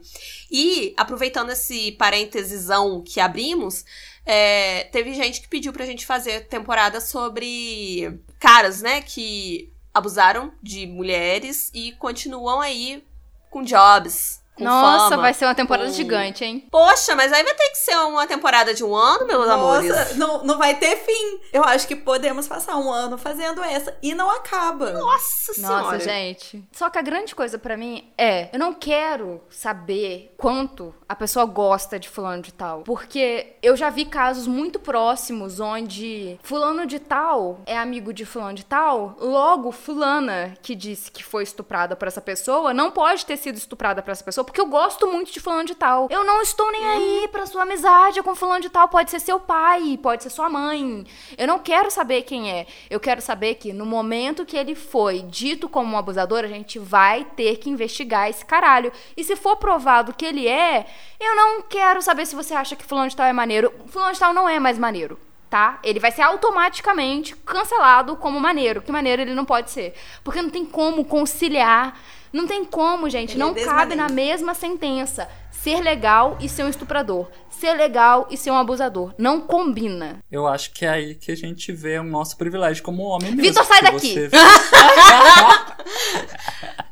E, 0.52 0.94
aproveitando 0.96 1.50
esse 1.52 1.92
parêntesesão 1.94 3.02
que 3.02 3.20
abrimos, 3.20 3.84
é, 4.32 4.84
teve 4.92 5.12
gente 5.16 5.42
que 5.42 5.48
pediu 5.48 5.74
pra 5.74 5.88
gente 5.88 6.06
fazer 6.06 6.46
temporada 6.46 7.02
sobre 7.02 8.22
caras, 8.38 8.80
né, 8.80 9.02
que 9.02 9.74
abusaram 9.92 10.54
de 10.62 10.86
mulheres 10.86 11.72
e 11.74 11.94
continuam 11.94 12.62
aí 12.62 13.04
com 13.50 13.64
jobs. 13.64 14.39
Com 14.60 14.66
Nossa, 14.66 15.10
fama, 15.10 15.22
vai 15.24 15.34
ser 15.34 15.46
uma 15.46 15.56
temporada 15.56 15.88
com- 15.88 15.94
gigante, 15.96 16.44
hein? 16.44 16.68
Poxa, 16.70 17.16
mas 17.16 17.32
aí 17.32 17.44
vai 17.44 17.54
ter 17.56 17.70
que 17.70 17.78
ser 17.78 17.96
uma 17.98 18.28
temporada 18.28 18.74
de 18.74 18.84
um 18.84 18.96
ano, 18.96 19.26
meus 19.26 19.50
amores. 19.50 19.90
Nossa, 19.90 20.14
não, 20.16 20.44
não 20.44 20.58
vai 20.58 20.76
ter 20.76 20.98
fim. 20.98 21.40
Eu 21.54 21.64
acho 21.64 21.88
que 21.88 21.96
podemos 21.96 22.48
passar 22.48 22.76
um 22.78 22.92
ano 22.92 23.18
fazendo 23.18 23.64
essa 23.64 23.98
e 24.02 24.14
não 24.14 24.30
acaba. 24.30 24.92
Nossa 24.92 25.54
senhora. 25.54 25.82
Nossa, 25.84 26.00
gente. 26.00 26.64
Só 26.72 26.90
que 26.90 26.98
a 27.00 27.02
grande 27.02 27.34
coisa 27.34 27.58
pra 27.58 27.78
mim 27.78 28.12
é, 28.18 28.50
eu 28.54 28.60
não 28.60 28.74
quero 28.74 29.42
saber 29.50 30.34
quanto 30.38 30.94
a 31.08 31.16
pessoa 31.16 31.46
gosta 31.46 31.98
de 32.00 32.10
fulano 32.10 32.42
de 32.42 32.54
tal, 32.54 32.82
porque 32.82 33.54
eu 33.64 33.76
já 33.76 33.90
vi 33.90 34.06
casos 34.06 34.46
muito 34.46 34.80
próximos 34.80 35.60
onde 35.60 36.38
fulano 36.44 36.86
de 36.86 37.00
tal 37.00 37.62
é 37.66 37.78
amigo 37.78 38.14
de 38.14 38.26
fulano 38.26 38.54
de 38.54 38.66
tal, 38.66 39.16
logo 39.20 39.72
fulana 39.72 40.54
que 40.62 40.76
disse 40.76 41.10
que 41.12 41.24
foi 41.24 41.44
estuprada 41.44 41.96
por 41.96 42.08
essa 42.08 42.22
pessoa 42.22 42.74
não 42.74 42.92
pode 42.92 43.26
ter 43.26 43.38
sido 43.38 43.58
estuprada 43.58 44.02
por 44.02 44.12
essa 44.12 44.24
pessoa, 44.24 44.44
porque 44.50 44.62
eu 44.62 44.66
gosto 44.66 45.06
muito 45.06 45.32
de 45.32 45.40
fulano 45.40 45.64
de 45.64 45.76
tal. 45.76 46.08
Eu 46.10 46.24
não 46.24 46.42
estou 46.42 46.72
nem 46.72 46.84
aí 46.84 47.28
pra 47.32 47.46
sua 47.46 47.62
amizade 47.62 48.24
com 48.24 48.34
fulano 48.34 48.62
de 48.62 48.70
tal, 48.70 48.88
pode 48.88 49.12
ser 49.12 49.20
seu 49.20 49.40
pai, 49.40 49.96
pode 50.02 50.24
ser 50.24 50.32
sua 50.32 50.50
mãe. 50.50 51.06
Eu 51.38 51.48
não 51.48 51.60
quero 51.60 51.92
saber 51.92 52.24
quem 52.24 52.52
é. 52.52 52.66
Eu 52.90 53.00
quero 53.00 53.22
saber 53.22 53.56
que 53.56 53.72
no 53.72 53.86
momento 53.86 54.48
que 54.48 54.58
ele 54.58 54.74
foi 54.74 55.22
dito 55.22 55.70
como 55.70 55.94
um 55.94 55.98
abusador, 56.00 56.40
a 56.40 56.48
gente 56.48 56.80
vai 56.80 57.26
ter 57.26 57.58
que 57.58 57.70
investigar 57.70 58.28
esse 58.28 58.44
caralho. 58.44 58.92
E 59.16 59.24
se 59.24 59.36
for 59.36 59.56
provado 59.58 60.16
que 60.16 60.26
ele 60.26 60.48
é, 60.48 60.88
eu 61.20 61.36
não 61.36 61.62
quero 61.62 62.02
saber 62.02 62.26
se 62.26 62.36
você 62.36 62.56
acha 62.56 62.76
que 62.76 62.84
fulano 62.84 63.10
de 63.10 63.16
tal 63.16 63.28
é 63.28 63.34
maneiro. 63.34 63.72
Fulano 63.86 64.14
de 64.14 64.20
tal 64.20 64.34
não 64.34 64.50
é 64.50 64.60
mais 64.60 64.80
maneiro. 64.80 65.20
Tá? 65.48 65.80
Ele 65.84 66.00
vai 66.00 66.12
ser 66.12 66.24
automaticamente 66.24 67.36
cancelado 67.36 68.16
como 68.16 68.40
maneiro. 68.40 68.82
Que 68.82 68.92
maneiro 68.92 69.22
ele 69.22 69.36
não 69.36 69.46
pode 69.46 69.70
ser? 69.70 69.94
Porque 70.24 70.42
não 70.42 70.50
tem 70.50 70.66
como 70.66 71.06
conciliar 71.06 72.00
Não 72.32 72.46
tem 72.48 72.64
como, 72.66 73.10
gente. 73.10 73.34
Ele 73.34 73.42
é 73.42 73.46
não 73.46 73.54
cabe 73.54 73.96
na 73.96 74.08
mesma 74.10 74.54
sentença 74.54 75.28
ser 75.52 75.82
legal 75.82 76.38
e 76.40 76.48
ser 76.48 76.64
um 76.64 76.70
estuprador. 76.70 77.28
Ser 77.50 77.74
legal 77.74 78.28
e 78.32 78.38
ser 78.38 78.52
um 78.52 78.58
abusador. 78.58 79.14
Não 79.18 79.42
combina. 79.42 80.20
Eu 80.32 80.48
acho 80.48 80.72
que 80.72 80.86
é 80.86 80.90
aí 80.90 81.16
que 81.16 81.32
a 81.32 81.36
gente 81.36 81.72
vê 81.74 82.00
o 82.00 82.04
nosso 82.04 82.38
privilégio 82.38 82.82
como 82.84 83.04
homem 83.04 83.32
mesmo. 83.32 83.42
Vitor, 83.42 83.66
sai 83.66 83.82
daqui! 83.82 84.14
Você, 84.14 84.30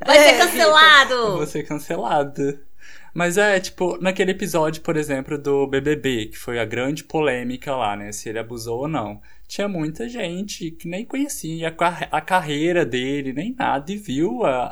Vai 0.05 0.17
É, 0.17 0.23
ser 0.23 0.37
cancelado! 0.37 1.37
você 1.37 1.63
cancelada. 1.63 2.59
Mas 3.13 3.37
é, 3.37 3.59
tipo, 3.59 3.97
naquele 4.01 4.31
episódio, 4.31 4.81
por 4.81 4.95
exemplo, 4.95 5.37
do 5.37 5.65
BBB, 5.67 6.27
que 6.27 6.37
foi 6.37 6.59
a 6.59 6.65
grande 6.65 7.03
polêmica 7.03 7.75
lá, 7.75 7.95
né? 7.95 8.11
Se 8.11 8.29
ele 8.29 8.37
abusou 8.39 8.81
ou 8.81 8.87
não. 8.87 9.19
Tinha 9.47 9.67
muita 9.67 10.09
gente 10.09 10.71
que 10.71 10.89
nem 10.89 11.05
conhecia 11.05 11.69
a, 11.69 11.71
car- 11.71 12.09
a 12.11 12.19
carreira 12.19 12.85
dele, 12.85 13.31
nem 13.31 13.55
nada, 13.57 13.89
e 13.91 13.95
viu 13.95 14.43
a, 14.43 14.65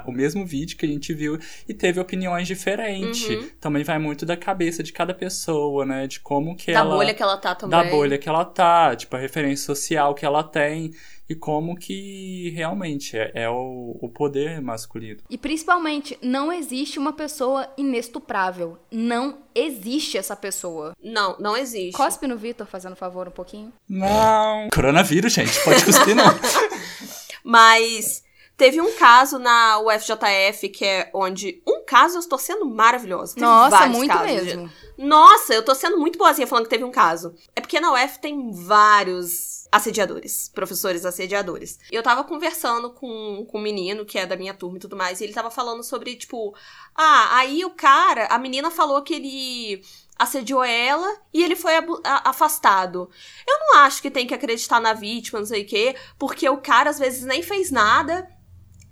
a- 0.00 0.04
o 0.06 0.12
mesmo 0.12 0.44
vídeo 0.44 0.76
que 0.76 0.84
a 0.84 0.88
gente 0.88 1.14
viu 1.14 1.38
e 1.66 1.72
teve 1.72 1.98
opiniões 1.98 2.46
diferentes. 2.46 3.26
Uhum. 3.28 3.48
Também 3.58 3.82
vai 3.84 3.98
muito 3.98 4.26
da 4.26 4.36
cabeça 4.36 4.82
de 4.82 4.92
cada 4.92 5.14
pessoa, 5.14 5.86
né? 5.86 6.06
De 6.06 6.20
como 6.20 6.54
que 6.54 6.72
Da 6.72 6.80
ela 6.80 6.94
bolha 6.94 7.14
que 7.14 7.22
ela 7.22 7.38
tá 7.38 7.54
também. 7.54 7.78
da 7.78 7.90
bolha 7.90 8.18
que 8.18 8.28
ela 8.28 8.44
tá, 8.44 8.94
tipo, 8.94 9.16
a 9.16 9.18
referência 9.18 9.64
social 9.64 10.14
que 10.14 10.26
ela 10.26 10.42
tem 10.44 10.92
e 11.28 11.34
como 11.34 11.76
que 11.76 12.50
realmente 12.56 13.16
é, 13.16 13.30
é 13.34 13.50
o, 13.50 13.98
o 14.00 14.08
poder 14.08 14.62
masculino. 14.62 15.20
E 15.28 15.36
principalmente, 15.36 16.18
não 16.22 16.52
existe 16.52 16.98
uma 16.98 17.12
pessoa 17.12 17.68
inestuprável. 17.76 18.78
Não 18.90 19.38
existe 19.54 20.16
essa 20.16 20.34
pessoa. 20.34 20.96
Não, 21.02 21.36
não 21.38 21.56
existe. 21.56 21.96
Cospe 21.96 22.26
no 22.26 22.36
Vitor, 22.38 22.66
fazendo 22.66 22.96
favor 22.96 23.28
um 23.28 23.32
pouquinho. 23.32 23.72
Não! 23.88 24.68
Coronavírus, 24.72 25.32
gente, 25.32 25.62
pode 25.62 25.84
cuspir 25.84 26.14
não. 26.14 26.24
Mas 27.44 28.24
teve 28.56 28.80
um 28.80 28.92
caso 28.96 29.38
na 29.38 29.80
UFJF 29.80 30.68
que 30.70 30.84
é 30.84 31.10
onde. 31.14 31.62
Um 31.66 31.84
caso 31.84 32.16
eu 32.16 32.20
estou 32.20 32.38
sendo 32.38 32.66
maravilhosa. 32.66 33.34
Teve 33.34 33.46
Nossa, 33.46 33.86
muito 33.86 34.12
casos, 34.12 34.26
mesmo. 34.26 34.62
gente. 34.62 34.74
Nossa, 34.98 35.54
eu 35.54 35.64
tô 35.64 35.74
sendo 35.74 35.98
muito 35.98 36.18
boazinha 36.18 36.46
falando 36.46 36.64
que 36.64 36.70
teve 36.70 36.84
um 36.84 36.90
caso. 36.90 37.34
É 37.54 37.60
porque 37.60 37.80
na 37.80 37.92
UF 37.92 38.18
tem 38.18 38.50
vários 38.52 39.57
assediadores, 39.70 40.50
professores 40.54 41.04
assediadores. 41.04 41.78
Eu 41.90 42.02
tava 42.02 42.24
conversando 42.24 42.90
com, 42.90 43.46
com 43.48 43.58
um 43.58 43.62
menino 43.62 44.04
que 44.04 44.18
é 44.18 44.26
da 44.26 44.36
minha 44.36 44.54
turma 44.54 44.78
e 44.78 44.80
tudo 44.80 44.96
mais, 44.96 45.20
e 45.20 45.24
ele 45.24 45.32
tava 45.32 45.50
falando 45.50 45.82
sobre, 45.82 46.16
tipo, 46.16 46.54
ah, 46.94 47.36
aí 47.36 47.64
o 47.64 47.70
cara, 47.70 48.26
a 48.26 48.38
menina 48.38 48.70
falou 48.70 49.02
que 49.02 49.14
ele 49.14 49.82
assediou 50.18 50.64
ela 50.64 51.16
e 51.32 51.44
ele 51.44 51.54
foi 51.54 51.72
afastado. 52.04 53.08
Eu 53.46 53.58
não 53.60 53.78
acho 53.78 54.02
que 54.02 54.10
tem 54.10 54.26
que 54.26 54.34
acreditar 54.34 54.80
na 54.80 54.92
vítima, 54.92 55.38
não 55.38 55.46
sei 55.46 55.62
o 55.62 55.66
quê, 55.66 55.94
porque 56.18 56.48
o 56.48 56.58
cara 56.58 56.90
às 56.90 56.98
vezes 56.98 57.22
nem 57.24 57.42
fez 57.42 57.70
nada. 57.70 58.28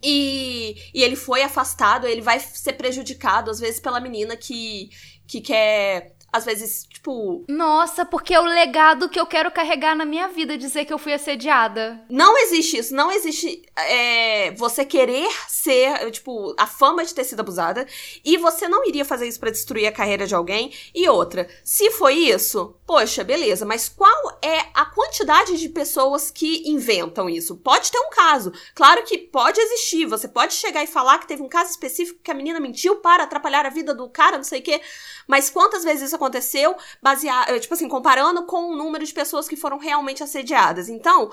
E, 0.02 0.76
e 0.94 1.02
ele 1.02 1.16
foi 1.16 1.42
afastado, 1.42 2.06
ele 2.06 2.20
vai 2.20 2.38
ser 2.38 2.74
prejudicado, 2.74 3.50
às 3.50 3.58
vezes, 3.58 3.80
pela 3.80 3.98
menina 3.98 4.36
que, 4.36 4.90
que 5.26 5.40
quer, 5.40 6.14
às 6.36 6.44
vezes, 6.44 6.84
tipo, 6.84 7.44
Nossa, 7.48 8.04
porque 8.04 8.34
é 8.34 8.40
o 8.40 8.44
legado 8.44 9.08
que 9.08 9.18
eu 9.18 9.26
quero 9.26 9.50
carregar 9.50 9.96
na 9.96 10.04
minha 10.04 10.28
vida, 10.28 10.58
dizer 10.58 10.84
que 10.84 10.92
eu 10.92 10.98
fui 10.98 11.14
assediada. 11.14 12.04
Não 12.10 12.36
existe 12.38 12.76
isso, 12.76 12.94
não 12.94 13.10
existe 13.10 13.62
é, 13.76 14.50
você 14.52 14.84
querer 14.84 15.28
ser, 15.48 16.10
tipo, 16.10 16.54
a 16.58 16.66
fama 16.66 17.04
de 17.04 17.14
ter 17.14 17.24
sido 17.24 17.40
abusada 17.40 17.86
e 18.24 18.36
você 18.36 18.68
não 18.68 18.86
iria 18.86 19.04
fazer 19.04 19.26
isso 19.26 19.40
pra 19.40 19.50
destruir 19.50 19.86
a 19.86 19.92
carreira 19.92 20.26
de 20.26 20.34
alguém. 20.34 20.72
E 20.94 21.08
outra, 21.08 21.48
se 21.64 21.90
foi 21.92 22.14
isso, 22.14 22.76
poxa, 22.86 23.24
beleza, 23.24 23.64
mas 23.64 23.88
qual 23.88 24.38
é 24.42 24.66
a 24.74 24.84
quantidade 24.84 25.56
de 25.56 25.68
pessoas 25.70 26.30
que 26.30 26.68
inventam 26.68 27.30
isso? 27.30 27.56
Pode 27.56 27.90
ter 27.90 27.98
um 27.98 28.10
caso, 28.10 28.52
claro 28.74 29.02
que 29.04 29.16
pode 29.16 29.58
existir, 29.58 30.04
você 30.04 30.28
pode 30.28 30.52
chegar 30.52 30.84
e 30.84 30.86
falar 30.86 31.18
que 31.18 31.26
teve 31.26 31.42
um 31.42 31.48
caso 31.48 31.70
específico 31.70 32.20
que 32.22 32.30
a 32.30 32.34
menina 32.34 32.60
mentiu 32.60 32.96
para 32.96 33.24
atrapalhar 33.24 33.64
a 33.64 33.70
vida 33.70 33.94
do 33.94 34.08
cara, 34.08 34.36
não 34.36 34.44
sei 34.44 34.60
o 34.60 34.62
quê, 34.62 34.80
mas 35.26 35.48
quantas 35.48 35.82
vezes 35.82 36.08
isso 36.08 36.16
aconteceu, 36.26 36.76
baseado, 37.02 37.58
tipo 37.60 37.74
assim, 37.74 37.88
comparando 37.88 38.44
com 38.44 38.70
o 38.70 38.76
número 38.76 39.04
de 39.04 39.12
pessoas 39.12 39.48
que 39.48 39.56
foram 39.56 39.78
realmente 39.78 40.22
assediadas. 40.22 40.88
Então, 40.88 41.30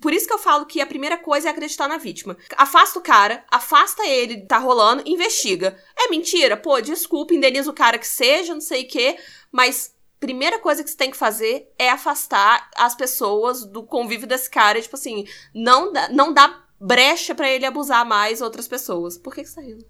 por 0.00 0.12
isso 0.12 0.26
que 0.26 0.32
eu 0.32 0.38
falo 0.38 0.66
que 0.66 0.80
a 0.80 0.86
primeira 0.86 1.16
coisa 1.16 1.48
é 1.48 1.50
acreditar 1.50 1.88
na 1.88 1.96
vítima. 1.96 2.36
Afasta 2.56 2.98
o 2.98 3.02
cara, 3.02 3.44
afasta 3.50 4.06
ele, 4.06 4.46
tá 4.46 4.58
rolando, 4.58 5.02
investiga. 5.06 5.76
É 5.96 6.08
mentira? 6.08 6.56
Pô, 6.56 6.80
desculpa, 6.80 7.34
indeniza 7.34 7.70
o 7.70 7.74
cara 7.74 7.98
que 7.98 8.06
seja, 8.06 8.54
não 8.54 8.60
sei 8.60 8.84
o 8.84 8.88
quê, 8.88 9.18
mas 9.50 9.94
primeira 10.20 10.58
coisa 10.58 10.84
que 10.84 10.90
você 10.90 10.96
tem 10.96 11.10
que 11.10 11.16
fazer 11.16 11.72
é 11.78 11.90
afastar 11.90 12.70
as 12.76 12.94
pessoas 12.94 13.64
do 13.64 13.82
convívio 13.82 14.26
desse 14.26 14.50
cara, 14.50 14.80
tipo 14.80 14.96
assim, 14.96 15.26
não 15.54 15.92
dá, 15.92 16.08
não 16.10 16.32
dá 16.32 16.62
brecha 16.78 17.34
pra 17.34 17.50
ele 17.50 17.64
abusar 17.64 18.04
mais 18.06 18.42
outras 18.42 18.68
pessoas. 18.68 19.16
Por 19.16 19.34
que, 19.34 19.42
que 19.42 19.48
você 19.48 19.54
tá 19.54 19.62
rindo? 19.62 19.84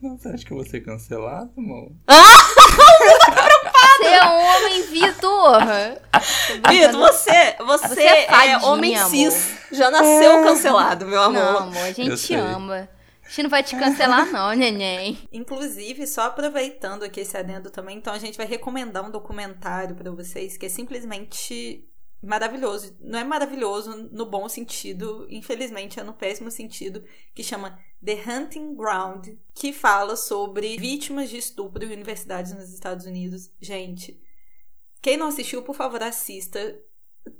Você 0.00 0.28
acha 0.28 0.44
que 0.44 0.52
eu 0.52 0.56
vou 0.56 0.66
ser 0.66 0.80
cancelado, 0.80 1.52
amor? 1.56 1.92
Você 3.96 4.06
é 4.06 4.24
um 4.24 4.44
homem, 4.46 4.82
Vitor! 4.82 5.60
Vitor, 6.70 7.00
você, 7.00 7.56
você, 7.58 7.88
Você 7.88 8.02
é 8.02 8.24
é, 8.24 8.26
fadinha, 8.28 8.58
homem 8.66 8.96
amor. 8.96 9.10
cis. 9.10 9.58
Já 9.72 9.90
nasceu 9.90 10.42
cancelado, 10.42 11.06
meu 11.06 11.20
amor. 11.20 11.42
Não, 11.42 11.58
amor, 11.58 11.82
a 11.82 11.92
gente 11.92 12.34
ama. 12.34 12.88
A 13.24 13.28
gente 13.28 13.42
não 13.42 13.50
vai 13.50 13.62
te 13.62 13.76
cancelar, 13.76 14.26
não, 14.30 14.52
neném. 14.54 15.18
Inclusive, 15.32 16.06
só 16.06 16.22
aproveitando 16.22 17.02
aqui 17.02 17.20
esse 17.20 17.36
adendo 17.36 17.70
também, 17.70 17.96
então 17.96 18.12
a 18.12 18.18
gente 18.18 18.36
vai 18.36 18.46
recomendar 18.46 19.04
um 19.04 19.10
documentário 19.10 19.96
pra 19.96 20.10
vocês 20.12 20.56
que 20.56 20.66
é 20.66 20.68
simplesmente 20.68 21.84
maravilhoso. 22.22 22.96
Não 23.00 23.18
é 23.18 23.24
maravilhoso 23.24 24.08
no 24.10 24.26
bom 24.26 24.48
sentido, 24.48 25.26
infelizmente 25.30 26.00
é 26.00 26.02
no 26.02 26.14
péssimo 26.14 26.50
sentido, 26.50 27.04
que 27.34 27.42
chama 27.42 27.78
The 28.04 28.22
Hunting 28.26 28.74
Ground, 28.74 29.28
que 29.54 29.72
fala 29.72 30.16
sobre 30.16 30.76
vítimas 30.76 31.30
de 31.30 31.38
estupro 31.38 31.84
em 31.84 31.92
universidades 31.92 32.52
nos 32.52 32.72
Estados 32.72 33.06
Unidos. 33.06 33.50
Gente, 33.60 34.20
quem 35.00 35.16
não 35.16 35.28
assistiu, 35.28 35.62
por 35.62 35.74
favor, 35.74 36.02
assista. 36.02 36.78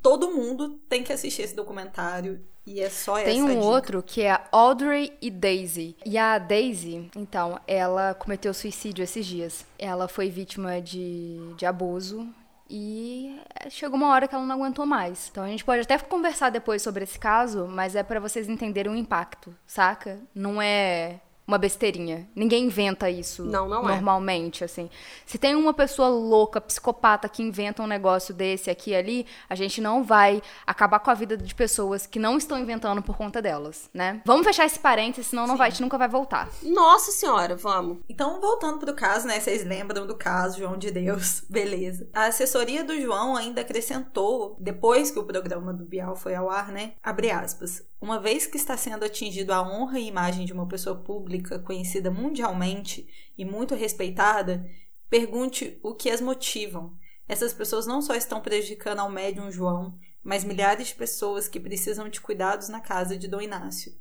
Todo 0.03 0.33
mundo 0.33 0.81
tem 0.89 1.03
que 1.03 1.13
assistir 1.13 1.43
esse 1.43 1.55
documentário. 1.55 2.45
E 2.67 2.81
é 2.81 2.91
só 2.91 3.17
essa 3.17 3.31
Tem 3.31 3.43
um 3.43 3.49
dica. 3.49 3.61
outro 3.61 4.03
que 4.03 4.23
é 4.23 4.45
Audrey 4.51 5.17
e 5.23 5.31
Daisy. 5.31 5.97
E 6.05 6.19
a 6.19 6.37
Daisy, 6.37 7.09
então, 7.17 7.61
ela 7.67 8.13
cometeu 8.13 8.53
suicídio 8.53 9.05
esses 9.05 9.25
dias. 9.25 9.65
Ela 9.79 10.09
foi 10.09 10.29
vítima 10.29 10.81
de, 10.81 11.39
de 11.57 11.65
abuso 11.65 12.29
e 12.69 13.39
chegou 13.71 13.97
uma 13.97 14.09
hora 14.09 14.27
que 14.27 14.35
ela 14.35 14.45
não 14.45 14.55
aguentou 14.57 14.87
mais. 14.87 15.29
Então 15.31 15.45
a 15.45 15.49
gente 15.49 15.65
pode 15.65 15.83
até 15.83 15.99
conversar 15.99 16.51
depois 16.51 16.83
sobre 16.83 17.05
esse 17.05 17.19
caso, 17.19 17.67
mas 17.69 17.95
é 17.95 18.03
pra 18.03 18.21
vocês 18.21 18.49
entenderem 18.49 18.93
o 18.93 18.97
impacto, 18.97 19.55
saca? 19.67 20.21
Não 20.35 20.61
é 20.61 21.21
uma 21.47 21.59
besteirinha. 21.59 22.29
Ninguém 22.35 22.65
inventa 22.65 23.09
isso 23.09 23.45
Não, 23.45 23.69
não 23.69 23.89
é. 23.89 23.93
normalmente, 23.93 24.65
assim. 24.65 24.91
Se 25.25 25.39
tem 25.39 25.55
uma 25.55 25.73
pessoa 25.73 26.09
louca, 26.09 26.61
psicopata 26.61 27.29
que 27.29 27.43
inventa 27.43 27.83
um 27.83 27.87
negócio 27.87 28.35
desse 28.35 28.69
aqui 28.69 28.91
e 28.91 28.97
ali, 28.97 29.27
a 29.49 29.55
gente 29.55 29.81
não 29.81 30.03
vai 30.03 30.43
acabar 30.67 30.99
com 30.99 31.11
a 31.11 31.15
vida 31.15 31.37
de 31.37 31.55
pessoas 31.55 32.07
que 32.07 32.19
não 32.19 32.37
estão 32.37 32.59
inventando 32.59 33.01
por 33.03 33.17
conta 33.17 33.41
delas, 33.41 33.89
né? 33.95 34.21
Vamos 34.25 34.45
fechar 34.47 34.67
esse 34.67 34.79
parênteses, 34.81 35.29
senão 35.29 35.47
não 35.47 35.57
vai, 35.57 35.69
a 35.69 35.71
gente 35.71 35.83
nunca 35.83 35.97
vai 35.99 36.09
voltar. 36.09 36.49
Nossa 36.63 37.13
senhora, 37.13 37.55
vamos. 37.55 37.99
Então, 38.09 38.41
voltando 38.41 38.79
pro 38.79 38.95
caso, 38.95 39.27
né? 39.27 39.39
Vocês 39.39 39.65
lembram 39.65 40.07
do 40.07 40.17
caso, 40.17 40.59
João 40.59 40.77
de 40.77 40.91
Deus. 40.91 41.43
Beleza. 41.49 42.09
A 42.13 42.27
assessoria 42.27 42.83
do 42.83 42.99
João 43.01 43.37
ainda 43.37 43.61
acrescentou, 43.61 44.57
depois 44.59 45.11
que 45.11 45.19
o 45.19 45.25
programa 45.25 45.73
do 45.73 45.85
Bial 45.85 46.17
foi 46.17 46.35
ao 46.35 46.51
ar, 46.51 46.73
né? 46.73 46.93
Abre 47.03 47.31
aspas. 47.31 47.85
Uma 48.01 48.21
vez 48.21 48.47
que 48.47 48.57
está 48.57 48.77
sendo 48.77 49.05
atingido 49.05 49.53
a 49.53 49.63
honra 49.63 49.99
e 49.99 50.07
imagem 50.07 50.45
de 50.45 50.53
uma 50.53 50.69
pessoa 50.69 50.97
pública 50.97 51.59
conhecida 51.59 52.11
mundialmente 52.11 53.09
e 53.37 53.45
muito 53.45 53.75
respeitada, 53.75 54.69
pergunte 55.09 55.79
o 55.83 55.95
que 55.95 56.11
as 56.11 56.21
motivam. 56.21 56.97
Essas 57.27 57.53
pessoas 57.53 57.87
não 57.87 58.03
só 58.03 58.15
estão 58.15 58.41
prejudicando 58.41 59.01
ao 59.01 59.11
médium 59.11 59.51
João, 59.51 59.99
mas 60.23 60.45
milhares 60.45 60.89
de 60.89 60.95
pessoas 60.95 61.49
que 61.49 61.59
precisam 61.59 62.09
de 62.09 62.21
cuidados 62.21 62.69
na 62.69 62.81
casa 62.81 63.17
de 63.17 63.29
Dom 63.29 63.41
Inácio. 63.41 63.93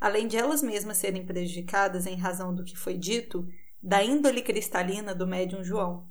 Além 0.00 0.26
de 0.26 0.36
elas 0.36 0.62
mesmas 0.62 0.96
serem 0.96 1.24
prejudicadas 1.24 2.06
em 2.06 2.16
razão 2.16 2.54
do 2.54 2.64
que 2.64 2.76
foi 2.76 2.96
dito, 2.96 3.46
da 3.82 4.02
índole 4.02 4.42
cristalina 4.42 5.14
do 5.14 5.26
médium 5.26 5.62
João. 5.62 6.08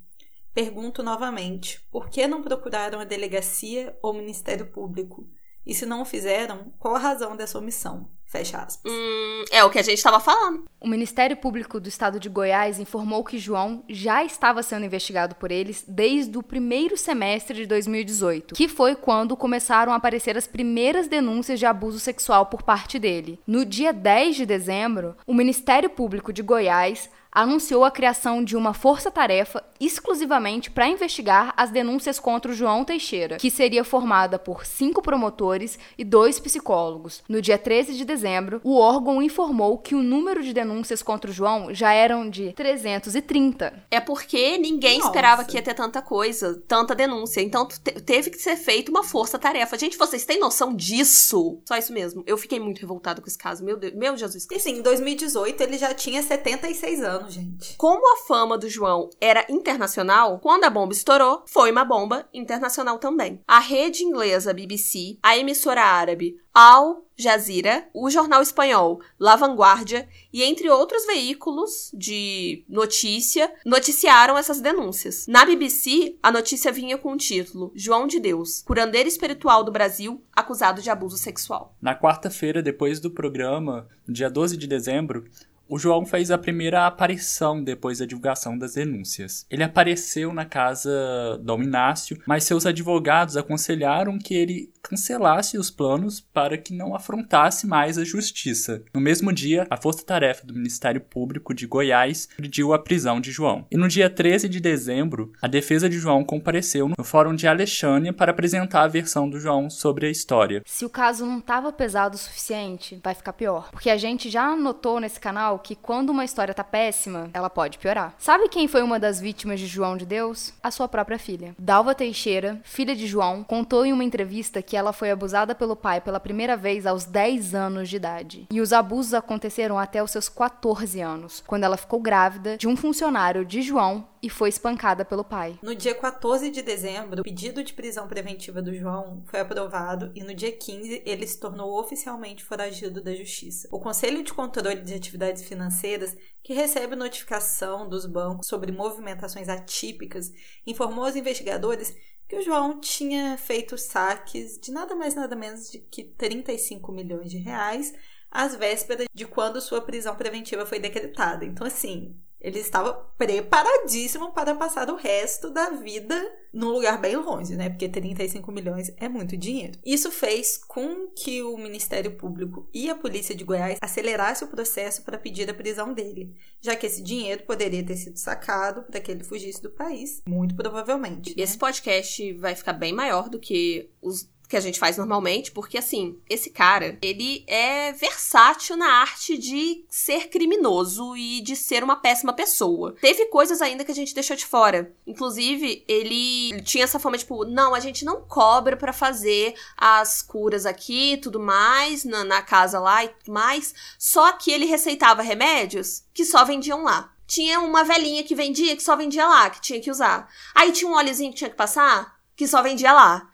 Pergunto 0.53 1.01
novamente: 1.01 1.81
por 1.89 2.09
que 2.09 2.27
não 2.27 2.41
procuraram 2.41 2.99
a 2.99 3.05
delegacia 3.05 3.97
ou 4.01 4.13
Ministério 4.13 4.67
Público? 4.67 5.27
E 5.66 5.74
se 5.74 5.86
não 5.86 6.01
o 6.01 6.05
fizeram, 6.05 6.74
qual 6.80 6.95
a 6.95 6.99
razão 6.99 7.36
dessa 7.36 7.57
omissão? 7.57 8.09
Fecha 8.32 8.59
aspas. 8.59 8.79
Hum, 8.86 9.43
é 9.51 9.61
o 9.61 9.69
que 9.69 9.77
a 9.77 9.82
gente 9.82 10.01
tava 10.01 10.17
falando. 10.17 10.63
O 10.79 10.88
Ministério 10.88 11.36
Público 11.36 11.82
do 11.82 11.89
Estado 11.89 12.17
de 12.17 12.29
Goiás 12.29 12.79
informou 12.79 13.25
que 13.25 13.38
João 13.38 13.84
já 13.89 14.23
estava 14.23 14.63
sendo 14.63 14.86
investigado 14.86 15.36
por 15.36 15.51
eles 15.51 15.84
desde 15.86 16.38
o 16.38 16.41
primeiro 16.41 16.95
semestre 16.95 17.57
de 17.57 17.65
2018, 17.65 18.55
que 18.55 18.69
foi 18.69 18.95
quando 18.95 19.36
começaram 19.36 19.91
a 19.91 19.97
aparecer 19.97 20.38
as 20.38 20.47
primeiras 20.47 21.09
denúncias 21.09 21.59
de 21.59 21.65
abuso 21.65 21.99
sexual 21.99 22.45
por 22.45 22.63
parte 22.63 22.97
dele. 22.97 23.38
No 23.45 23.65
dia 23.65 23.91
10 23.91 24.38
de 24.38 24.45
dezembro, 24.45 25.17
o 25.27 25.34
Ministério 25.34 25.89
Público 25.89 26.32
de 26.32 26.41
Goiás 26.41 27.09
anunciou 27.32 27.86
a 27.86 27.91
criação 27.91 28.43
de 28.43 28.57
uma 28.57 28.73
força-tarefa 28.73 29.63
exclusivamente 29.79 30.69
para 30.69 30.88
investigar 30.88 31.53
as 31.55 31.69
denúncias 31.69 32.19
contra 32.19 32.51
o 32.51 32.53
João 32.53 32.84
Teixeira, 32.84 33.38
que 33.38 33.49
seria 33.49 33.84
formada 33.84 34.38
por 34.38 34.65
cinco 34.65 35.01
promotores 35.01 35.79
e 35.97 36.03
dois 36.03 36.39
psicólogos. 36.39 37.23
No 37.29 37.41
dia 37.41 37.57
13 37.57 37.93
de 37.93 38.03
dezembro, 38.03 38.20
o 38.63 38.78
órgão 38.78 39.22
informou 39.22 39.78
que 39.78 39.95
o 39.95 40.01
número 40.03 40.41
de 40.43 40.53
denúncias 40.53 41.01
contra 41.01 41.30
o 41.30 41.34
João 41.34 41.74
já 41.74 41.91
eram 41.93 42.30
de 42.30 42.53
330. 42.53 43.84
É 43.89 43.99
porque 43.99 44.57
ninguém 44.57 44.97
Nossa. 44.97 45.09
esperava 45.09 45.43
que 45.43 45.55
ia 45.57 45.61
ter 45.61 45.74
tanta 45.74 46.01
coisa, 46.01 46.61
tanta 46.67 46.93
denúncia. 46.95 47.41
Então 47.41 47.67
te- 47.67 47.80
teve 47.80 48.30
que 48.30 48.38
ser 48.38 48.55
feita 48.55 48.91
uma 48.91 49.03
força-tarefa. 49.03 49.78
Gente, 49.78 49.97
vocês 49.97 50.26
têm 50.26 50.39
noção 50.39 50.74
disso? 50.76 51.59
Só 51.67 51.76
isso 51.78 51.93
mesmo. 51.93 52.24
Eu 52.26 52.38
fiquei 52.38 52.59
muito 52.59 52.80
revoltada 52.80 53.22
com 53.22 53.28
esse 53.28 53.38
caso. 53.38 53.63
Meu 53.63 53.78
Deus, 53.78 53.93
meu 53.95 54.15
Jesus 54.17 54.45
E 54.45 54.47
Cristo. 54.47 54.63
sim, 54.69 54.78
em 54.78 54.82
2018 54.82 55.61
ele 55.61 55.78
já 55.78 55.93
tinha 55.93 56.22
76 56.22 57.01
anos, 57.03 57.34
gente. 57.34 57.76
Como 57.78 58.01
a 58.13 58.17
fama 58.28 58.57
do 58.57 58.69
João 58.69 59.09
era 59.19 59.45
internacional, 59.49 60.39
quando 60.39 60.63
a 60.65 60.69
bomba 60.69 60.93
estourou, 60.93 61.43
foi 61.47 61.72
uma 61.72 61.84
bomba 61.86 62.28
internacional 62.34 62.97
também. 62.99 63.41
A 63.47 63.59
rede 63.59 64.03
inglesa 64.03 64.53
BBC, 64.53 65.17
a 65.24 65.38
emissora 65.38 65.82
árabe 65.84 66.36
Al 66.53 67.05
Jazeera, 67.15 67.87
o 67.93 68.09
jornal 68.09 68.41
espanhol 68.41 68.99
La 69.19 69.35
Vanguardia 69.35 70.07
e 70.33 70.43
entre 70.43 70.69
outros 70.69 71.05
veículos 71.05 71.91
de 71.93 72.65
notícia 72.67 73.51
noticiaram 73.65 74.37
essas 74.37 74.59
denúncias. 74.59 75.27
Na 75.27 75.45
BBC, 75.45 76.17
a 76.21 76.31
notícia 76.31 76.71
vinha 76.71 76.97
com 76.97 77.13
o 77.13 77.17
título 77.17 77.71
João 77.75 78.07
de 78.07 78.19
Deus, 78.19 78.63
curandeiro 78.63 79.07
espiritual 79.07 79.63
do 79.63 79.71
Brasil, 79.71 80.23
acusado 80.33 80.81
de 80.81 80.89
abuso 80.89 81.17
sexual. 81.17 81.75
Na 81.81 81.95
quarta-feira, 81.95 82.61
depois 82.61 82.99
do 82.99 83.11
programa, 83.11 83.87
dia 84.07 84.29
12 84.29 84.57
de 84.57 84.67
dezembro, 84.67 85.25
o 85.71 85.79
João 85.79 86.05
fez 86.05 86.29
a 86.31 86.37
primeira 86.37 86.85
aparição 86.85 87.63
depois 87.63 87.99
da 87.99 88.05
divulgação 88.05 88.57
das 88.57 88.73
denúncias. 88.73 89.45
Ele 89.49 89.63
apareceu 89.63 90.33
na 90.33 90.43
casa 90.43 91.39
Dom 91.41 91.63
Inácio, 91.63 92.21
mas 92.27 92.43
seus 92.43 92.65
advogados 92.65 93.37
aconselharam 93.37 94.19
que 94.19 94.33
ele 94.33 94.70
cancelasse 94.82 95.57
os 95.57 95.69
planos 95.69 96.19
para 96.19 96.57
que 96.57 96.73
não 96.73 96.95
afrontasse 96.95 97.67
mais 97.67 97.97
a 97.97 98.03
justiça. 98.03 98.84
No 98.93 99.01
mesmo 99.01 99.32
dia, 99.32 99.65
a 99.69 99.77
Força 99.77 100.05
Tarefa 100.05 100.45
do 100.45 100.53
Ministério 100.53 101.01
Público 101.01 101.53
de 101.53 101.67
Goiás 101.67 102.27
pediu 102.36 102.73
a 102.73 102.79
prisão 102.79 103.21
de 103.21 103.32
João. 103.32 103.65
E 103.71 103.77
no 103.77 103.88
dia 103.88 104.09
13 104.09 104.49
de 104.49 104.59
dezembro, 104.59 105.32
a 105.41 105.47
defesa 105.47 105.89
de 105.89 105.97
João 105.97 106.23
compareceu 106.23 106.89
no 106.89 107.03
Fórum 107.03 107.36
de 107.36 107.47
Alexânia 107.47 108.11
para 108.11 108.32
apresentar 108.32 108.84
a 108.84 108.88
versão 108.88 109.29
do 109.29 109.39
João 109.39 109.69
sobre 109.69 110.07
a 110.07 110.09
história. 110.09 110.61
Se 110.65 110.86
o 110.86 110.89
caso 110.89 111.25
não 111.25 111.39
estava 111.39 111.71
pesado 111.71 112.15
o 112.15 112.19
suficiente, 112.19 112.99
vai 113.03 113.13
ficar 113.13 113.34
pior. 113.34 113.69
Porque 113.71 113.89
a 113.89 113.97
gente 113.97 114.29
já 114.29 114.55
notou 114.55 114.99
nesse 114.99 115.19
canal 115.19 115.59
que 115.59 115.75
quando 115.75 116.09
uma 116.09 116.25
história 116.25 116.53
tá 116.53 116.63
péssima, 116.63 117.29
ela 117.34 117.49
pode 117.49 117.77
piorar. 117.77 118.15
Sabe 118.17 118.49
quem 118.49 118.67
foi 118.67 118.82
uma 118.82 118.99
das 118.99 119.19
vítimas 119.19 119.59
de 119.59 119.67
João 119.67 119.97
de 119.97 120.05
Deus? 120.05 120.53
A 120.61 120.71
sua 120.71 120.88
própria 120.88 121.19
filha. 121.19 121.55
Dalva 121.57 121.95
Teixeira, 121.95 122.59
filha 122.63 122.95
de 122.95 123.07
João, 123.07 123.43
contou 123.43 123.86
em 123.86 123.93
uma 123.93 124.03
entrevista 124.03 124.61
que 124.61 124.70
ela 124.76 124.93
foi 124.93 125.11
abusada 125.11 125.55
pelo 125.55 125.76
pai 125.76 126.01
pela 126.01 126.19
primeira 126.19 126.57
vez 126.57 126.86
aos 126.86 127.05
10 127.05 127.55
anos 127.55 127.89
de 127.89 127.95
idade. 127.95 128.47
E 128.51 128.61
os 128.61 128.74
abusos 128.74 129.13
aconteceram 129.13 129.78
até 129.78 130.03
os 130.03 130.11
seus 130.11 130.30
14 130.30 131.01
anos, 131.01 131.43
quando 131.45 131.63
ela 131.63 131.78
ficou 131.78 131.99
grávida 131.99 132.57
de 132.57 132.67
um 132.67 132.76
funcionário 132.76 133.45
de 133.45 133.61
João 133.61 134.07
e 134.22 134.30
foi 134.30 134.49
espancada 134.49 135.03
pelo 135.03 135.24
pai. 135.24 135.57
No 135.61 135.74
dia 135.76 135.95
14 135.95 136.49
de 136.51 136.61
dezembro, 136.61 137.22
o 137.22 137.24
pedido 137.24 137.63
de 137.63 137.74
prisão 137.74 138.07
preventiva 138.07 138.61
do 138.61 138.74
João 138.74 139.24
foi 139.26 139.39
aprovado 139.39 140.11
e 140.13 140.24
no 140.24 140.34
dia 140.34 140.51
15 140.51 141.01
ele 141.05 141.26
se 141.26 141.39
tornou 141.39 141.80
oficialmente 141.80 142.43
foragido 142.43 143.01
da 143.01 143.15
justiça. 143.15 143.67
O 143.72 143.80
Conselho 143.80 144.24
de 144.24 144.34
Controle 144.34 144.82
de 144.82 144.93
Atividades 144.93 145.43
Financeiras, 145.43 146.15
que 146.43 146.53
recebe 146.53 146.95
notificação 146.95 147.89
dos 147.89 148.05
bancos 148.05 148.47
sobre 148.47 148.72
movimentações 148.72 149.49
atípicas, 149.49 150.32
informou 150.65 151.05
aos 151.05 151.15
investigadores 151.15 151.95
que 152.32 152.38
o 152.38 152.41
João 152.41 152.79
tinha 152.79 153.38
feito 153.38 153.77
saques 153.77 154.57
de 154.57 154.71
nada 154.71 154.95
mais 154.95 155.13
nada 155.13 155.36
menos 155.36 155.69
de 155.69 155.79
que 155.79 156.01
35 156.01 156.89
milhões 156.89 157.29
de 157.29 157.38
reais 157.38 157.93
às 158.32 158.55
vésperas 158.55 159.05
de 159.13 159.25
quando 159.25 159.59
sua 159.59 159.82
prisão 159.82 160.15
preventiva 160.15 160.65
foi 160.65 160.79
decretada. 160.79 161.43
Então, 161.43 161.67
assim, 161.67 162.17
ele 162.41 162.59
estava 162.59 162.93
preparadíssimo 163.17 164.31
para 164.31 164.55
passar 164.55 164.89
o 164.89 164.95
resto 164.95 165.49
da 165.51 165.69
vida 165.69 166.19
num 166.51 166.69
lugar 166.69 166.99
bem 166.99 167.15
longe, 167.15 167.55
né? 167.55 167.69
Porque 167.69 167.87
35 167.87 168.51
milhões 168.51 168.91
é 168.97 169.07
muito 169.07 169.37
dinheiro. 169.37 169.79
Isso 169.85 170.11
fez 170.11 170.57
com 170.57 171.07
que 171.15 171.41
o 171.43 171.57
Ministério 171.57 172.17
Público 172.17 172.67
e 172.73 172.89
a 172.89 172.95
Polícia 172.95 173.35
de 173.35 173.43
Goiás 173.43 173.77
acelerasse 173.79 174.43
o 174.43 174.47
processo 174.47 175.03
para 175.03 175.17
pedir 175.17 175.49
a 175.49 175.53
prisão 175.53 175.93
dele, 175.93 176.35
já 176.59 176.75
que 176.75 176.85
esse 176.85 177.01
dinheiro 177.01 177.43
poderia 177.43 177.85
ter 177.85 177.95
sido 177.95 178.17
sacado 178.17 178.83
para 178.83 178.99
que 178.99 179.11
ele 179.11 179.23
fugisse 179.23 179.61
do 179.61 179.69
país, 179.69 180.21
muito 180.27 180.55
provavelmente. 180.55 181.33
E 181.33 181.37
né? 181.37 181.43
esse 181.43 181.57
podcast 181.57 182.33
vai 182.33 182.55
ficar 182.55 182.73
bem 182.73 182.91
maior 182.91 183.29
do 183.29 183.39
que 183.39 183.91
os 184.01 184.29
que 184.51 184.57
a 184.57 184.61
gente 184.61 184.77
faz 184.77 184.97
normalmente, 184.97 185.49
porque 185.49 185.77
assim, 185.77 186.19
esse 186.29 186.49
cara, 186.49 186.99
ele 187.01 187.45
é 187.47 187.93
versátil 187.93 188.75
na 188.75 188.99
arte 188.99 189.37
de 189.37 189.85
ser 189.89 190.27
criminoso 190.27 191.15
e 191.15 191.39
de 191.39 191.55
ser 191.55 191.85
uma 191.85 191.95
péssima 191.95 192.33
pessoa. 192.33 192.93
Teve 192.99 193.27
coisas 193.27 193.61
ainda 193.61 193.85
que 193.85 193.91
a 193.91 193.95
gente 193.95 194.13
deixou 194.13 194.35
de 194.35 194.45
fora. 194.45 194.93
Inclusive, 195.07 195.85
ele 195.87 196.61
tinha 196.63 196.83
essa 196.83 196.99
fama 196.99 197.17
tipo, 197.17 197.45
não, 197.45 197.73
a 197.73 197.79
gente 197.79 198.03
não 198.03 198.21
cobra 198.21 198.75
pra 198.75 198.91
fazer 198.91 199.55
as 199.77 200.21
curas 200.21 200.65
aqui, 200.65 201.17
tudo 201.23 201.39
mais, 201.39 202.03
na, 202.03 202.25
na 202.25 202.41
casa 202.41 202.77
lá 202.77 203.05
e 203.05 203.07
tudo 203.07 203.31
mais. 203.31 203.73
Só 203.97 204.33
que 204.33 204.51
ele 204.51 204.65
receitava 204.65 205.21
remédios 205.21 206.03
que 206.13 206.25
só 206.25 206.43
vendiam 206.43 206.83
lá. 206.83 207.13
Tinha 207.25 207.61
uma 207.61 207.85
velhinha 207.85 208.25
que 208.25 208.35
vendia 208.35 208.75
que 208.75 208.83
só 208.83 208.97
vendia 208.97 209.25
lá, 209.25 209.49
que 209.49 209.61
tinha 209.61 209.79
que 209.79 209.89
usar. 209.89 210.27
Aí 210.53 210.73
tinha 210.73 210.91
um 210.91 210.93
óleozinho 210.93 211.31
que 211.31 211.37
tinha 211.37 211.49
que 211.49 211.55
passar, 211.55 212.19
que 212.35 212.45
só 212.45 212.61
vendia 212.61 212.91
lá. 212.91 213.30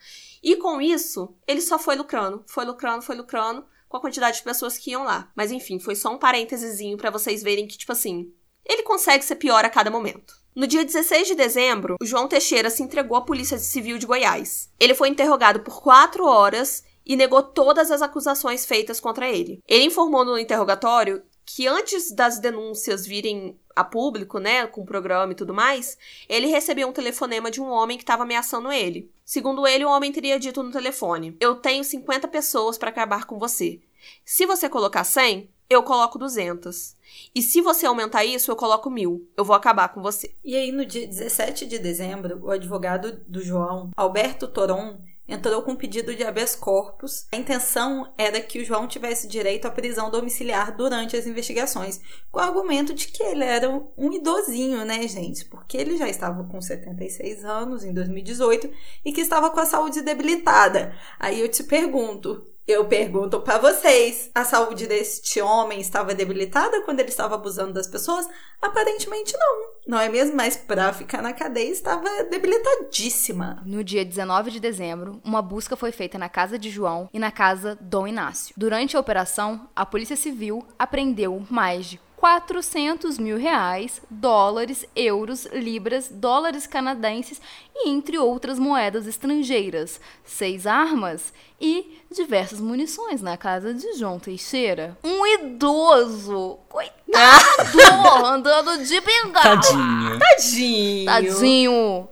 E 0.48 0.56
com 0.56 0.80
isso, 0.80 1.36
ele 1.46 1.60
só 1.60 1.78
foi 1.78 1.98
lucrando, 1.98 2.42
foi 2.48 2.64
lucrando, 2.64 3.02
foi 3.02 3.18
lucrando 3.18 3.66
com 3.90 3.98
a 3.98 4.00
quantidade 4.00 4.38
de 4.38 4.44
pessoas 4.44 4.78
que 4.78 4.92
iam 4.92 5.04
lá. 5.04 5.30
Mas 5.36 5.52
enfim, 5.52 5.78
foi 5.78 5.94
só 5.94 6.10
um 6.10 6.18
parênteses 6.18 6.80
para 6.96 7.10
vocês 7.10 7.44
verem 7.44 7.68
que, 7.68 7.78
tipo 7.78 7.92
assim, 7.92 8.32
ele 8.66 8.82
consegue 8.84 9.26
ser 9.26 9.36
pior 9.36 9.66
a 9.66 9.70
cada 9.70 9.92
momento. 9.92 10.42
No 10.56 10.66
dia 10.66 10.86
16 10.86 11.28
de 11.28 11.36
dezembro, 11.36 11.98
o 12.02 12.06
João 12.06 12.30
Teixeira 12.30 12.70
se 12.70 12.82
entregou 12.82 13.18
à 13.18 13.22
Polícia 13.26 13.58
Civil 13.58 13.98
de 13.98 14.06
Goiás. 14.06 14.70
Ele 14.80 14.96
foi 14.96 15.10
interrogado 15.10 15.60
por 15.60 15.82
quatro 15.82 16.26
horas 16.26 16.82
e 17.06 17.18
negou 17.18 17.44
todas 17.44 17.92
as 17.92 18.02
acusações 18.02 18.66
feitas 18.66 19.02
contra 19.02 19.30
ele. 19.30 19.62
Ele 19.68 19.84
informou 19.84 20.24
no 20.24 20.40
interrogatório 20.40 21.24
que 21.50 21.66
antes 21.66 22.12
das 22.12 22.40
denúncias 22.40 23.08
virem 23.08 23.58
a 23.74 23.82
público, 23.82 24.38
né, 24.38 24.68
com 24.68 24.82
o 24.82 24.86
programa 24.86 25.32
e 25.32 25.36
tudo 25.36 25.54
mais, 25.54 25.98
ele 26.28 26.48
recebeu 26.48 26.90
um 26.90 26.92
telefonema 26.92 27.50
de 27.50 27.62
um 27.62 27.70
homem 27.70 27.98
que 27.98 28.04
estava 28.04 28.24
ameaçando 28.24 28.70
ele. 28.70 29.10
Segundo 29.24 29.66
ele, 29.66 29.86
o 29.86 29.90
homem 29.90 30.12
teria 30.12 30.38
dito 30.38 30.62
no 30.62 30.72
telefone: 30.72 31.38
Eu 31.40 31.56
tenho 31.56 31.86
50 31.86 32.28
pessoas 32.28 32.78
para 32.78 32.90
acabar 32.90 33.24
com 33.24 33.40
você. 33.40 33.80
Se 34.26 34.46
você 34.46 34.68
colocar 34.68 35.06
100, 35.06 35.50
eu 35.70 35.84
coloco 35.84 36.20
200. 36.20 36.98
E 37.34 37.42
se 37.42 37.62
você 37.62 37.86
aumentar 37.86 38.26
isso, 38.26 38.52
eu 38.52 38.56
coloco 38.56 38.90
mil. 38.90 39.26
Eu 39.38 39.46
vou 39.46 39.56
acabar 39.56 39.88
com 39.90 40.02
você. 40.02 40.36
E 40.44 40.54
aí, 40.54 40.74
no 40.74 40.86
dia 40.86 41.08
17 41.08 41.66
de 41.66 41.80
dezembro, 41.80 42.40
o 42.44 42.52
advogado 42.52 43.22
do 43.26 43.42
João, 43.42 43.92
Alberto 43.96 44.50
Toron, 44.50 45.00
entrou 45.28 45.62
com 45.62 45.72
um 45.72 45.76
pedido 45.76 46.16
de 46.16 46.24
habeas 46.24 46.56
corpus. 46.56 47.28
A 47.32 47.38
intenção 47.38 48.12
era 48.18 48.40
que 48.42 48.60
o 48.60 48.66
João 48.66 48.88
tivesse 48.88 49.28
direito 49.28 49.66
à 49.66 49.72
prisão 49.72 50.10
domiciliar 50.10 50.76
durante 50.76 51.18
as 51.18 51.28
investigações, 51.28 52.00
com 52.32 52.40
o 52.40 52.42
argumento 52.42 52.94
de 52.94 53.08
que 53.08 53.22
ele 53.24 53.44
era 53.44 53.70
um 53.70 54.14
idosinho, 54.14 54.86
né, 54.86 55.08
gente? 55.08 55.46
Porque 55.46 55.78
ele 55.78 55.98
já 55.98 56.08
estava 56.08 56.44
com 56.44 56.62
76 56.62 57.44
anos 57.44 57.84
em 57.84 57.94
2018 57.94 58.70
e 59.04 59.12
que 59.12 59.22
estava 59.22 59.50
com 59.50 59.60
a 59.60 59.66
saúde 59.66 60.02
debilitada. 60.02 60.96
Aí 61.20 61.42
eu 61.42 61.50
te 61.50 61.64
pergunto, 61.64 62.46
eu 62.68 62.86
pergunto 62.86 63.40
para 63.40 63.58
vocês, 63.58 64.30
a 64.36 64.44
saúde 64.44 64.88
deste 64.88 65.40
homem 65.42 65.80
estava 65.80 66.14
debilitada 66.14 66.82
quando 66.82 67.00
ele 67.00 67.10
estava 67.10 67.36
abusando 67.36 67.72
das 67.72 67.88
pessoas? 67.88 68.28
Aparentemente 68.62 69.34
não, 69.38 69.64
não 69.88 70.00
é 70.00 70.10
mesmo? 70.10 70.36
Mas 70.36 70.58
para 70.58 70.92
ficar 70.92 71.22
na 71.22 71.32
cadeia 71.32 71.72
estava 71.72 72.26
debilitadíssima. 72.26 73.64
No 73.66 73.84
dia 73.84 74.04
19 74.04 74.52
de 74.52 74.60
dezembro, 74.60 75.22
uma 75.24 75.42
busca 75.42 75.78
foi 75.78 75.94
feita 75.94 76.18
na 76.18 76.28
casa 76.28 76.60
de 76.60 76.70
João 76.70 77.10
e 77.14 77.20
na 77.20 77.32
casa 77.32 77.78
Dom 77.80 78.06
Inácio. 78.06 78.54
Durante 78.58 78.98
a 78.98 79.00
operação, 79.00 79.70
a 79.74 79.86
Polícia 79.86 80.18
Civil 80.18 80.68
apreendeu 80.78 81.46
mais 81.50 81.86
de 81.86 82.07
400 82.18 83.20
mil 83.20 83.38
reais, 83.38 84.02
dólares, 84.10 84.86
euros, 84.96 85.46
libras, 85.54 86.10
dólares 86.12 86.66
canadenses 86.66 87.40
e 87.76 87.90
entre 87.90 88.18
outras 88.18 88.58
moedas 88.58 89.06
estrangeiras, 89.06 90.02
seis 90.26 90.66
armas 90.66 91.32
e 91.62 92.02
diversas 92.12 92.60
munições 92.60 93.22
na 93.22 93.38
casa 93.38 93.72
de 93.72 93.94
João 93.94 94.20
Teixeira. 94.20 94.98
Um 95.04 95.26
idoso, 95.28 96.58
coitado, 96.68 98.26
andando 98.26 98.84
de 98.84 99.00
bengala. 99.00 99.62
Tadinho. 99.62 100.20
Tadinho. 100.20 101.06
Tadinho. 101.06 102.10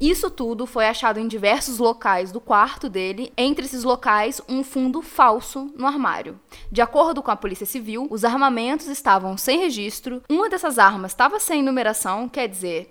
Isso 0.00 0.28
tudo 0.28 0.66
foi 0.66 0.86
achado 0.86 1.20
em 1.20 1.28
diversos 1.28 1.78
locais 1.78 2.32
do 2.32 2.40
quarto 2.40 2.88
dele, 2.88 3.32
entre 3.36 3.64
esses 3.64 3.84
locais, 3.84 4.40
um 4.48 4.64
fundo 4.64 5.00
falso 5.00 5.72
no 5.76 5.86
armário. 5.86 6.38
De 6.70 6.82
acordo 6.82 7.22
com 7.22 7.30
a 7.30 7.36
Polícia 7.36 7.64
Civil, 7.64 8.08
os 8.10 8.24
armamentos 8.24 8.88
estavam 8.88 9.36
sem 9.36 9.60
registro, 9.60 10.22
uma 10.28 10.50
dessas 10.50 10.78
armas 10.78 11.12
estava 11.12 11.38
sem 11.38 11.62
numeração, 11.62 12.28
quer 12.28 12.48
dizer, 12.48 12.90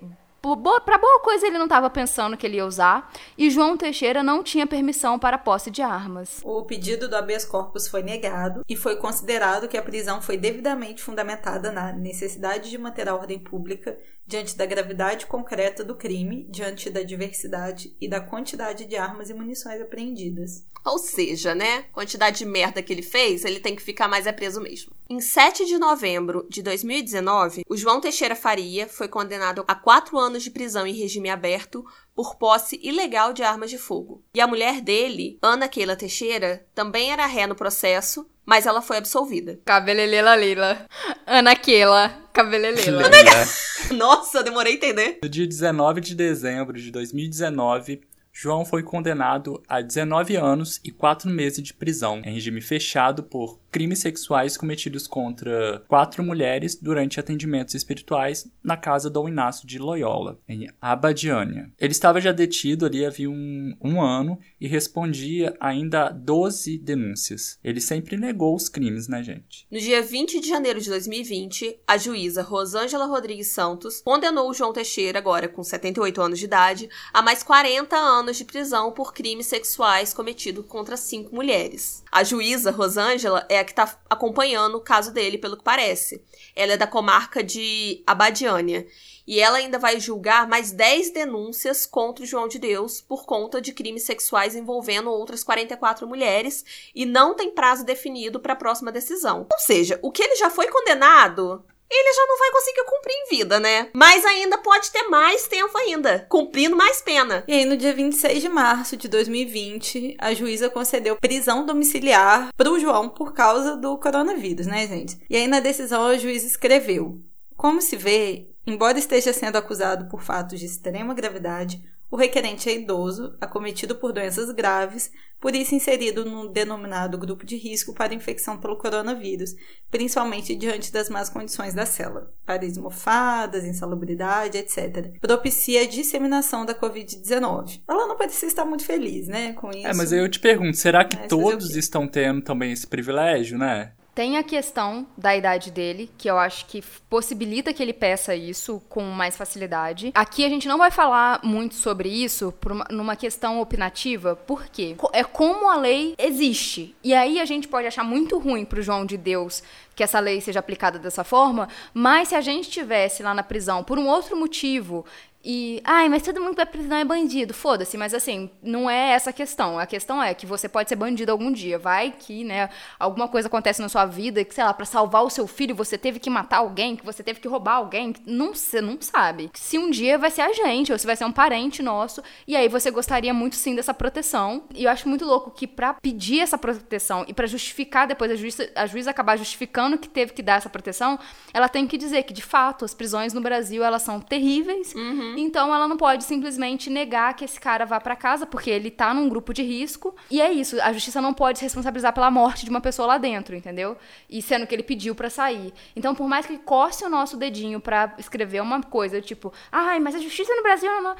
para 0.85 0.97
boa 0.97 1.21
coisa 1.21 1.47
ele 1.47 1.57
não 1.57 1.65
estava 1.65 1.89
pensando 1.89 2.35
que 2.35 2.45
ele 2.45 2.57
ia 2.57 2.65
usar, 2.65 3.11
e 3.37 3.49
João 3.49 3.77
Teixeira 3.77 4.21
não 4.21 4.43
tinha 4.43 4.67
permissão 4.67 5.17
para 5.17 5.37
posse 5.37 5.71
de 5.71 5.81
armas. 5.81 6.41
O 6.43 6.63
pedido 6.63 7.07
do 7.07 7.15
habeas 7.15 7.45
corpus 7.45 7.87
foi 7.87 8.03
negado 8.03 8.61
e 8.67 8.75
foi 8.75 8.97
considerado 8.97 9.69
que 9.69 9.77
a 9.77 9.81
prisão 9.81 10.21
foi 10.21 10.37
devidamente 10.37 11.01
fundamentada 11.01 11.71
na 11.71 11.93
necessidade 11.93 12.69
de 12.69 12.77
manter 12.77 13.07
a 13.07 13.15
ordem 13.15 13.39
pública 13.39 13.97
diante 14.25 14.57
da 14.57 14.65
gravidade 14.65 15.25
concreta 15.25 15.83
do 15.83 15.95
crime, 15.95 16.45
diante 16.49 16.89
da 16.89 17.03
diversidade 17.03 17.95
e 17.99 18.07
da 18.07 18.21
quantidade 18.21 18.85
de 18.85 18.95
armas 18.95 19.29
e 19.29 19.33
munições 19.33 19.81
apreendidas. 19.81 20.65
Ou 20.85 20.97
seja, 20.97 21.55
né? 21.55 21.83
Quantidade 21.93 22.39
de 22.39 22.45
merda 22.45 22.81
que 22.81 22.91
ele 22.91 23.01
fez, 23.01 23.45
ele 23.45 23.59
tem 23.59 23.75
que 23.75 23.81
ficar 23.81 24.07
mais 24.07 24.27
é 24.27 24.33
preso 24.33 24.59
mesmo. 24.59 24.91
Em 25.09 25.21
7 25.21 25.65
de 25.65 25.77
novembro 25.77 26.45
de 26.49 26.61
2019, 26.61 27.63
o 27.69 27.77
João 27.77 28.01
Teixeira 28.01 28.35
Faria 28.35 28.87
foi 28.87 29.07
condenado 29.07 29.63
a 29.67 29.75
quatro 29.75 30.17
anos 30.17 30.43
de 30.43 30.51
prisão 30.51 30.85
em 30.85 30.93
regime 30.93 31.29
aberto 31.29 31.85
por 32.13 32.35
posse 32.35 32.79
ilegal 32.83 33.31
de 33.31 33.43
armas 33.43 33.69
de 33.69 33.77
fogo. 33.77 34.23
E 34.33 34.41
a 34.41 34.47
mulher 34.47 34.81
dele, 34.81 35.37
Ana 35.41 35.69
Keila 35.69 35.95
Teixeira, 35.95 36.65
também 36.75 37.11
era 37.11 37.25
ré 37.25 37.47
no 37.47 37.55
processo, 37.55 38.27
mas 38.45 38.65
ela 38.65 38.81
foi 38.81 38.97
absolvida. 38.97 39.59
Cabelelela 39.65 40.35
Lila. 40.35 40.85
Ana 41.25 41.55
Keila. 41.55 42.09
Cabelelela. 42.33 43.09
Nossa, 43.95 44.43
demorei 44.43 44.73
a 44.73 44.75
entender. 44.75 45.19
No 45.21 45.29
dia 45.29 45.47
19 45.47 46.01
de 46.01 46.15
dezembro 46.15 46.79
de 46.79 46.91
2019, 46.91 48.01
João 48.31 48.65
foi 48.65 48.81
condenado 48.81 49.61
a 49.67 49.79
19 49.81 50.35
anos 50.35 50.81
e 50.83 50.91
4 50.91 51.29
meses 51.29 51.61
de 51.61 51.73
prisão 51.73 52.21
em 52.25 52.33
regime 52.33 52.61
fechado 52.61 53.23
por 53.23 53.59
crimes 53.73 53.99
sexuais 53.99 54.55
cometidos 54.55 55.07
contra 55.07 55.83
quatro 55.87 56.23
mulheres 56.23 56.75
durante 56.79 57.19
atendimentos 57.19 57.73
espirituais 57.73 58.47
na 58.63 58.77
casa 58.77 59.09
do 59.09 59.27
Inácio 59.27 59.67
de 59.67 59.79
Loyola, 59.79 60.39
em 60.47 60.69
Abadiânia. 60.79 61.71
Ele 61.79 61.91
estava 61.91 62.21
já 62.21 62.31
detido 62.31 62.85
ali 62.85 63.03
havia 63.03 63.29
um, 63.31 63.75
um 63.83 63.99
ano 63.99 64.37
e 64.61 64.67
respondia 64.67 65.57
ainda 65.59 66.05
a 66.05 66.09
12 66.09 66.77
denúncias. 66.77 67.57
Ele 67.63 67.81
sempre 67.81 68.15
negou 68.15 68.55
os 68.55 68.69
crimes, 68.69 69.07
né, 69.07 69.23
gente? 69.23 69.65
No 69.71 69.79
dia 69.79 70.03
20 70.03 70.39
de 70.39 70.47
janeiro 70.47 70.79
de 70.79 70.89
2020, 70.91 71.79
a 71.87 71.97
juíza 71.97 72.43
Rosângela 72.43 73.07
Rodrigues 73.07 73.47
Santos 73.47 74.01
condenou 74.01 74.51
o 74.51 74.53
João 74.53 74.71
Teixeira, 74.71 75.17
agora 75.17 75.47
com 75.47 75.63
78 75.63 76.21
anos 76.21 76.37
de 76.37 76.45
idade, 76.45 76.89
a 77.11 77.23
mais 77.23 77.41
40 77.41 77.95
anos 77.95 78.37
de 78.37 78.45
prisão 78.45 78.91
por 78.91 79.13
crimes 79.13 79.47
sexuais 79.47 80.13
cometidos 80.13 80.67
contra 80.67 80.95
cinco 80.95 81.33
mulheres. 81.33 82.03
A 82.11 82.23
juíza 82.23 82.69
Rosângela 82.69 83.43
é 83.49 83.62
que 83.63 83.71
está 83.71 83.97
acompanhando 84.09 84.75
o 84.75 84.81
caso 84.81 85.11
dele, 85.11 85.37
pelo 85.37 85.57
que 85.57 85.63
parece. 85.63 86.23
Ela 86.55 86.73
é 86.73 86.77
da 86.77 86.87
comarca 86.87 87.43
de 87.43 88.03
Abadiânia. 88.05 88.87
E 89.25 89.39
ela 89.39 89.57
ainda 89.57 89.79
vai 89.79 89.99
julgar 89.99 90.47
mais 90.47 90.71
10 90.71 91.11
denúncias 91.11 91.85
contra 91.85 92.23
o 92.23 92.27
João 92.27 92.47
de 92.47 92.59
Deus 92.59 92.99
por 92.99 93.25
conta 93.25 93.61
de 93.61 93.71
crimes 93.71 94.03
sexuais 94.03 94.55
envolvendo 94.55 95.09
outras 95.09 95.43
44 95.43 96.05
mulheres 96.07 96.91
e 96.93 97.05
não 97.05 97.33
tem 97.33 97.51
prazo 97.51 97.85
definido 97.85 98.39
para 98.39 98.53
a 98.53 98.57
próxima 98.57 98.91
decisão. 98.91 99.47
Ou 99.51 99.59
seja, 99.59 99.97
o 100.01 100.11
que 100.11 100.21
ele 100.21 100.35
já 100.35 100.49
foi 100.49 100.67
condenado 100.67 101.63
ele 101.93 102.13
já 102.13 102.25
não 102.27 102.37
vai 102.37 102.51
conseguir 102.51 102.83
cumprir 102.85 103.13
em 103.13 103.29
vida, 103.37 103.59
né? 103.59 103.89
Mas 103.93 104.25
ainda 104.25 104.57
pode 104.57 104.91
ter 104.91 105.03
mais 105.03 105.47
tempo 105.47 105.77
ainda, 105.77 106.25
cumprindo 106.29 106.75
mais 106.75 107.01
pena. 107.01 107.43
E 107.47 107.53
aí, 107.53 107.65
no 107.65 107.77
dia 107.77 107.93
26 107.93 108.41
de 108.41 108.49
março 108.49 108.97
de 108.97 109.07
2020, 109.07 110.17
a 110.19 110.33
juíza 110.33 110.69
concedeu 110.69 111.15
prisão 111.15 111.65
domiciliar 111.65 112.49
pro 112.55 112.79
João 112.79 113.09
por 113.09 113.33
causa 113.33 113.75
do 113.75 113.97
coronavírus, 113.97 114.65
né, 114.65 114.87
gente? 114.87 115.17
E 115.29 115.35
aí, 115.35 115.47
na 115.47 115.59
decisão, 115.59 116.05
a 116.05 116.17
juíza 116.17 116.47
escreveu: 116.47 117.19
Como 117.55 117.81
se 117.81 117.95
vê, 117.95 118.47
embora 118.65 118.97
esteja 118.97 119.33
sendo 119.33 119.57
acusado 119.57 120.07
por 120.09 120.21
fatos 120.21 120.59
de 120.59 120.65
extrema 120.65 121.13
gravidade, 121.13 121.83
o 122.13 122.15
requerente 122.15 122.69
é 122.69 122.75
idoso, 122.75 123.35
acometido 123.41 123.95
por 123.95 124.13
doenças 124.13 124.51
graves, 124.51 125.11
por 125.41 125.55
isso 125.55 125.73
inserido 125.73 126.23
no 126.23 126.47
denominado 126.47 127.17
grupo 127.17 127.43
de 127.43 127.57
risco 127.57 127.91
para 127.91 128.13
infecção 128.13 128.55
pelo 128.55 128.77
coronavírus, 128.77 129.55
principalmente 129.89 130.53
diante 130.53 130.93
das 130.93 131.09
más 131.09 131.27
condições 131.27 131.73
da 131.73 131.87
célula, 131.87 132.31
paredes 132.45 132.77
mofadas, 132.77 133.65
insalubridade, 133.65 134.59
etc. 134.59 135.19
Propicia 135.19 135.81
a 135.81 135.87
disseminação 135.87 136.67
da 136.67 136.75
Covid-19. 136.75 137.81
Ela 137.89 138.05
não 138.05 138.15
parecia 138.15 138.47
estar 138.47 138.63
muito 138.63 138.85
feliz, 138.85 139.27
né, 139.27 139.53
com 139.53 139.71
isso. 139.71 139.87
É, 139.87 139.93
mas 139.95 140.11
eu 140.11 140.29
te 140.29 140.39
pergunto, 140.39 140.77
será 140.77 141.03
que 141.03 141.27
todos 141.27 141.75
estão 141.75 142.07
tendo 142.07 142.43
também 142.43 142.71
esse 142.71 142.85
privilégio, 142.85 143.57
né? 143.57 143.93
Tem 144.15 144.37
a 144.37 144.43
questão 144.43 145.07
da 145.17 145.35
idade 145.35 145.71
dele, 145.71 146.11
que 146.19 146.29
eu 146.29 146.37
acho 146.37 146.67
que 146.67 146.83
possibilita 147.09 147.73
que 147.73 147.81
ele 147.81 147.93
peça 147.93 148.35
isso 148.35 148.79
com 148.87 149.01
mais 149.05 149.35
facilidade. 149.35 150.11
Aqui 150.13 150.45
a 150.45 150.49
gente 150.49 150.67
não 150.67 150.77
vai 150.77 150.91
falar 150.91 151.39
muito 151.43 151.73
sobre 151.73 152.09
isso 152.09 152.53
uma, 152.63 152.85
numa 152.91 153.15
questão 153.15 153.59
opinativa, 153.59 154.35
porque 154.35 154.95
é 155.13 155.23
como 155.23 155.67
a 155.67 155.77
lei 155.77 156.13
existe. 156.19 156.95
E 157.03 157.11
aí 157.13 157.39
a 157.39 157.45
gente 157.45 157.67
pode 157.67 157.87
achar 157.87 158.03
muito 158.03 158.37
ruim 158.37 158.65
pro 158.65 158.83
João 158.83 159.03
de 159.03 159.17
Deus 159.17 159.63
que 159.95 160.03
essa 160.03 160.19
lei 160.19 160.41
seja 160.41 160.59
aplicada 160.59 160.97
dessa 160.97 161.23
forma, 161.23 161.67
mas 161.93 162.29
se 162.29 162.35
a 162.35 162.41
gente 162.41 162.69
tivesse 162.69 163.21
lá 163.21 163.33
na 163.33 163.43
prisão 163.43 163.83
por 163.83 163.99
um 163.99 164.07
outro 164.07 164.35
motivo 164.35 165.05
e, 165.43 165.81
ai, 165.83 166.07
mas 166.07 166.23
todo 166.23 166.39
mundo 166.39 166.51
que 166.51 166.55
vai 166.57 166.65
prisão 166.65 166.97
é 166.97 167.03
bandido. 167.03 167.53
Foda-se, 167.53 167.97
mas 167.97 168.13
assim, 168.13 168.49
não 168.61 168.89
é 168.89 169.11
essa 169.11 169.31
a 169.31 169.33
questão. 169.33 169.77
A 169.77 169.85
questão 169.85 170.23
é 170.23 170.33
que 170.33 170.45
você 170.45 170.69
pode 170.69 170.87
ser 170.87 170.95
bandido 170.95 171.31
algum 171.31 171.51
dia. 171.51 171.77
Vai 171.77 172.13
que, 172.17 172.45
né, 172.45 172.69
alguma 172.97 173.27
coisa 173.27 173.49
acontece 173.49 173.81
na 173.81 173.89
sua 173.89 174.05
vida 174.05 174.45
que, 174.45 174.53
sei 174.55 174.63
lá, 174.63 174.73
para 174.73 174.85
salvar 174.85 175.23
o 175.23 175.29
seu 175.29 175.45
filho 175.45 175.75
você 175.75 175.97
teve 175.97 176.19
que 176.19 176.29
matar 176.29 176.59
alguém, 176.59 176.95
que 176.95 177.05
você 177.05 177.21
teve 177.21 177.41
que 177.41 177.47
roubar 177.47 177.75
alguém. 177.75 178.13
Não, 178.25 178.55
você 178.55 178.79
não 178.79 178.97
sabe. 179.01 179.51
Se 179.53 179.77
um 179.77 179.89
dia 179.89 180.17
vai 180.17 180.31
ser 180.31 180.41
a 180.41 180.53
gente, 180.53 180.93
ou 180.93 180.97
se 180.97 181.05
vai 181.05 181.15
ser 181.15 181.25
um 181.25 181.31
parente 181.31 181.83
nosso, 181.83 182.23
e 182.47 182.55
aí 182.55 182.69
você 182.69 182.89
gostaria 182.89 183.33
muito 183.33 183.55
sim 183.57 183.75
dessa 183.75 183.93
proteção. 183.93 184.63
E 184.73 184.85
eu 184.85 184.91
acho 184.91 185.09
muito 185.09 185.25
louco 185.25 185.51
que 185.51 185.67
para 185.67 185.93
pedir 185.95 186.39
essa 186.39 186.57
proteção 186.57 187.25
e 187.27 187.33
para 187.33 187.47
justificar 187.47 188.07
depois 188.07 188.31
a 188.31 188.35
juíza, 188.35 188.71
a 188.75 188.85
juíza 188.85 189.11
acabar 189.11 189.37
justificando 189.37 189.97
que 189.97 190.07
teve 190.07 190.31
que 190.31 190.41
dar 190.41 190.57
essa 190.57 190.69
proteção, 190.69 191.19
ela 191.53 191.67
tem 191.67 191.85
que 191.85 191.97
dizer 191.97 192.23
que, 192.23 192.33
de 192.33 192.41
fato, 192.41 192.85
as 192.85 192.93
prisões 192.93 193.33
no 193.33 193.41
Brasil, 193.41 193.83
elas 193.83 194.03
são 194.03 194.21
terríveis. 194.21 194.95
Uhum 194.95 195.32
Uhum. 195.33 195.39
Então 195.39 195.73
ela 195.73 195.87
não 195.87 195.97
pode 195.97 196.23
simplesmente 196.23 196.89
negar 196.89 197.33
que 197.35 197.43
esse 197.45 197.59
cara 197.59 197.85
vá 197.85 197.99
para 197.99 198.15
casa, 198.15 198.45
porque 198.45 198.69
ele 198.69 198.91
tá 198.91 199.13
num 199.13 199.27
grupo 199.27 199.53
de 199.53 199.63
risco. 199.63 200.15
E 200.29 200.41
é 200.41 200.51
isso, 200.51 200.79
a 200.81 200.93
justiça 200.93 201.21
não 201.21 201.33
pode 201.33 201.59
se 201.59 201.65
responsabilizar 201.65 202.13
pela 202.13 202.31
morte 202.31 202.63
de 202.63 202.69
uma 202.69 202.81
pessoa 202.81 203.07
lá 203.07 203.17
dentro, 203.17 203.55
entendeu? 203.55 203.97
E 204.29 204.41
sendo 204.41 204.67
que 204.67 204.73
ele 204.73 204.83
pediu 204.83 205.15
para 205.15 205.29
sair. 205.29 205.73
Então, 205.95 206.15
por 206.15 206.27
mais 206.27 206.45
que 206.45 206.57
coce 206.57 207.03
o 207.03 207.09
nosso 207.09 207.37
dedinho 207.37 207.79
para 207.79 208.13
escrever 208.17 208.61
uma 208.61 208.81
coisa, 208.81 209.21
tipo, 209.21 209.53
ai, 209.71 209.99
mas 209.99 210.15
a 210.15 210.19
justiça 210.19 210.53
no 210.55 210.63
Brasil 210.63 210.89
não 211.01 211.15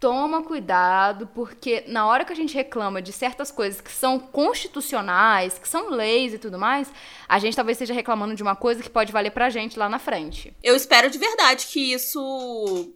toma 0.00 0.42
cuidado, 0.42 1.26
porque 1.34 1.84
na 1.88 2.06
hora 2.06 2.24
que 2.24 2.32
a 2.32 2.36
gente 2.36 2.54
reclama 2.54 3.02
de 3.02 3.12
certas 3.12 3.50
coisas 3.50 3.80
que 3.80 3.90
são 3.90 4.18
constitucionais, 4.18 5.58
que 5.58 5.68
são 5.68 5.90
leis 5.90 6.32
e 6.32 6.38
tudo 6.38 6.58
mais, 6.58 6.92
a 7.28 7.38
gente 7.38 7.56
talvez 7.56 7.76
esteja 7.76 7.94
reclamando 7.94 8.34
de 8.34 8.42
uma 8.42 8.54
coisa 8.54 8.82
que 8.82 8.90
pode 8.90 9.12
valer 9.12 9.30
pra 9.30 9.50
gente 9.50 9.78
lá 9.78 9.88
na 9.88 9.98
frente. 9.98 10.54
Eu 10.62 10.76
espero 10.76 11.10
de 11.10 11.18
verdade 11.18 11.66
que 11.66 11.92
isso 11.92 12.94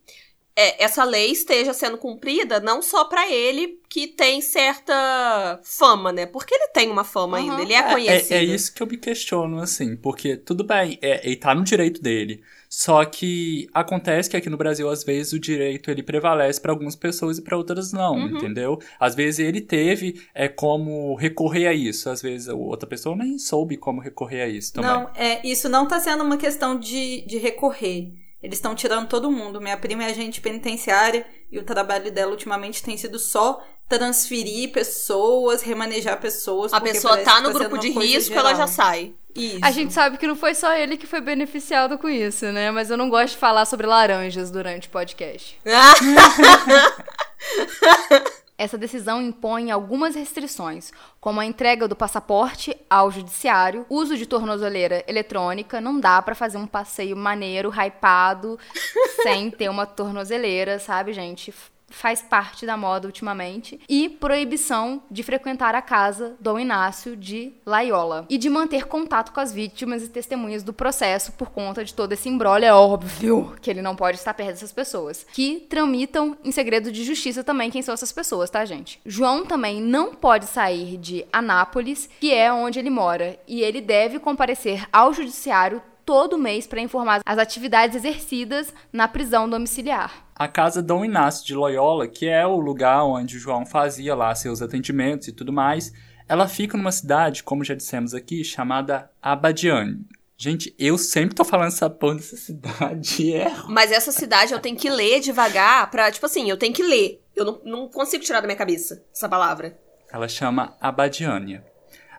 é, 0.54 0.84
essa 0.84 1.04
lei 1.04 1.30
esteja 1.30 1.72
sendo 1.72 1.96
cumprida 1.96 2.60
não 2.60 2.82
só 2.82 3.04
para 3.04 3.30
ele 3.30 3.80
que 3.88 4.06
tem 4.06 4.40
certa 4.40 5.60
fama, 5.62 6.12
né? 6.12 6.26
Porque 6.26 6.54
ele 6.54 6.68
tem 6.68 6.90
uma 6.90 7.04
fama 7.04 7.38
uhum. 7.38 7.50
ainda, 7.50 7.62
ele 7.62 7.72
é 7.72 7.82
conhecido. 7.82 8.34
É, 8.34 8.38
é, 8.38 8.44
isso 8.44 8.74
que 8.74 8.82
eu 8.82 8.86
me 8.86 8.96
questiono, 8.96 9.58
assim, 9.58 9.96
porque 9.96 10.36
tudo 10.36 10.64
bem, 10.64 10.98
é, 11.00 11.26
ele 11.26 11.36
tá 11.36 11.54
no 11.54 11.64
direito 11.64 12.02
dele. 12.02 12.42
Só 12.68 13.04
que 13.04 13.68
acontece 13.74 14.30
que 14.30 14.36
aqui 14.36 14.48
no 14.48 14.56
Brasil, 14.56 14.88
às 14.88 15.04
vezes, 15.04 15.34
o 15.34 15.38
direito 15.38 15.90
ele 15.90 16.02
prevalece 16.02 16.58
para 16.58 16.72
algumas 16.72 16.96
pessoas 16.96 17.36
e 17.36 17.42
para 17.42 17.56
outras 17.56 17.92
não, 17.92 18.14
uhum. 18.14 18.38
entendeu? 18.38 18.78
Às 18.98 19.14
vezes 19.14 19.40
ele 19.40 19.60
teve 19.60 20.22
é, 20.34 20.48
como 20.48 21.14
recorrer 21.14 21.66
a 21.66 21.74
isso, 21.74 22.08
às 22.08 22.22
vezes 22.22 22.48
a 22.48 22.54
outra 22.54 22.88
pessoa 22.88 23.14
nem 23.14 23.38
soube 23.38 23.76
como 23.76 24.00
recorrer 24.00 24.42
a 24.42 24.48
isso 24.48 24.72
também. 24.72 24.90
Não, 24.90 25.10
é, 25.14 25.46
isso 25.46 25.68
não 25.68 25.86
tá 25.86 26.00
sendo 26.00 26.24
uma 26.24 26.38
questão 26.38 26.78
de, 26.78 27.26
de 27.26 27.36
recorrer. 27.36 28.10
Eles 28.42 28.58
estão 28.58 28.74
tirando 28.74 29.08
todo 29.08 29.30
mundo. 29.30 29.60
Minha 29.60 29.76
prima 29.76 30.04
é 30.04 30.06
agente 30.06 30.40
penitenciária 30.40 31.26
e 31.50 31.58
o 31.58 31.64
trabalho 31.64 32.10
dela 32.10 32.32
ultimamente 32.32 32.82
tem 32.82 32.96
sido 32.96 33.18
só 33.18 33.62
transferir 33.88 34.72
pessoas, 34.72 35.62
remanejar 35.62 36.20
pessoas. 36.20 36.72
A 36.72 36.80
pessoa 36.80 37.18
tá 37.18 37.40
no 37.40 37.52
tá 37.52 37.58
grupo 37.58 37.78
de 37.78 37.90
risco, 37.90 38.34
geral. 38.34 38.48
ela 38.48 38.56
já 38.56 38.66
sai. 38.66 39.14
Isso. 39.34 39.60
A 39.62 39.70
gente 39.70 39.92
sabe 39.92 40.18
que 40.18 40.26
não 40.26 40.36
foi 40.36 40.54
só 40.54 40.74
ele 40.74 40.96
que 40.96 41.06
foi 41.06 41.20
beneficiado 41.20 41.98
com 41.98 42.08
isso, 42.08 42.46
né? 42.46 42.70
Mas 42.70 42.90
eu 42.90 42.96
não 42.96 43.08
gosto 43.08 43.34
de 43.34 43.38
falar 43.38 43.64
sobre 43.64 43.86
laranjas 43.86 44.50
durante 44.50 44.88
o 44.88 44.90
podcast. 44.90 45.58
Essa 48.56 48.78
decisão 48.78 49.20
impõe 49.20 49.70
algumas 49.70 50.14
restrições, 50.14 50.92
como 51.20 51.40
a 51.40 51.44
entrega 51.44 51.88
do 51.88 51.96
passaporte 51.96 52.76
ao 52.88 53.10
judiciário, 53.10 53.86
uso 53.88 54.16
de 54.16 54.26
tornozeleira 54.26 55.02
eletrônica, 55.08 55.80
não 55.80 55.98
dá 55.98 56.20
para 56.22 56.34
fazer 56.34 56.58
um 56.58 56.66
passeio 56.66 57.16
maneiro, 57.16 57.70
hypado, 57.70 58.58
sem 59.22 59.50
ter 59.50 59.68
uma 59.68 59.86
tornozeleira, 59.86 60.78
sabe, 60.78 61.12
gente? 61.12 61.52
Faz 61.92 62.22
parte 62.22 62.66
da 62.66 62.76
moda 62.76 63.06
ultimamente, 63.06 63.80
e 63.88 64.08
proibição 64.08 65.02
de 65.10 65.22
frequentar 65.22 65.74
a 65.74 65.82
casa 65.82 66.36
Dom 66.40 66.58
Inácio 66.58 67.16
de 67.16 67.52
Laiola 67.64 68.26
e 68.28 68.38
de 68.38 68.48
manter 68.48 68.86
contato 68.86 69.32
com 69.32 69.40
as 69.40 69.52
vítimas 69.52 70.02
e 70.02 70.08
testemunhas 70.08 70.62
do 70.62 70.72
processo 70.72 71.32
por 71.32 71.50
conta 71.50 71.84
de 71.84 71.94
todo 71.94 72.12
esse 72.12 72.28
embrolho. 72.28 72.64
É 72.64 72.72
óbvio 72.72 73.54
que 73.60 73.70
ele 73.70 73.82
não 73.82 73.94
pode 73.94 74.18
estar 74.18 74.34
perto 74.34 74.50
dessas 74.50 74.72
pessoas, 74.72 75.26
que 75.32 75.66
tramitam 75.68 76.36
em 76.42 76.50
segredo 76.50 76.90
de 76.90 77.04
justiça 77.04 77.44
também 77.44 77.70
quem 77.70 77.82
são 77.82 77.94
essas 77.94 78.12
pessoas, 78.12 78.50
tá, 78.50 78.64
gente? 78.64 79.00
João 79.04 79.44
também 79.44 79.80
não 79.80 80.14
pode 80.14 80.46
sair 80.46 80.96
de 80.96 81.24
Anápolis, 81.32 82.08
que 82.20 82.32
é 82.32 82.52
onde 82.52 82.78
ele 82.78 82.90
mora, 82.90 83.38
e 83.46 83.62
ele 83.62 83.80
deve 83.80 84.18
comparecer 84.18 84.86
ao 84.92 85.12
judiciário 85.12 85.82
todo 86.04 86.38
mês 86.38 86.66
para 86.66 86.80
informar 86.80 87.20
as 87.24 87.38
atividades 87.38 87.96
exercidas 87.96 88.72
na 88.92 89.08
prisão 89.08 89.48
domiciliar. 89.48 90.26
A 90.34 90.48
casa 90.48 90.82
Dom 90.82 91.04
Inácio 91.04 91.46
de 91.46 91.54
Loyola, 91.54 92.08
que 92.08 92.26
é 92.26 92.46
o 92.46 92.58
lugar 92.58 93.04
onde 93.04 93.36
o 93.36 93.40
João 93.40 93.64
fazia 93.64 94.14
lá 94.14 94.34
seus 94.34 94.60
atendimentos 94.60 95.28
e 95.28 95.32
tudo 95.32 95.52
mais, 95.52 95.92
ela 96.28 96.48
fica 96.48 96.76
numa 96.76 96.92
cidade, 96.92 97.42
como 97.42 97.64
já 97.64 97.74
dissemos 97.74 98.14
aqui, 98.14 98.44
chamada 98.44 99.10
Abadiane. 99.20 100.04
Gente, 100.36 100.74
eu 100.76 100.98
sempre 100.98 101.36
tô 101.36 101.44
falando 101.44 101.68
essa 101.68 101.88
porra 101.88 102.16
dessa 102.16 102.36
cidade. 102.36 103.32
É. 103.32 103.48
Mas 103.68 103.92
essa 103.92 104.10
cidade 104.10 104.52
eu 104.52 104.58
tenho 104.58 104.76
que 104.76 104.90
ler 104.90 105.20
devagar 105.20 105.88
pra, 105.90 106.10
tipo 106.10 106.26
assim, 106.26 106.50
eu 106.50 106.56
tenho 106.56 106.74
que 106.74 106.82
ler. 106.82 107.22
Eu 107.36 107.44
não, 107.44 107.60
não 107.64 107.88
consigo 107.88 108.24
tirar 108.24 108.40
da 108.40 108.46
minha 108.46 108.56
cabeça 108.56 109.04
essa 109.14 109.28
palavra. 109.28 109.78
Ela 110.12 110.26
chama 110.28 110.76
Abadiânia. 110.80 111.64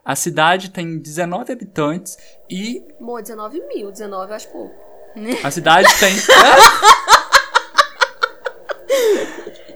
A 0.06 0.16
cidade 0.16 0.70
tem 0.70 1.00
19 1.00 1.54
habitantes 1.54 2.18
e. 2.50 2.84
Amor, 3.00 3.22
19 3.22 3.62
mil, 3.68 3.90
19 3.90 4.32
eu 4.32 4.36
acho 4.36 4.50
pouco. 4.50 4.76
A 5.44 5.52
cidade 5.52 5.88
tem. 6.00 6.14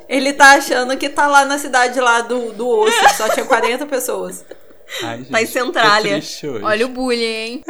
Ele 0.10 0.34
tá 0.34 0.56
achando 0.56 0.98
que 0.98 1.10
tá 1.10 1.28
lá 1.28 1.46
na 1.46 1.58
cidade 1.58 2.00
lá 2.00 2.22
do, 2.22 2.54
do 2.54 2.68
osso, 2.68 3.16
só 3.16 3.30
tinha 3.30 3.46
40 3.46 3.86
pessoas. 3.86 4.46
Ai, 5.04 5.18
gente, 5.20 5.32
Tá 5.32 5.42
em 5.42 5.46
Centrália. 5.46 6.22
Olha 6.64 6.86
o 6.86 6.90
bullying, 6.90 7.24
hein? 7.24 7.64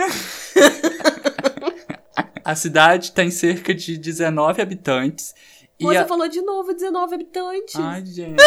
A 2.45 2.55
cidade 2.55 3.11
tem 3.11 3.29
cerca 3.31 3.73
de 3.73 3.97
19 3.97 4.61
habitantes. 4.61 5.33
E 5.79 5.83
Você 5.83 5.97
a... 5.97 6.07
falou 6.07 6.27
de 6.27 6.41
novo 6.41 6.73
19 6.73 7.15
habitantes. 7.15 7.75
Ai, 7.75 8.05
gente. 8.05 8.41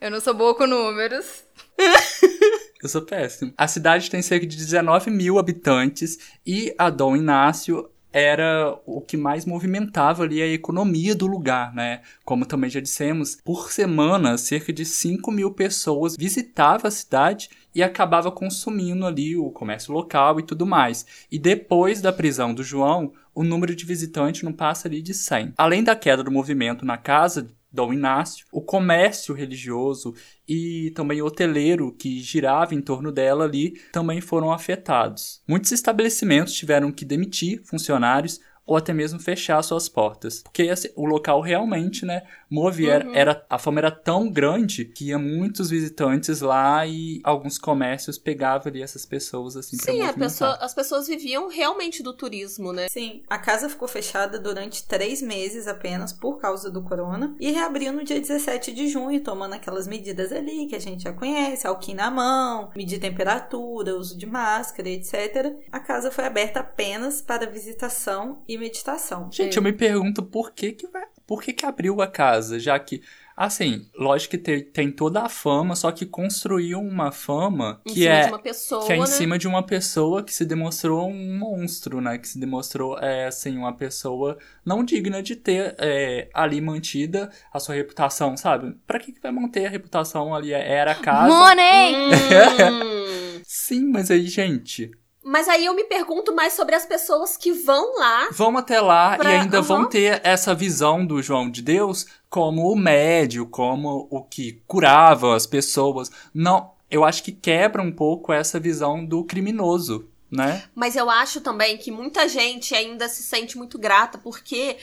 Eu 0.00 0.10
não 0.10 0.20
sou 0.20 0.34
boa 0.34 0.54
com 0.54 0.66
números. 0.66 1.45
Eu 2.82 2.88
sou 2.88 3.02
péssimo. 3.02 3.52
A 3.56 3.66
cidade 3.66 4.10
tem 4.10 4.22
cerca 4.22 4.46
de 4.46 4.56
19 4.56 5.10
mil 5.10 5.38
habitantes 5.38 6.18
e 6.46 6.74
a 6.78 6.90
Dom 6.90 7.16
Inácio 7.16 7.90
era 8.12 8.74
o 8.86 9.02
que 9.02 9.14
mais 9.14 9.44
movimentava 9.44 10.22
ali 10.22 10.40
a 10.40 10.46
economia 10.46 11.14
do 11.14 11.26
lugar, 11.26 11.74
né? 11.74 12.00
Como 12.24 12.46
também 12.46 12.70
já 12.70 12.80
dissemos, 12.80 13.36
por 13.44 13.70
semana, 13.70 14.38
cerca 14.38 14.72
de 14.72 14.86
5 14.86 15.30
mil 15.30 15.50
pessoas 15.50 16.16
visitavam 16.16 16.88
a 16.88 16.90
cidade 16.90 17.50
e 17.74 17.82
acabava 17.82 18.32
consumindo 18.32 19.04
ali 19.04 19.36
o 19.36 19.50
comércio 19.50 19.92
local 19.92 20.40
e 20.40 20.42
tudo 20.42 20.64
mais. 20.64 21.04
E 21.30 21.38
depois 21.38 22.00
da 22.00 22.10
prisão 22.10 22.54
do 22.54 22.62
João, 22.62 23.12
o 23.34 23.44
número 23.44 23.76
de 23.76 23.84
visitantes 23.84 24.42
não 24.42 24.52
passa 24.52 24.88
ali 24.88 25.02
de 25.02 25.12
100. 25.12 25.52
Além 25.58 25.84
da 25.84 25.94
queda 25.94 26.24
do 26.24 26.30
movimento 26.30 26.86
na 26.86 26.96
casa 26.96 27.46
Dom 27.76 27.92
Inácio, 27.92 28.46
o 28.50 28.62
comércio 28.62 29.34
religioso 29.34 30.14
e 30.48 30.90
também 30.96 31.22
hoteleiro 31.22 31.92
que 31.92 32.20
girava 32.20 32.74
em 32.74 32.80
torno 32.80 33.12
dela 33.12 33.44
ali 33.44 33.78
também 33.92 34.20
foram 34.20 34.50
afetados. 34.50 35.42
Muitos 35.46 35.70
estabelecimentos 35.70 36.54
tiveram 36.54 36.90
que 36.90 37.04
demitir 37.04 37.62
funcionários 37.64 38.40
ou 38.66 38.76
até 38.76 38.92
mesmo 38.92 39.20
fechar 39.20 39.62
suas 39.62 39.88
portas, 39.88 40.42
porque 40.42 40.68
o 40.96 41.06
local 41.06 41.40
realmente, 41.40 42.04
né, 42.04 42.22
movia, 42.50 42.94
era, 42.94 43.10
era- 43.18 43.46
a 43.50 43.58
fama 43.58 43.80
era 43.80 43.90
tão 43.90 44.30
grande 44.30 44.84
que 44.84 45.06
ia 45.08 45.18
muitos 45.18 45.70
visitantes 45.70 46.40
lá 46.40 46.86
e 46.86 47.20
alguns 47.24 47.58
comércios 47.58 48.18
pegavam 48.18 48.68
ali 48.70 48.82
essas 48.82 49.04
pessoas 49.04 49.56
assim 49.56 49.76
Sim, 49.76 50.00
a 50.00 50.06
movimentar. 50.06 50.14
pessoa- 50.18 50.58
as 50.60 50.74
pessoas 50.74 51.06
viviam 51.08 51.48
realmente 51.48 52.02
do 52.02 52.12
turismo, 52.12 52.72
né? 52.72 52.88
Sim, 52.88 53.22
a 53.28 53.38
casa 53.38 53.68
ficou 53.68 53.88
fechada 53.88 54.38
durante 54.38 54.86
três 54.86 55.20
meses 55.22 55.66
apenas 55.66 56.12
por 56.12 56.38
causa 56.38 56.70
do 56.70 56.82
corona 56.82 57.34
e 57.40 57.50
reabriu 57.50 57.92
no 57.92 58.04
dia 58.04 58.20
17 58.20 58.72
de 58.72 58.88
junho, 58.88 59.20
tomando 59.22 59.54
aquelas 59.54 59.86
medidas 59.86 60.32
ali 60.32 60.66
que 60.66 60.76
a 60.76 60.80
gente 60.80 61.02
já 61.02 61.12
conhece, 61.12 61.66
álcool 61.66 61.94
na 61.94 62.10
mão, 62.10 62.70
medir 62.76 62.98
temperatura, 63.00 63.96
uso 63.96 64.16
de 64.16 64.26
máscara, 64.26 64.88
etc. 64.88 65.54
A 65.72 65.80
casa 65.80 66.10
foi 66.10 66.24
aberta 66.24 66.60
apenas 66.60 67.20
para 67.20 67.46
visitação 67.50 68.42
e 68.48 68.56
meditação. 68.58 69.30
Gente, 69.32 69.56
eu 69.56 69.62
me 69.62 69.72
pergunto 69.72 70.22
por 70.22 70.52
que 70.52 70.72
que, 70.72 70.86
vai- 70.86 71.06
por 71.26 71.42
que 71.42 71.52
que 71.52 71.66
abriu 71.66 72.00
a 72.00 72.06
casa, 72.06 72.58
já 72.58 72.78
que, 72.78 73.02
assim, 73.36 73.88
lógico 73.98 74.30
que 74.32 74.38
tem, 74.38 74.62
tem 74.62 74.90
toda 74.92 75.22
a 75.22 75.28
fama, 75.28 75.74
só 75.74 75.90
que 75.90 76.06
construiu 76.06 76.78
uma 76.78 77.10
fama 77.10 77.80
Em 77.84 77.92
que 77.92 78.00
cima 78.00 78.14
é, 78.14 78.22
de 78.22 78.28
uma 78.28 78.38
pessoa, 78.38 78.86
que 78.86 78.92
é 78.92 78.96
em 78.96 79.00
né? 79.00 79.06
cima 79.06 79.38
de 79.38 79.48
uma 79.48 79.62
pessoa 79.62 80.22
que 80.22 80.32
se 80.32 80.44
demonstrou 80.44 81.08
um 81.08 81.38
monstro, 81.38 82.00
né? 82.00 82.16
Que 82.16 82.28
se 82.28 82.38
demonstrou, 82.38 82.98
é, 82.98 83.26
assim, 83.26 83.56
uma 83.56 83.74
pessoa 83.74 84.38
não 84.64 84.84
digna 84.84 85.22
de 85.22 85.34
ter 85.34 85.74
é, 85.78 86.28
ali 86.32 86.60
mantida 86.60 87.30
a 87.52 87.58
sua 87.58 87.74
reputação, 87.74 88.36
sabe? 88.36 88.76
Pra 88.86 89.00
que 89.00 89.12
que 89.12 89.20
vai 89.20 89.32
manter 89.32 89.66
a 89.66 89.70
reputação 89.70 90.34
ali? 90.34 90.52
Era 90.52 90.92
a 90.92 90.94
casa... 90.94 91.28
Money! 91.28 91.96
Hum. 93.36 93.42
Sim, 93.44 93.86
mas 93.90 94.10
aí, 94.10 94.26
gente, 94.26 94.90
Mas 95.28 95.48
aí 95.48 95.64
eu 95.66 95.74
me 95.74 95.82
pergunto 95.82 96.32
mais 96.32 96.52
sobre 96.52 96.76
as 96.76 96.86
pessoas 96.86 97.36
que 97.36 97.50
vão 97.52 97.98
lá. 97.98 98.28
vão 98.30 98.56
até 98.56 98.80
lá 98.80 99.16
Pra- 99.16 99.28
e 99.32 99.34
ainda 99.38 99.60
vão 99.60 99.80
Aham. 99.80 99.88
ter 99.88 100.20
essa 100.22 100.54
visão 100.54 101.04
do 101.04 101.20
João 101.20 101.50
de 101.50 101.62
Deus 101.62 102.06
como 102.30 102.70
o 102.70 102.76
médio, 102.76 103.44
como 103.46 104.06
o 104.08 104.22
que 104.22 104.62
curava 104.68 105.34
as 105.34 105.44
pessoas. 105.44 106.12
Não, 106.32 106.70
eu 106.88 107.04
acho 107.04 107.24
que 107.24 107.32
quebra 107.32 107.82
um 107.82 107.90
pouco 107.90 108.32
essa 108.32 108.60
visão 108.60 109.04
do 109.04 109.24
criminoso, 109.24 110.08
né? 110.30 110.62
Mas 110.74 110.94
eu 110.94 111.10
acho 111.10 111.40
também 111.40 111.76
que 111.76 111.90
muita 111.90 112.28
gente 112.28 112.72
ainda 112.74 113.08
se 113.08 113.24
sente 113.24 113.58
muito 113.58 113.78
grata 113.80 114.18
porque 114.18 114.76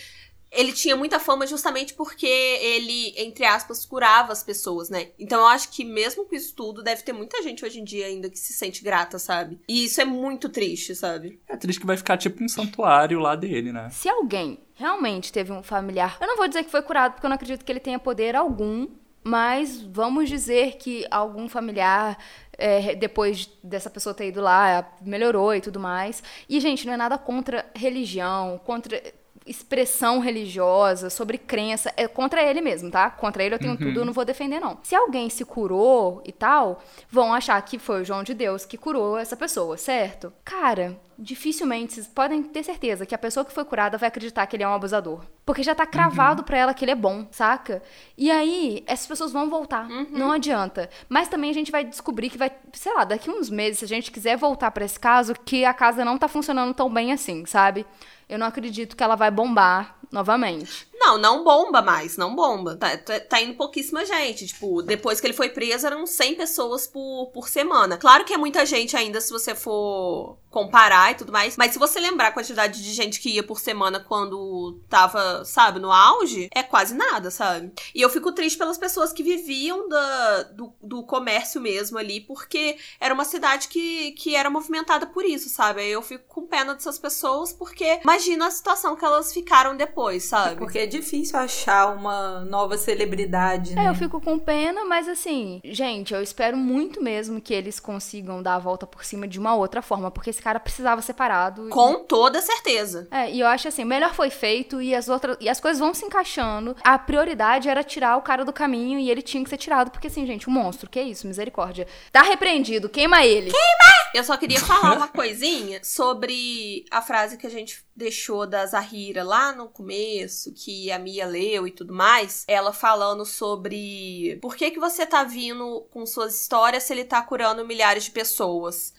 ele 0.53 0.71
tinha 0.71 0.95
muita 0.95 1.19
fama 1.19 1.47
justamente 1.47 1.93
porque 1.93 2.25
ele, 2.25 3.13
entre 3.17 3.43
aspas, 3.43 3.85
curava 3.85 4.31
as 4.31 4.43
pessoas, 4.43 4.89
né? 4.89 5.09
Então 5.17 5.41
eu 5.41 5.47
acho 5.47 5.69
que 5.69 5.83
mesmo 5.83 6.25
com 6.25 6.35
isso 6.35 6.55
tudo, 6.55 6.83
deve 6.83 7.01
ter 7.01 7.13
muita 7.13 7.41
gente 7.41 7.65
hoje 7.65 7.79
em 7.79 7.83
dia 7.83 8.05
ainda 8.05 8.29
que 8.29 8.37
se 8.37 8.53
sente 8.53 8.83
grata, 8.83 9.17
sabe? 9.17 9.59
E 9.67 9.85
isso 9.85 9.99
é 9.99 10.05
muito 10.05 10.47
triste, 10.49 10.95
sabe? 10.95 11.41
É 11.47 11.57
triste 11.57 11.79
que 11.79 11.87
vai 11.87 11.97
ficar 11.97 12.17
tipo 12.17 12.43
um 12.43 12.47
santuário 12.47 13.19
lá 13.19 13.35
dele, 13.35 13.71
né? 13.71 13.89
Se 13.89 14.07
alguém 14.07 14.59
realmente 14.75 15.31
teve 15.31 15.51
um 15.51 15.63
familiar, 15.63 16.17
eu 16.21 16.27
não 16.27 16.37
vou 16.37 16.47
dizer 16.47 16.63
que 16.63 16.71
foi 16.71 16.81
curado, 16.81 17.13
porque 17.13 17.25
eu 17.25 17.29
não 17.29 17.35
acredito 17.35 17.65
que 17.65 17.71
ele 17.71 17.79
tenha 17.79 17.99
poder 17.99 18.35
algum, 18.35 18.87
mas 19.23 19.81
vamos 19.81 20.29
dizer 20.29 20.77
que 20.77 21.05
algum 21.09 21.47
familiar, 21.47 22.17
é, 22.57 22.93
depois 22.93 23.49
dessa 23.63 23.89
pessoa 23.89 24.13
ter 24.13 24.27
ido 24.27 24.41
lá, 24.41 24.91
melhorou 25.01 25.55
e 25.55 25.61
tudo 25.61 25.79
mais. 25.79 26.21
E, 26.47 26.59
gente, 26.59 26.85
não 26.85 26.93
é 26.93 26.97
nada 26.97 27.17
contra 27.17 27.65
religião, 27.73 28.59
contra 28.65 29.01
expressão 29.45 30.19
religiosa, 30.19 31.09
sobre 31.09 31.37
crença, 31.37 31.93
é 31.97 32.07
contra 32.07 32.41
ele 32.43 32.61
mesmo, 32.61 32.89
tá? 32.89 33.09
Contra 33.09 33.43
ele 33.43 33.55
eu 33.55 33.59
tenho 33.59 33.77
tudo, 33.77 33.99
eu 33.99 34.05
não 34.05 34.13
vou 34.13 34.25
defender 34.25 34.59
não. 34.59 34.77
Se 34.83 34.95
alguém 34.95 35.29
se 35.29 35.43
curou 35.45 36.21
e 36.25 36.31
tal, 36.31 36.81
vão 37.09 37.33
achar 37.33 37.61
que 37.61 37.77
foi 37.77 38.01
o 38.01 38.05
João 38.05 38.23
de 38.23 38.33
Deus 38.33 38.65
que 38.65 38.77
curou 38.77 39.17
essa 39.17 39.35
pessoa, 39.35 39.77
certo? 39.77 40.31
Cara, 40.43 40.97
dificilmente 41.17 41.93
vocês 41.93 42.07
podem 42.07 42.43
ter 42.43 42.63
certeza 42.63 43.05
que 43.05 43.15
a 43.15 43.17
pessoa 43.17 43.45
que 43.45 43.53
foi 43.53 43.65
curada 43.65 43.97
vai 43.97 44.07
acreditar 44.07 44.45
que 44.45 44.55
ele 44.55 44.63
é 44.63 44.67
um 44.67 44.73
abusador, 44.73 45.21
porque 45.45 45.63
já 45.63 45.75
tá 45.75 45.85
cravado 45.85 46.43
pra 46.43 46.57
ela 46.57 46.73
que 46.73 46.83
ele 46.83 46.91
é 46.91 46.95
bom, 46.95 47.27
saca? 47.31 47.81
E 48.17 48.29
aí 48.31 48.83
essas 48.87 49.07
pessoas 49.07 49.31
vão 49.31 49.49
voltar, 49.49 49.87
não 50.09 50.31
adianta. 50.31 50.89
Mas 51.09 51.27
também 51.27 51.49
a 51.49 51.53
gente 51.53 51.71
vai 51.71 51.83
descobrir 51.83 52.29
que 52.29 52.37
vai, 52.37 52.51
sei 52.73 52.93
lá, 52.93 53.03
daqui 53.03 53.29
uns 53.29 53.49
meses, 53.49 53.79
se 53.79 53.85
a 53.85 53.87
gente 53.87 54.11
quiser 54.11 54.37
voltar 54.37 54.71
pra 54.71 54.85
esse 54.85 54.99
caso, 54.99 55.33
que 55.33 55.65
a 55.65 55.73
casa 55.73 56.05
não 56.05 56.17
tá 56.17 56.27
funcionando 56.27 56.73
tão 56.73 56.91
bem 56.91 57.11
assim, 57.11 57.45
sabe? 57.45 57.85
Eu 58.27 58.39
não 58.39 58.47
acredito 58.47 58.95
que 58.95 59.03
ela 59.03 59.15
vai 59.15 59.29
bombar 59.29 59.97
novamente. 60.11 60.87
Não, 61.05 61.17
não 61.17 61.43
bomba 61.43 61.81
mais, 61.81 62.15
não 62.15 62.33
bomba. 62.33 62.77
Tá, 62.77 62.97
tá, 62.97 63.19
tá 63.19 63.41
indo 63.41 63.55
pouquíssima 63.55 64.05
gente. 64.05 64.47
Tipo, 64.47 64.81
depois 64.81 65.19
que 65.19 65.27
ele 65.27 65.33
foi 65.33 65.49
preso, 65.49 65.85
eram 65.85 66.07
100 66.07 66.35
pessoas 66.35 66.87
por, 66.87 67.29
por 67.33 67.49
semana. 67.49 67.97
Claro 67.97 68.23
que 68.23 68.33
é 68.33 68.37
muita 68.37 68.65
gente 68.65 68.95
ainda 68.95 69.19
se 69.19 69.29
você 69.29 69.53
for 69.53 70.37
comparar 70.53 71.11
e 71.11 71.15
tudo 71.15 71.31
mais. 71.31 71.57
Mas 71.57 71.73
se 71.73 71.79
você 71.79 71.99
lembrar 71.99 72.27
a 72.27 72.31
quantidade 72.31 72.81
de 72.81 72.93
gente 72.93 73.19
que 73.19 73.31
ia 73.31 73.43
por 73.43 73.59
semana 73.59 73.99
quando 73.99 74.79
tava, 74.87 75.43
sabe, 75.43 75.79
no 75.79 75.91
auge, 75.91 76.47
é 76.53 76.61
quase 76.61 76.93
nada, 76.93 77.31
sabe? 77.31 77.73
E 77.93 78.01
eu 78.01 78.09
fico 78.09 78.31
triste 78.31 78.57
pelas 78.57 78.77
pessoas 78.77 79.11
que 79.11 79.23
viviam 79.23 79.89
da, 79.89 80.43
do, 80.43 80.73
do 80.81 81.03
comércio 81.03 81.59
mesmo 81.59 81.97
ali, 81.97 82.21
porque 82.21 82.77
era 82.99 83.13
uma 83.13 83.25
cidade 83.25 83.67
que, 83.67 84.11
que 84.11 84.35
era 84.35 84.49
movimentada 84.49 85.07
por 85.07 85.25
isso, 85.25 85.49
sabe? 85.49 85.81
Aí 85.81 85.91
eu 85.91 86.03
fico 86.03 86.23
com 86.27 86.45
pena 86.45 86.75
dessas 86.75 86.99
pessoas, 86.99 87.51
porque 87.51 87.99
imagina 88.03 88.47
a 88.47 88.51
situação 88.51 88.95
que 88.95 89.03
elas 89.03 89.33
ficaram 89.33 89.75
depois, 89.75 90.23
sabe? 90.23 90.57
Porque 90.57 90.85
difícil 90.93 91.37
achar 91.37 91.95
uma 91.95 92.45
nova 92.45 92.77
celebridade, 92.77 93.73
né? 93.73 93.85
É, 93.85 93.89
eu 93.89 93.95
fico 93.95 94.21
com 94.21 94.37
pena, 94.37 94.85
mas 94.85 95.07
assim, 95.07 95.59
gente, 95.63 96.13
eu 96.13 96.21
espero 96.21 96.55
muito 96.55 97.01
mesmo 97.01 97.41
que 97.41 97.53
eles 97.53 97.79
consigam 97.79 98.41
dar 98.41 98.55
a 98.55 98.59
volta 98.59 98.85
por 98.85 99.03
cima 99.03 99.27
de 99.27 99.39
uma 99.39 99.55
outra 99.55 99.81
forma, 99.81 100.11
porque 100.11 100.29
esse 100.29 100.41
cara 100.41 100.59
precisava 100.59 101.01
separado. 101.01 101.69
Com 101.69 102.03
toda 102.03 102.41
certeza. 102.41 103.07
É, 103.11 103.31
e 103.31 103.39
eu 103.39 103.47
acho 103.47 103.67
assim, 103.67 103.83
melhor 103.83 104.13
foi 104.13 104.29
feito 104.29 104.81
e 104.81 104.93
as 104.93 105.09
outras 105.09 105.37
e 105.39 105.49
as 105.49 105.59
coisas 105.59 105.79
vão 105.79 105.93
se 105.93 106.05
encaixando. 106.05 106.75
A 106.83 106.97
prioridade 106.97 107.67
era 107.67 107.83
tirar 107.83 108.17
o 108.17 108.21
cara 108.21 108.45
do 108.45 108.53
caminho 108.53 108.99
e 108.99 109.09
ele 109.09 109.21
tinha 109.21 109.43
que 109.43 109.49
ser 109.49 109.57
tirado, 109.57 109.91
porque 109.91 110.07
assim, 110.07 110.25
gente, 110.25 110.49
um 110.49 110.53
monstro, 110.53 110.89
que 110.89 111.01
isso, 111.01 111.27
misericórdia. 111.27 111.87
Tá 112.11 112.21
repreendido, 112.21 112.89
queima 112.89 113.25
ele. 113.25 113.51
Queima! 113.51 113.93
Eu 114.13 114.23
só 114.23 114.37
queria 114.37 114.59
falar 114.59 114.95
uma 114.95 115.07
coisinha 115.07 115.79
sobre 115.83 116.85
a 116.91 117.01
frase 117.01 117.37
que 117.37 117.47
a 117.47 117.49
gente 117.49 117.83
deixou 117.95 118.45
da 118.45 118.65
Zahira 118.65 119.23
lá 119.23 119.53
no 119.53 119.67
começo, 119.67 120.53
que 120.53 120.82
a 120.91 120.99
Mia 120.99 121.25
leu 121.25 121.67
e 121.67 121.71
tudo 121.71 121.93
mais, 121.93 122.43
ela 122.47 122.73
falando 122.73 123.25
sobre 123.25 124.37
por 124.41 124.55
que 124.55 124.71
que 124.71 124.79
você 124.79 125.05
tá 125.05 125.23
vindo 125.23 125.81
com 125.91 126.05
suas 126.05 126.39
histórias 126.39 126.83
se 126.83 126.93
ele 126.93 127.05
tá 127.05 127.21
curando 127.21 127.65
milhares 127.65 128.05
de 128.05 128.11
pessoas. 128.11 128.93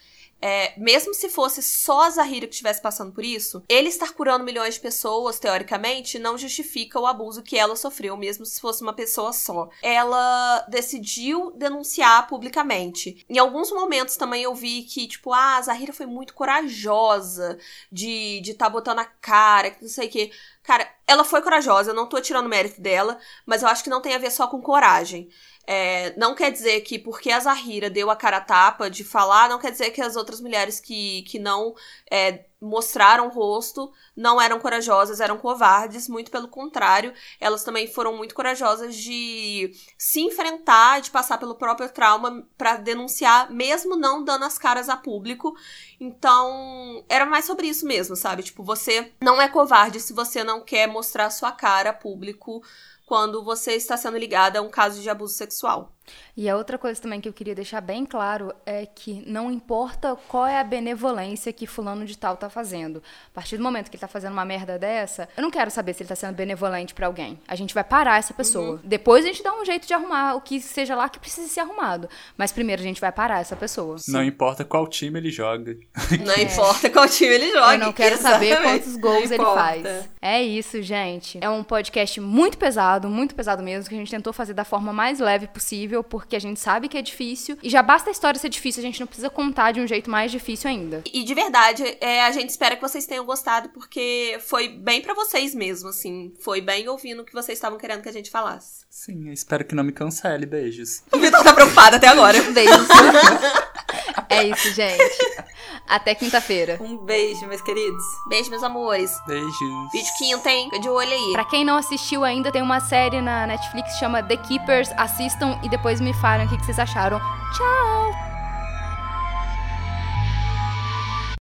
É, 0.46 0.74
mesmo 0.76 1.14
se 1.14 1.30
fosse 1.30 1.62
só 1.62 2.02
a 2.02 2.10
Zahira 2.10 2.46
que 2.46 2.52
estivesse 2.52 2.82
passando 2.82 3.12
por 3.12 3.24
isso, 3.24 3.62
ele 3.66 3.88
estar 3.88 4.12
curando 4.12 4.44
milhões 4.44 4.74
de 4.74 4.80
pessoas, 4.80 5.38
teoricamente, 5.38 6.18
não 6.18 6.36
justifica 6.36 7.00
o 7.00 7.06
abuso 7.06 7.42
que 7.42 7.56
ela 7.56 7.74
sofreu, 7.74 8.14
mesmo 8.14 8.44
se 8.44 8.60
fosse 8.60 8.82
uma 8.82 8.92
pessoa 8.92 9.32
só. 9.32 9.70
Ela 9.82 10.60
decidiu 10.68 11.50
denunciar 11.52 12.28
publicamente. 12.28 13.24
Em 13.26 13.38
alguns 13.38 13.72
momentos 13.72 14.18
também 14.18 14.42
eu 14.42 14.54
vi 14.54 14.82
que, 14.82 15.08
tipo, 15.08 15.32
ah, 15.32 15.56
a 15.56 15.62
Zahira 15.62 15.94
foi 15.94 16.04
muito 16.04 16.34
corajosa 16.34 17.56
de 17.90 18.42
estar 18.44 18.66
tá 18.66 18.70
botando 18.70 18.98
a 18.98 19.06
cara, 19.06 19.70
que 19.70 19.80
não 19.80 19.88
sei 19.88 20.08
o 20.08 20.10
quê. 20.10 20.30
Cara, 20.62 20.86
ela 21.06 21.24
foi 21.24 21.42
corajosa, 21.42 21.90
eu 21.90 21.94
não 21.94 22.08
tô 22.08 22.18
tirando 22.20 22.48
mérito 22.48 22.80
dela, 22.80 23.18
mas 23.44 23.62
eu 23.62 23.68
acho 23.68 23.84
que 23.84 23.90
não 23.90 24.00
tem 24.00 24.14
a 24.14 24.18
ver 24.18 24.30
só 24.30 24.46
com 24.46 24.60
coragem. 24.62 25.28
É, 25.66 26.14
não 26.18 26.34
quer 26.34 26.50
dizer 26.52 26.80
que 26.82 26.98
porque 26.98 27.30
a 27.30 27.40
Zahira 27.40 27.88
deu 27.88 28.10
a 28.10 28.16
cara 28.16 28.40
tapa 28.40 28.90
de 28.90 29.02
falar, 29.02 29.48
não 29.48 29.58
quer 29.58 29.70
dizer 29.70 29.90
que 29.90 30.00
as 30.00 30.14
outras 30.14 30.40
mulheres 30.40 30.78
que, 30.78 31.22
que 31.22 31.38
não 31.38 31.74
é, 32.10 32.44
mostraram 32.64 33.26
o 33.26 33.30
rosto 33.30 33.92
não 34.16 34.40
eram 34.40 34.58
corajosas, 34.58 35.20
eram 35.20 35.36
covardes, 35.36 36.08
muito 36.08 36.30
pelo 36.30 36.48
contrário, 36.48 37.12
elas 37.38 37.62
também 37.62 37.86
foram 37.86 38.16
muito 38.16 38.34
corajosas 38.34 38.94
de 38.94 39.72
se 39.98 40.20
enfrentar, 40.20 41.00
de 41.00 41.10
passar 41.10 41.38
pelo 41.38 41.54
próprio 41.54 41.88
trauma 41.90 42.46
para 42.56 42.76
denunciar, 42.76 43.50
mesmo 43.50 43.96
não 43.96 44.24
dando 44.24 44.44
as 44.44 44.58
caras 44.58 44.88
a 44.88 44.96
público. 44.96 45.54
Então, 46.00 47.04
era 47.08 47.26
mais 47.26 47.44
sobre 47.44 47.66
isso 47.66 47.86
mesmo, 47.86 48.16
sabe? 48.16 48.42
Tipo, 48.42 48.62
você 48.62 49.12
não 49.20 49.40
é 49.40 49.48
covarde 49.48 50.00
se 50.00 50.12
você 50.12 50.42
não 50.42 50.60
quer 50.60 50.86
mostrar 50.86 51.30
sua 51.30 51.52
cara 51.52 51.90
a 51.90 51.94
público 51.94 52.62
quando 53.04 53.44
você 53.44 53.72
está 53.72 53.96
sendo 53.96 54.16
ligada 54.18 54.58
a 54.58 54.62
um 54.62 54.70
caso 54.70 55.00
de 55.00 55.10
abuso 55.10 55.34
sexual. 55.34 55.92
E 56.36 56.48
a 56.48 56.56
outra 56.56 56.76
coisa 56.76 57.00
também 57.00 57.20
que 57.20 57.28
eu 57.28 57.32
queria 57.32 57.54
deixar 57.54 57.80
bem 57.80 58.04
claro 58.04 58.52
é 58.66 58.86
que 58.86 59.22
não 59.26 59.50
importa 59.50 60.16
qual 60.28 60.46
é 60.46 60.58
a 60.58 60.64
benevolência 60.64 61.52
que 61.52 61.66
fulano 61.66 62.04
de 62.04 62.18
tal 62.18 62.36
tá 62.36 62.50
fazendo. 62.50 63.02
A 63.28 63.34
partir 63.34 63.56
do 63.56 63.62
momento 63.62 63.90
que 63.90 63.96
ele 63.96 64.00
tá 64.00 64.08
fazendo 64.08 64.32
uma 64.32 64.44
merda 64.44 64.78
dessa, 64.78 65.28
eu 65.36 65.42
não 65.42 65.50
quero 65.50 65.70
saber 65.70 65.94
se 65.94 66.02
ele 66.02 66.08
tá 66.08 66.16
sendo 66.16 66.34
benevolente 66.34 66.94
para 66.94 67.06
alguém. 67.06 67.38
A 67.46 67.54
gente 67.54 67.72
vai 67.72 67.84
parar 67.84 68.18
essa 68.18 68.34
pessoa. 68.34 68.72
Uhum. 68.72 68.80
Depois 68.82 69.24
a 69.24 69.28
gente 69.28 69.42
dá 69.42 69.54
um 69.54 69.64
jeito 69.64 69.86
de 69.86 69.94
arrumar 69.94 70.34
o 70.34 70.40
que 70.40 70.60
seja 70.60 70.94
lá 70.94 71.08
que 71.08 71.18
precise 71.18 71.48
ser 71.48 71.60
arrumado. 71.60 72.08
Mas 72.36 72.52
primeiro 72.52 72.82
a 72.82 72.84
gente 72.84 73.00
vai 73.00 73.12
parar 73.12 73.40
essa 73.40 73.54
pessoa. 73.54 73.96
Não 74.08 74.22
importa 74.22 74.64
qual 74.64 74.86
time 74.86 75.18
ele 75.18 75.30
joga. 75.30 75.76
Não 76.24 76.34
é. 76.34 76.42
importa 76.42 76.90
qual 76.90 77.08
time 77.08 77.32
ele 77.32 77.52
joga. 77.52 77.74
Eu 77.74 77.78
não 77.78 77.92
quero 77.92 78.14
Exatamente. 78.14 78.54
saber 78.54 78.62
quantos 78.62 78.96
gols 78.96 79.30
ele 79.30 79.44
faz. 79.44 80.08
É 80.20 80.42
isso, 80.42 80.80
gente. 80.82 81.38
É 81.40 81.48
um 81.48 81.62
podcast 81.62 82.20
muito 82.20 82.56
pesado, 82.58 83.08
muito 83.08 83.34
pesado 83.34 83.62
mesmo, 83.62 83.88
que 83.88 83.94
a 83.94 83.98
gente 83.98 84.10
tentou 84.10 84.32
fazer 84.32 84.54
da 84.54 84.64
forma 84.64 84.92
mais 84.92 85.20
leve 85.20 85.46
possível, 85.46 85.93
porque 86.02 86.34
a 86.34 86.40
gente 86.40 86.58
sabe 86.58 86.88
que 86.88 86.98
é 86.98 87.02
difícil. 87.02 87.58
E 87.62 87.68
já 87.68 87.82
basta 87.82 88.10
a 88.10 88.12
história 88.12 88.40
ser 88.40 88.48
difícil, 88.48 88.80
a 88.80 88.86
gente 88.86 89.00
não 89.00 89.06
precisa 89.06 89.30
contar 89.30 89.72
de 89.72 89.80
um 89.80 89.86
jeito 89.86 90.10
mais 90.10 90.32
difícil 90.32 90.68
ainda. 90.70 91.02
E 91.12 91.22
de 91.22 91.34
verdade, 91.34 91.96
é, 92.00 92.24
a 92.24 92.32
gente 92.32 92.50
espera 92.50 92.76
que 92.76 92.82
vocês 92.82 93.06
tenham 93.06 93.24
gostado, 93.24 93.68
porque 93.68 94.38
foi 94.40 94.68
bem 94.68 95.00
para 95.02 95.14
vocês 95.14 95.54
mesmo, 95.54 95.88
assim. 95.88 96.32
Foi 96.40 96.60
bem 96.60 96.88
ouvindo 96.88 97.22
o 97.22 97.24
que 97.24 97.32
vocês 97.32 97.58
estavam 97.58 97.78
querendo 97.78 98.02
que 98.02 98.08
a 98.08 98.12
gente 98.12 98.30
falasse. 98.30 98.84
Sim, 98.90 99.30
espero 99.30 99.64
que 99.64 99.74
não 99.74 99.84
me 99.84 99.92
cancele. 99.92 100.46
Beijos. 100.46 101.02
O 101.12 101.18
Vitor 101.18 101.42
tá 101.42 101.52
preocupado 101.52 101.96
até 101.96 102.08
agora. 102.08 102.40
Beijos. 102.42 102.88
é 104.28 104.44
isso, 104.44 104.72
gente. 104.72 105.44
Até 105.88 106.14
quinta-feira. 106.14 106.78
Um 106.80 106.96
beijo, 106.96 107.46
meus 107.46 107.60
queridos. 107.60 108.02
Beijo, 108.28 108.50
meus 108.50 108.62
amores. 108.62 109.10
Beijos. 109.26 109.92
Vídeo 109.92 110.12
quinta, 110.18 110.50
hein? 110.50 110.64
Fica 110.64 110.80
de 110.80 110.88
olho 110.88 111.12
aí. 111.12 111.32
Pra 111.32 111.44
quem 111.44 111.64
não 111.64 111.76
assistiu 111.76 112.24
ainda, 112.24 112.50
tem 112.50 112.62
uma 112.62 112.80
série 112.80 113.20
na 113.20 113.46
Netflix 113.46 113.92
que 113.92 113.98
chama 113.98 114.22
The 114.22 114.36
Keepers. 114.36 114.90
Assistam 114.96 115.58
e 115.62 115.68
depois 115.68 116.00
me 116.00 116.14
falem 116.14 116.46
o 116.46 116.48
que 116.48 116.64
vocês 116.64 116.78
acharam. 116.78 117.20
Tchau! 117.56 118.33